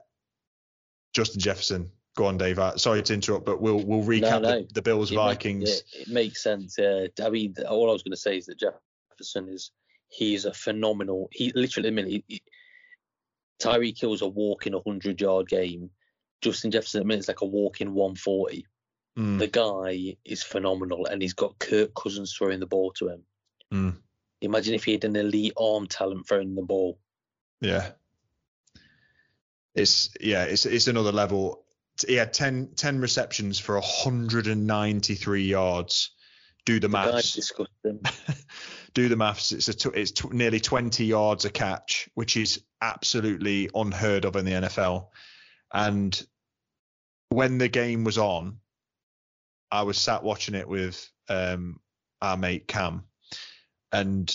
Justin 1.14 1.40
Jefferson. 1.40 1.92
Go 2.16 2.26
on, 2.26 2.38
Dave. 2.38 2.60
Uh, 2.60 2.78
Sorry 2.78 3.02
to 3.04 3.14
interrupt, 3.14 3.46
but 3.46 3.62
we'll 3.62 3.84
we'll 3.84 4.04
recap 4.04 4.42
no. 4.42 4.62
The, 4.62 4.68
the 4.74 4.82
Bills 4.82 5.12
It 5.12 5.16
make- 5.16 5.24
Vikings. 5.26 5.70
it, 5.70 5.84
it 5.94 6.08
makes 6.08 6.42
sense. 6.42 6.76
Yeah, 6.78 7.08
I 7.24 7.30
mean, 7.30 7.56
all 7.68 7.90
I 7.90 7.94
was 7.94 8.04
going 8.04 8.12
to 8.14 8.18
say 8.18 8.38
is 8.38 8.46
that 8.46 8.58
Jefferson 8.60 9.50
is 9.50 9.72
he's 10.08 10.46
a 10.46 10.54
phenomenal. 10.54 11.28
He 11.32 11.52
literally, 11.54 11.90
I 11.90 11.92
mean, 11.92 12.24
he, 12.28 12.42
Tyreek 13.62 14.00
Hill's 14.00 14.22
a 14.22 14.28
walking 14.28 14.74
100 14.74 15.20
yard 15.20 15.48
game. 15.50 15.90
Justin 16.42 16.72
Jefferson, 16.72 17.02
I 17.02 17.06
mean, 17.06 17.20
it's 17.20 17.28
like 17.28 17.42
a 17.42 17.46
walk 17.46 17.82
in 17.82 17.94
140. 17.94 18.66
Mm, 19.18 19.40
The 19.40 19.48
guy 19.48 20.16
is 20.26 20.44
phenomenal, 20.44 21.06
and 21.08 21.22
he's 21.22 21.34
got 21.34 21.58
Kirk 21.60 21.94
Cousins 21.96 22.34
throwing 22.34 22.60
the 22.60 22.66
ball 22.66 22.92
to 23.00 23.10
him. 23.10 23.24
mm, 23.74 23.98
Imagine 24.42 24.74
if 24.76 24.84
he 24.86 24.92
had 24.94 25.04
an 25.06 25.16
elite 25.16 25.54
arm 25.58 25.88
talent 25.88 26.28
throwing 26.28 26.56
the 26.56 26.62
ball. 26.62 27.00
Yeah. 27.62 27.92
It's 29.74 30.10
yeah, 30.22 30.44
it's 30.44 30.66
it's 30.66 30.88
another 30.88 31.12
level. 31.12 31.65
He 32.08 32.16
had 32.16 32.34
10, 32.34 32.72
10 32.76 33.00
receptions 33.00 33.60
for 33.60 33.76
193 33.76 35.44
yards. 35.44 36.12
Do 36.66 36.80
the 36.80 36.90
maths. 36.90 37.52
Do 38.94 39.10
the 39.10 39.16
maths. 39.16 39.52
It's 39.52 39.86
a 39.86 39.90
it's 39.92 40.12
tw- 40.12 40.34
nearly 40.34 40.60
20 40.60 41.06
yards 41.06 41.46
a 41.46 41.50
catch, 41.50 42.10
which 42.16 42.38
is 42.38 42.64
absolutely 42.82 43.70
unheard 43.76 44.26
of 44.26 44.36
in 44.36 44.46
the 44.46 44.52
NFL. 44.52 45.08
And 45.74 46.26
when 47.30 47.58
the 47.58 47.68
game 47.68 48.04
was 48.04 48.18
on, 48.18 48.60
I 49.72 49.84
was 49.84 49.98
sat 49.98 50.24
watching 50.24 50.56
it 50.56 50.68
with 50.68 51.10
um, 51.28 51.80
our 52.22 52.38
mate 52.38 52.68
Cam, 52.68 53.04
and 53.92 54.34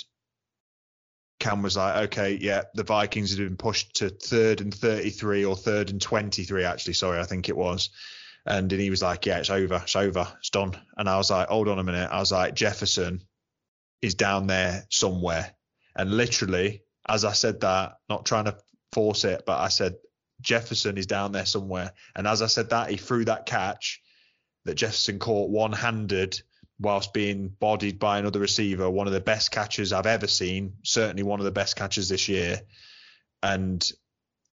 Cam 1.41 1.63
was 1.63 1.77
like, 1.77 2.05
okay, 2.05 2.39
yeah, 2.41 2.63
the 2.75 2.85
Vikings 2.85 3.31
had 3.31 3.39
been 3.39 3.57
pushed 3.57 3.97
to 3.97 4.11
third 4.11 4.61
and 4.61 4.73
33 4.73 5.45
or 5.45 5.57
third 5.57 5.91
and 5.91 6.01
23, 6.01 6.65
actually. 6.65 6.93
Sorry, 6.93 7.19
I 7.19 7.25
think 7.25 7.49
it 7.49 7.57
was. 7.57 7.91
And 8.47 8.71
he 8.71 8.91
was 8.91 9.03
like, 9.03 9.27
yeah, 9.27 9.39
it's 9.39 9.51
over. 9.51 9.81
It's 9.83 9.97
over. 9.97 10.29
It's 10.39 10.51
done. 10.51 10.79
And 10.97 11.09
I 11.09 11.17
was 11.17 11.31
like, 11.31 11.49
hold 11.49 11.69
on 11.69 11.79
a 11.79 11.85
minute. 11.85 12.11
I 12.11 12.21
was 12.21 12.31
like, 12.31 12.55
Jefferson 12.55 13.23
is 14.03 14.15
down 14.15 14.47
there 14.47 14.85
somewhere. 14.91 15.55
And 15.97 16.13
literally, 16.13 16.83
as 17.09 17.25
I 17.25 17.33
said 17.33 17.61
that, 17.61 17.95
not 18.09 18.27
trying 18.27 18.45
to 18.45 18.57
force 18.93 19.25
it, 19.25 19.43
but 19.47 19.59
I 19.59 19.69
said, 19.69 19.97
Jefferson 20.41 20.97
is 20.97 21.07
down 21.07 21.33
there 21.33 21.47
somewhere. 21.47 21.93
And 22.15 22.27
as 22.27 22.43
I 22.43 22.47
said 22.47 22.71
that, 22.71 22.91
he 22.91 22.97
threw 22.97 23.25
that 23.27 23.47
catch 23.47 24.01
that 24.65 24.75
Jefferson 24.75 25.19
caught 25.19 25.51
one 25.51 25.73
handed 25.73 26.41
whilst 26.81 27.13
being 27.13 27.49
bodied 27.49 27.99
by 27.99 28.19
another 28.19 28.41
receiver, 28.41 28.89
one 28.89 29.07
of 29.07 29.13
the 29.13 29.21
best 29.21 29.51
catches 29.51 29.93
I've 29.93 30.07
ever 30.07 30.27
seen, 30.27 30.75
certainly 30.83 31.23
one 31.23 31.39
of 31.39 31.45
the 31.45 31.51
best 31.53 31.77
catches 31.77 32.09
this 32.09 32.29
year. 32.29 32.63
And 33.43 33.89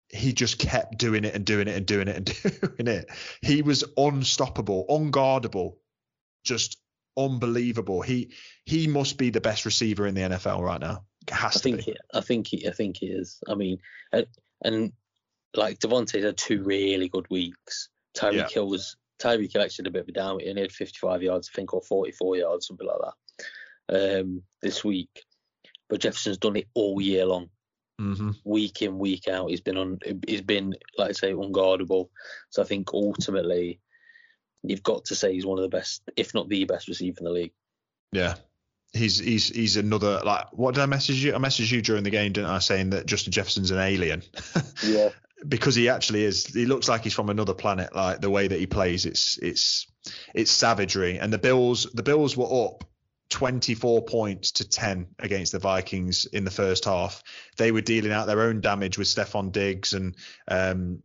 he 0.10 0.34
just 0.34 0.60
kept 0.60 0.98
doing 0.98 1.24
it 1.26 1.34
and 1.36 1.46
doing 1.46 1.68
it 1.68 1.76
and 1.76 1.86
doing 1.86 2.08
it 2.08 2.16
and 2.18 2.62
doing 2.62 2.88
it. 2.88 3.10
He 3.42 3.62
was 3.62 3.84
unstoppable, 3.98 4.86
unguardable, 4.90 5.78
just 6.44 6.78
unbelievable. 7.18 8.02
He 8.02 8.34
he 8.66 8.88
must 8.88 9.18
be 9.18 9.30
the 9.32 9.42
best 9.42 9.66
receiver 9.66 10.06
in 10.06 10.16
the 10.16 10.22
NFL 10.22 10.62
right 10.62 10.80
now. 10.80 11.06
Has 11.30 11.56
I 11.56 11.58
to 11.58 11.60
think 11.60 11.78
be. 11.78 11.84
he, 11.84 11.98
I 12.14 12.22
think 12.22 12.48
he, 12.48 12.68
I 12.68 12.72
think 12.72 12.98
he 12.98 13.08
is. 13.08 13.40
I 13.48 13.56
mean, 13.56 13.80
and, 14.12 14.28
and 14.64 14.92
like 15.56 15.80
Davante 15.80 16.22
had 16.24 16.38
two 16.38 16.64
really 16.64 17.10
good 17.10 17.30
weeks. 17.30 17.90
Tyreek 18.16 18.34
Yeah. 18.34 18.48
Hill 18.50 18.68
was 18.68 18.98
Tyreek 19.22 19.54
Hill 19.54 19.62
actually 19.62 19.84
had 19.84 19.88
a 19.88 19.92
bit 19.92 20.02
of 20.04 20.10
a 20.10 20.12
down. 20.12 20.40
He 20.40 20.50
only 20.50 20.62
had 20.62 20.72
55 20.72 21.24
yards, 21.24 21.50
I 21.52 21.56
think, 21.56 21.74
or 21.74 21.82
44 21.82 22.38
yards, 22.38 22.68
something 22.68 22.88
like 22.88 22.98
that, 23.90 24.20
um, 24.20 24.44
this 24.62 24.84
week. 24.84 25.24
But 25.90 26.02
Jefferson's 26.02 26.38
done 26.38 26.56
it 26.56 26.68
all 26.74 27.02
year 27.02 27.26
long, 27.26 27.50
hmm 28.00 28.32
week 28.46 28.82
in, 28.82 28.98
week 28.98 29.28
out. 29.28 29.50
He's 29.50 29.62
been 29.62 29.78
on. 29.78 30.00
He's 30.28 30.42
been, 30.42 30.76
like 30.98 31.10
I 31.10 31.14
say, 31.14 31.34
unguardable. 31.34 32.10
So 32.50 32.62
I 32.62 32.66
think 32.66 32.94
ultimately, 32.94 33.80
you've 34.64 34.84
got 34.84 35.06
to 35.06 35.16
say 35.16 35.34
he's 35.34 35.46
one 35.46 35.60
of 35.60 35.64
the 35.64 35.76
best, 35.78 36.02
if 36.16 36.34
not 36.34 36.50
the 36.50 36.64
best 36.66 36.88
receiver 36.88 37.18
in 37.20 37.26
the 37.26 37.32
league. 37.32 37.54
Yeah. 38.12 38.36
He's 38.94 39.18
he's 39.20 39.48
he's 39.48 39.78
another 39.78 40.20
like 40.26 40.48
what 40.52 40.76
did 40.76 40.82
I 40.82 40.86
message 40.86 41.24
you? 41.24 41.34
I 41.34 41.38
messaged 41.38 41.72
you 41.72 41.82
during 41.82 42.04
the 42.04 42.10
game, 42.10 42.34
didn't 42.34 42.50
I, 42.50 42.60
saying 42.60 42.90
that 42.90 43.06
Justin 43.06 43.32
Jefferson's 43.32 43.72
an 43.72 43.80
alien. 43.80 44.24
Yeah. 44.84 45.10
Because 45.48 45.76
he 45.76 45.90
actually 45.90 46.24
is 46.24 46.46
he 46.46 46.66
looks 46.66 46.88
like 46.88 47.04
he's 47.04 47.14
from 47.14 47.30
another 47.30 47.54
planet 47.54 47.96
like 47.96 48.22
the 48.22 48.30
way 48.30 48.48
that 48.48 48.60
he 48.60 48.68
plays 48.68 49.06
it's 49.06 49.40
it's 49.40 49.88
it's 50.36 50.52
savagery 50.52 51.18
and 51.18 51.34
the 51.34 51.40
bills 51.40 51.88
the 51.94 52.04
bills 52.04 52.38
were 52.38 52.68
up 52.68 52.84
24 53.30 54.04
points 54.04 54.52
to 54.52 54.70
10 54.70 55.08
against 55.18 55.52
the 55.52 55.60
vikings 55.60 56.26
in 56.26 56.44
the 56.44 56.52
first 56.52 56.86
half 56.86 57.24
they 57.58 57.72
were 57.72 57.82
dealing 57.82 58.12
out 58.12 58.28
their 58.28 58.42
own 58.42 58.62
damage 58.62 59.00
with 59.00 59.08
stefon 59.08 59.52
diggs 59.52 59.94
and 59.94 60.16
um 60.48 61.02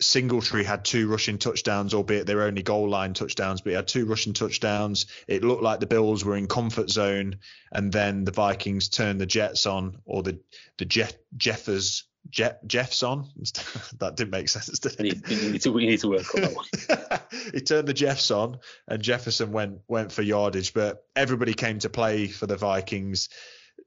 Singletary 0.00 0.64
had 0.64 0.84
two 0.84 1.08
rushing 1.08 1.38
touchdowns, 1.38 1.94
albeit 1.94 2.26
they 2.26 2.34
were 2.34 2.42
only 2.42 2.62
goal 2.62 2.88
line 2.88 3.14
touchdowns, 3.14 3.60
but 3.60 3.70
he 3.70 3.76
had 3.76 3.86
two 3.86 4.06
rushing 4.06 4.32
touchdowns. 4.32 5.06
It 5.28 5.44
looked 5.44 5.62
like 5.62 5.78
the 5.78 5.86
Bills 5.86 6.24
were 6.24 6.36
in 6.36 6.48
comfort 6.48 6.90
zone, 6.90 7.36
and 7.70 7.92
then 7.92 8.24
the 8.24 8.32
Vikings 8.32 8.88
turned 8.88 9.20
the 9.20 9.26
Jets 9.26 9.66
on, 9.66 9.98
or 10.04 10.22
the 10.22 10.40
the 10.78 10.84
Jeff 10.84 11.12
Jeffers 11.36 12.04
Jeff 12.30 12.56
Jeffs 12.66 13.02
on. 13.02 13.28
that 13.98 14.14
didn't 14.16 14.30
make 14.30 14.48
sense. 14.48 14.78
Did 14.78 15.00
it? 15.00 15.28
need 15.28 15.60
to 15.62 15.72
we 15.72 15.86
need 15.86 16.00
to 16.00 16.08
work 16.08 16.34
on 16.34 16.40
that 16.42 16.54
one. 16.54 17.20
he 17.52 17.60
turned 17.60 17.88
the 17.88 17.94
Jeffs 17.94 18.30
on, 18.30 18.58
and 18.88 19.02
Jefferson 19.02 19.52
went 19.52 19.80
went 19.88 20.12
for 20.12 20.22
yardage. 20.22 20.74
But 20.74 21.04
everybody 21.14 21.54
came 21.54 21.78
to 21.80 21.90
play 21.90 22.28
for 22.28 22.46
the 22.46 22.56
Vikings. 22.56 23.28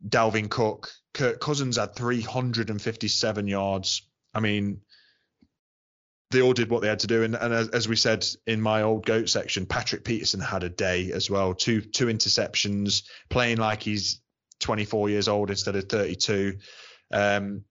Dalvin 0.08 0.50
Cook, 0.50 0.92
Kirk 1.14 1.40
Cousins 1.40 1.78
had 1.78 1.96
357 1.96 3.48
yards. 3.48 4.08
I 4.34 4.40
mean, 4.40 4.82
they 6.32 6.42
all 6.42 6.54
did 6.54 6.70
what 6.70 6.82
they 6.82 6.88
had 6.88 7.00
to 7.00 7.08
do. 7.08 7.24
And, 7.24 7.36
and 7.36 7.54
as, 7.54 7.70
as 7.70 7.88
we 7.88 7.96
said 7.96 8.26
in 8.46 8.62
my 8.62 8.84
old 8.84 9.06
goat 9.06 9.30
section, 9.30 9.66
Patrick 9.66 10.04
Peterson 10.04 10.40
had 10.40 10.64
a 10.64 10.70
day 10.70 11.12
as 11.12 11.30
well. 11.30 11.54
Two 11.54 11.82
two 11.82 12.08
interceptions, 12.08 13.04
playing 13.30 13.58
like 13.58 13.82
he's 13.82 14.22
24 14.60 15.10
years 15.10 15.28
old 15.28 15.50
instead 15.50 15.76
of 15.76 15.86
32. 15.86 16.58
Um, 17.12 17.64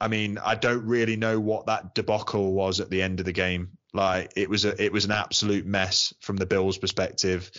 I 0.00 0.08
mean, 0.08 0.38
I 0.38 0.54
don't 0.54 0.84
really 0.84 1.16
know 1.16 1.40
what 1.40 1.66
that 1.66 1.94
debacle 1.94 2.52
was 2.52 2.80
at 2.80 2.90
the 2.90 3.02
end 3.02 3.20
of 3.20 3.26
the 3.26 3.32
game. 3.32 3.78
Like 3.92 4.32
it 4.36 4.50
was 4.50 4.64
a 4.64 4.82
it 4.82 4.92
was 4.92 5.04
an 5.04 5.12
absolute 5.12 5.64
mess 5.64 6.12
from 6.20 6.36
the 6.36 6.46
Bills' 6.46 6.78
perspective. 6.78 7.50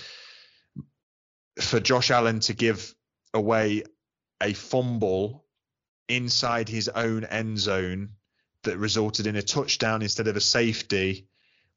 For 1.59 1.80
Josh 1.80 2.11
Allen 2.11 2.41
to 2.41 2.53
give 2.53 2.93
away 3.34 3.84
a 4.41 4.53
fumble 4.53 5.45
inside 6.09 6.68
his 6.68 6.89
own 6.89 7.24
end 7.24 7.57
zone 7.57 8.09
that 8.63 8.78
resulted 8.78 9.28
in 9.28 9.38
a 9.38 9.41
touchdown 9.41 10.01
instead 10.01 10.28
of 10.28 10.36
a 10.36 10.41
safety, 10.41 11.28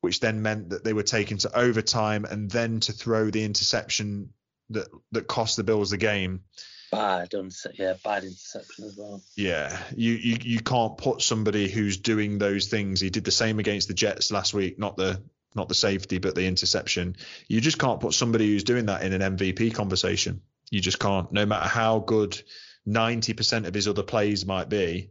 which 0.00 0.20
then 0.20 0.42
meant 0.42 0.70
that 0.70 0.82
they 0.82 0.92
were 0.92 1.04
taken 1.04 1.38
to 1.38 1.56
overtime 1.56 2.24
and 2.24 2.50
then 2.50 2.80
to 2.80 2.92
throw 2.92 3.30
the 3.30 3.44
interception 3.44 4.30
that 4.70 4.88
that 5.12 5.28
cost 5.28 5.56
the 5.56 5.64
Bills 5.64 5.90
the 5.90 5.96
game. 5.96 6.42
Bad, 6.90 7.30
unse- 7.32 7.78
yeah, 7.78 7.94
bad 8.02 8.24
interception 8.24 8.84
as 8.84 8.96
well. 8.96 9.22
Yeah, 9.36 9.78
you, 9.94 10.12
you 10.12 10.36
you 10.42 10.60
can't 10.60 10.96
put 10.96 11.20
somebody 11.20 11.68
who's 11.68 11.98
doing 11.98 12.38
those 12.38 12.68
things. 12.68 13.00
He 13.00 13.10
did 13.10 13.24
the 13.24 13.30
same 13.30 13.58
against 13.58 13.88
the 13.88 13.94
Jets 13.94 14.30
last 14.32 14.54
week, 14.54 14.78
not 14.78 14.96
the 14.96 15.20
not 15.54 15.68
the 15.68 15.74
safety, 15.74 16.18
but 16.18 16.34
the 16.34 16.46
interception. 16.46 17.16
You 17.46 17.60
just 17.60 17.78
can't 17.78 18.00
put 18.00 18.14
somebody 18.14 18.46
who's 18.46 18.64
doing 18.64 18.86
that 18.86 19.02
in 19.02 19.12
an 19.12 19.36
MVP 19.36 19.74
conversation. 19.74 20.40
You 20.70 20.80
just 20.80 20.98
can't. 20.98 21.30
No 21.32 21.46
matter 21.46 21.68
how 21.68 21.98
good 22.00 22.40
90% 22.86 23.66
of 23.66 23.74
his 23.74 23.88
other 23.88 24.02
plays 24.02 24.46
might 24.46 24.68
be, 24.68 25.10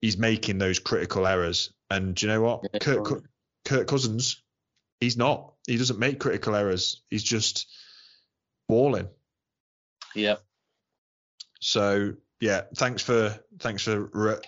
he's 0.00 0.16
making 0.16 0.58
those 0.58 0.78
critical 0.78 1.26
errors. 1.26 1.72
And 1.90 2.14
do 2.14 2.26
you 2.26 2.32
know 2.32 2.40
what? 2.40 2.62
Yeah, 2.72 2.78
Kirk, 2.78 3.10
right. 3.10 3.22
Kirk 3.64 3.88
Cousins, 3.88 4.42
he's 5.00 5.16
not. 5.16 5.52
He 5.66 5.76
doesn't 5.76 5.98
make 5.98 6.20
critical 6.20 6.54
errors. 6.54 7.02
He's 7.10 7.22
just 7.22 7.66
balling. 8.68 9.08
Yeah, 10.14 10.36
So 11.60 12.14
yeah, 12.40 12.62
thanks 12.74 13.02
for 13.02 13.38
thanks 13.58 13.84
for 13.84 14.10
re- 14.12 14.40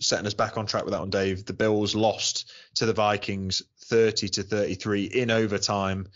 setting 0.00 0.26
us 0.26 0.34
back 0.34 0.56
on 0.56 0.66
track 0.66 0.84
with 0.84 0.92
that 0.92 1.00
one, 1.00 1.10
Dave. 1.10 1.44
The 1.44 1.52
Bills 1.52 1.94
lost 1.94 2.52
to 2.76 2.86
the 2.86 2.92
Vikings 2.92 3.62
30 3.86 4.28
to 4.28 4.42
33 4.42 5.04
in 5.04 5.30
overtime, 5.30 6.06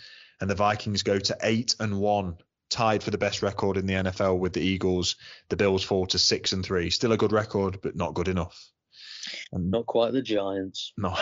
and 0.40 0.48
the 0.48 0.54
Vikings 0.54 1.02
go 1.02 1.18
to 1.18 1.36
eight 1.42 1.74
and 1.80 1.98
one, 1.98 2.36
tied 2.70 3.02
for 3.02 3.10
the 3.10 3.18
best 3.18 3.42
record 3.42 3.76
in 3.76 3.86
the 3.86 3.94
NFL 3.94 4.38
with 4.38 4.52
the 4.52 4.60
Eagles. 4.60 5.16
The 5.48 5.56
Bills 5.56 5.82
fall 5.82 6.06
to 6.06 6.18
six 6.18 6.52
and 6.52 6.64
three, 6.64 6.90
still 6.90 7.12
a 7.12 7.16
good 7.16 7.32
record, 7.32 7.80
but 7.82 7.96
not 7.96 8.14
good 8.14 8.28
enough. 8.28 8.68
And 9.52 9.70
not 9.70 9.86
quite 9.86 10.12
the 10.12 10.22
Giants. 10.22 10.92
no, 10.98 11.16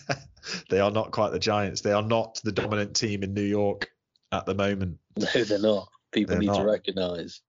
they 0.70 0.80
are 0.80 0.90
not 0.90 1.10
quite 1.10 1.32
the 1.32 1.38
Giants. 1.38 1.82
They 1.82 1.92
are 1.92 2.02
not 2.02 2.40
the 2.42 2.52
dominant 2.52 2.96
team 2.96 3.22
in 3.22 3.34
New 3.34 3.42
York 3.42 3.90
at 4.30 4.46
the 4.46 4.54
moment. 4.54 4.98
No, 5.16 5.44
they're 5.44 5.58
not. 5.58 5.88
People 6.12 6.34
They're 6.34 6.40
need 6.40 6.46
not. 6.46 6.58
to 6.58 6.64
recognise. 6.64 7.40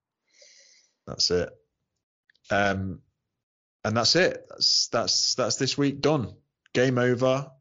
That's 1.08 1.32
it. 1.32 1.50
Um, 2.50 3.00
and 3.84 3.98
that's 3.98 4.16
it. 4.16 4.46
That's 4.50 4.88
that's 4.88 5.36
that's 5.36 5.56
this 5.58 5.78
week 5.78 6.02
done. 6.02 6.34
Game 6.74 6.98
over. 6.98 7.52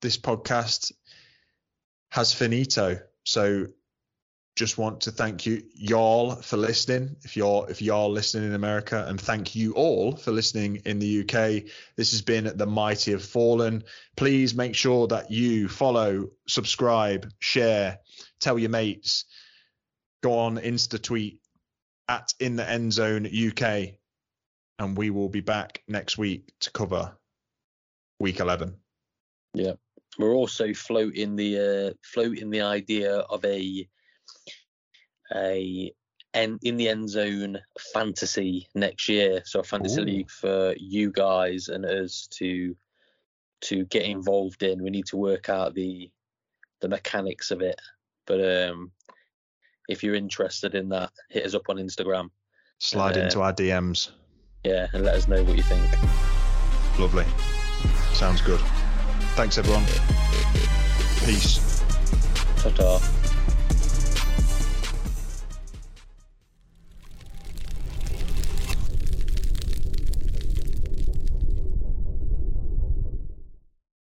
This 0.00 0.16
podcast 0.18 0.92
has 2.10 2.32
finito. 2.32 3.00
So 3.24 3.66
just 4.54 4.76
want 4.76 5.02
to 5.02 5.10
thank 5.10 5.46
you 5.46 5.62
y'all 5.74 6.36
for 6.36 6.56
listening. 6.56 7.16
If 7.22 7.36
you're 7.36 7.70
if 7.70 7.80
y'all 7.80 8.10
listening 8.10 8.48
in 8.48 8.54
America, 8.54 9.04
and 9.06 9.20
thank 9.20 9.54
you 9.54 9.72
all 9.72 10.16
for 10.16 10.32
listening 10.32 10.82
in 10.84 10.98
the 10.98 11.20
UK. 11.20 11.70
This 11.96 12.10
has 12.12 12.22
been 12.22 12.50
the 12.56 12.66
Mighty 12.66 13.12
Have 13.12 13.24
Fallen. 13.24 13.84
Please 14.16 14.54
make 14.54 14.74
sure 14.74 15.06
that 15.08 15.30
you 15.30 15.68
follow, 15.68 16.30
subscribe, 16.46 17.30
share, 17.38 17.98
tell 18.40 18.58
your 18.58 18.70
mates, 18.70 19.26
go 20.22 20.38
on 20.38 20.58
Insta 20.58 21.00
tweet 21.00 21.41
at 22.12 22.34
in 22.40 22.56
the 22.56 22.68
end 22.68 22.92
zone 22.92 23.26
UK, 23.26 23.94
and 24.78 24.96
we 24.96 25.10
will 25.10 25.28
be 25.28 25.40
back 25.40 25.82
next 25.88 26.18
week 26.18 26.52
to 26.60 26.70
cover 26.70 27.16
week 28.20 28.40
11. 28.40 28.76
Yeah, 29.54 29.72
We're 30.18 30.34
also 30.34 30.74
floating 30.74 31.36
the 31.36 31.90
uh, 31.90 31.94
floating 32.02 32.50
the 32.50 32.62
idea 32.62 33.16
of 33.16 33.44
a 33.44 33.88
a 35.34 35.92
en- 36.34 36.58
in 36.62 36.76
the 36.76 36.88
end 36.88 37.08
zone 37.08 37.58
fantasy 37.94 38.68
next 38.74 39.08
year. 39.08 39.42
So 39.44 39.60
a 39.60 39.64
fantasy 39.64 40.00
Ooh. 40.00 40.04
league 40.04 40.30
for 40.30 40.74
you 40.78 41.10
guys 41.10 41.68
and 41.68 41.84
us 41.84 42.28
to 42.38 42.76
to 43.62 43.84
get 43.86 44.04
involved 44.04 44.62
in. 44.62 44.82
We 44.82 44.90
need 44.90 45.06
to 45.06 45.16
work 45.16 45.48
out 45.48 45.74
the 45.74 46.10
the 46.80 46.88
mechanics 46.88 47.50
of 47.50 47.62
it. 47.62 47.80
But 48.26 48.68
um, 48.68 48.92
if 49.88 50.02
you're 50.02 50.14
interested 50.14 50.74
in 50.74 50.88
that, 50.90 51.10
hit 51.28 51.44
us 51.46 51.54
up 51.54 51.68
on 51.68 51.76
Instagram. 51.76 52.30
Slide 52.78 53.16
Uh, 53.16 53.20
into 53.22 53.40
our 53.42 53.52
DMs. 53.52 54.10
Yeah, 54.64 54.86
and 54.92 55.04
let 55.04 55.14
us 55.14 55.28
know 55.28 55.42
what 55.44 55.56
you 55.56 55.62
think. 55.62 55.90
Lovely. 56.98 57.24
Sounds 58.12 58.40
good. 58.40 58.60
Thanks, 59.34 59.58
everyone. 59.58 59.84
Peace. 61.24 61.80
Ta-ta. 62.62 63.21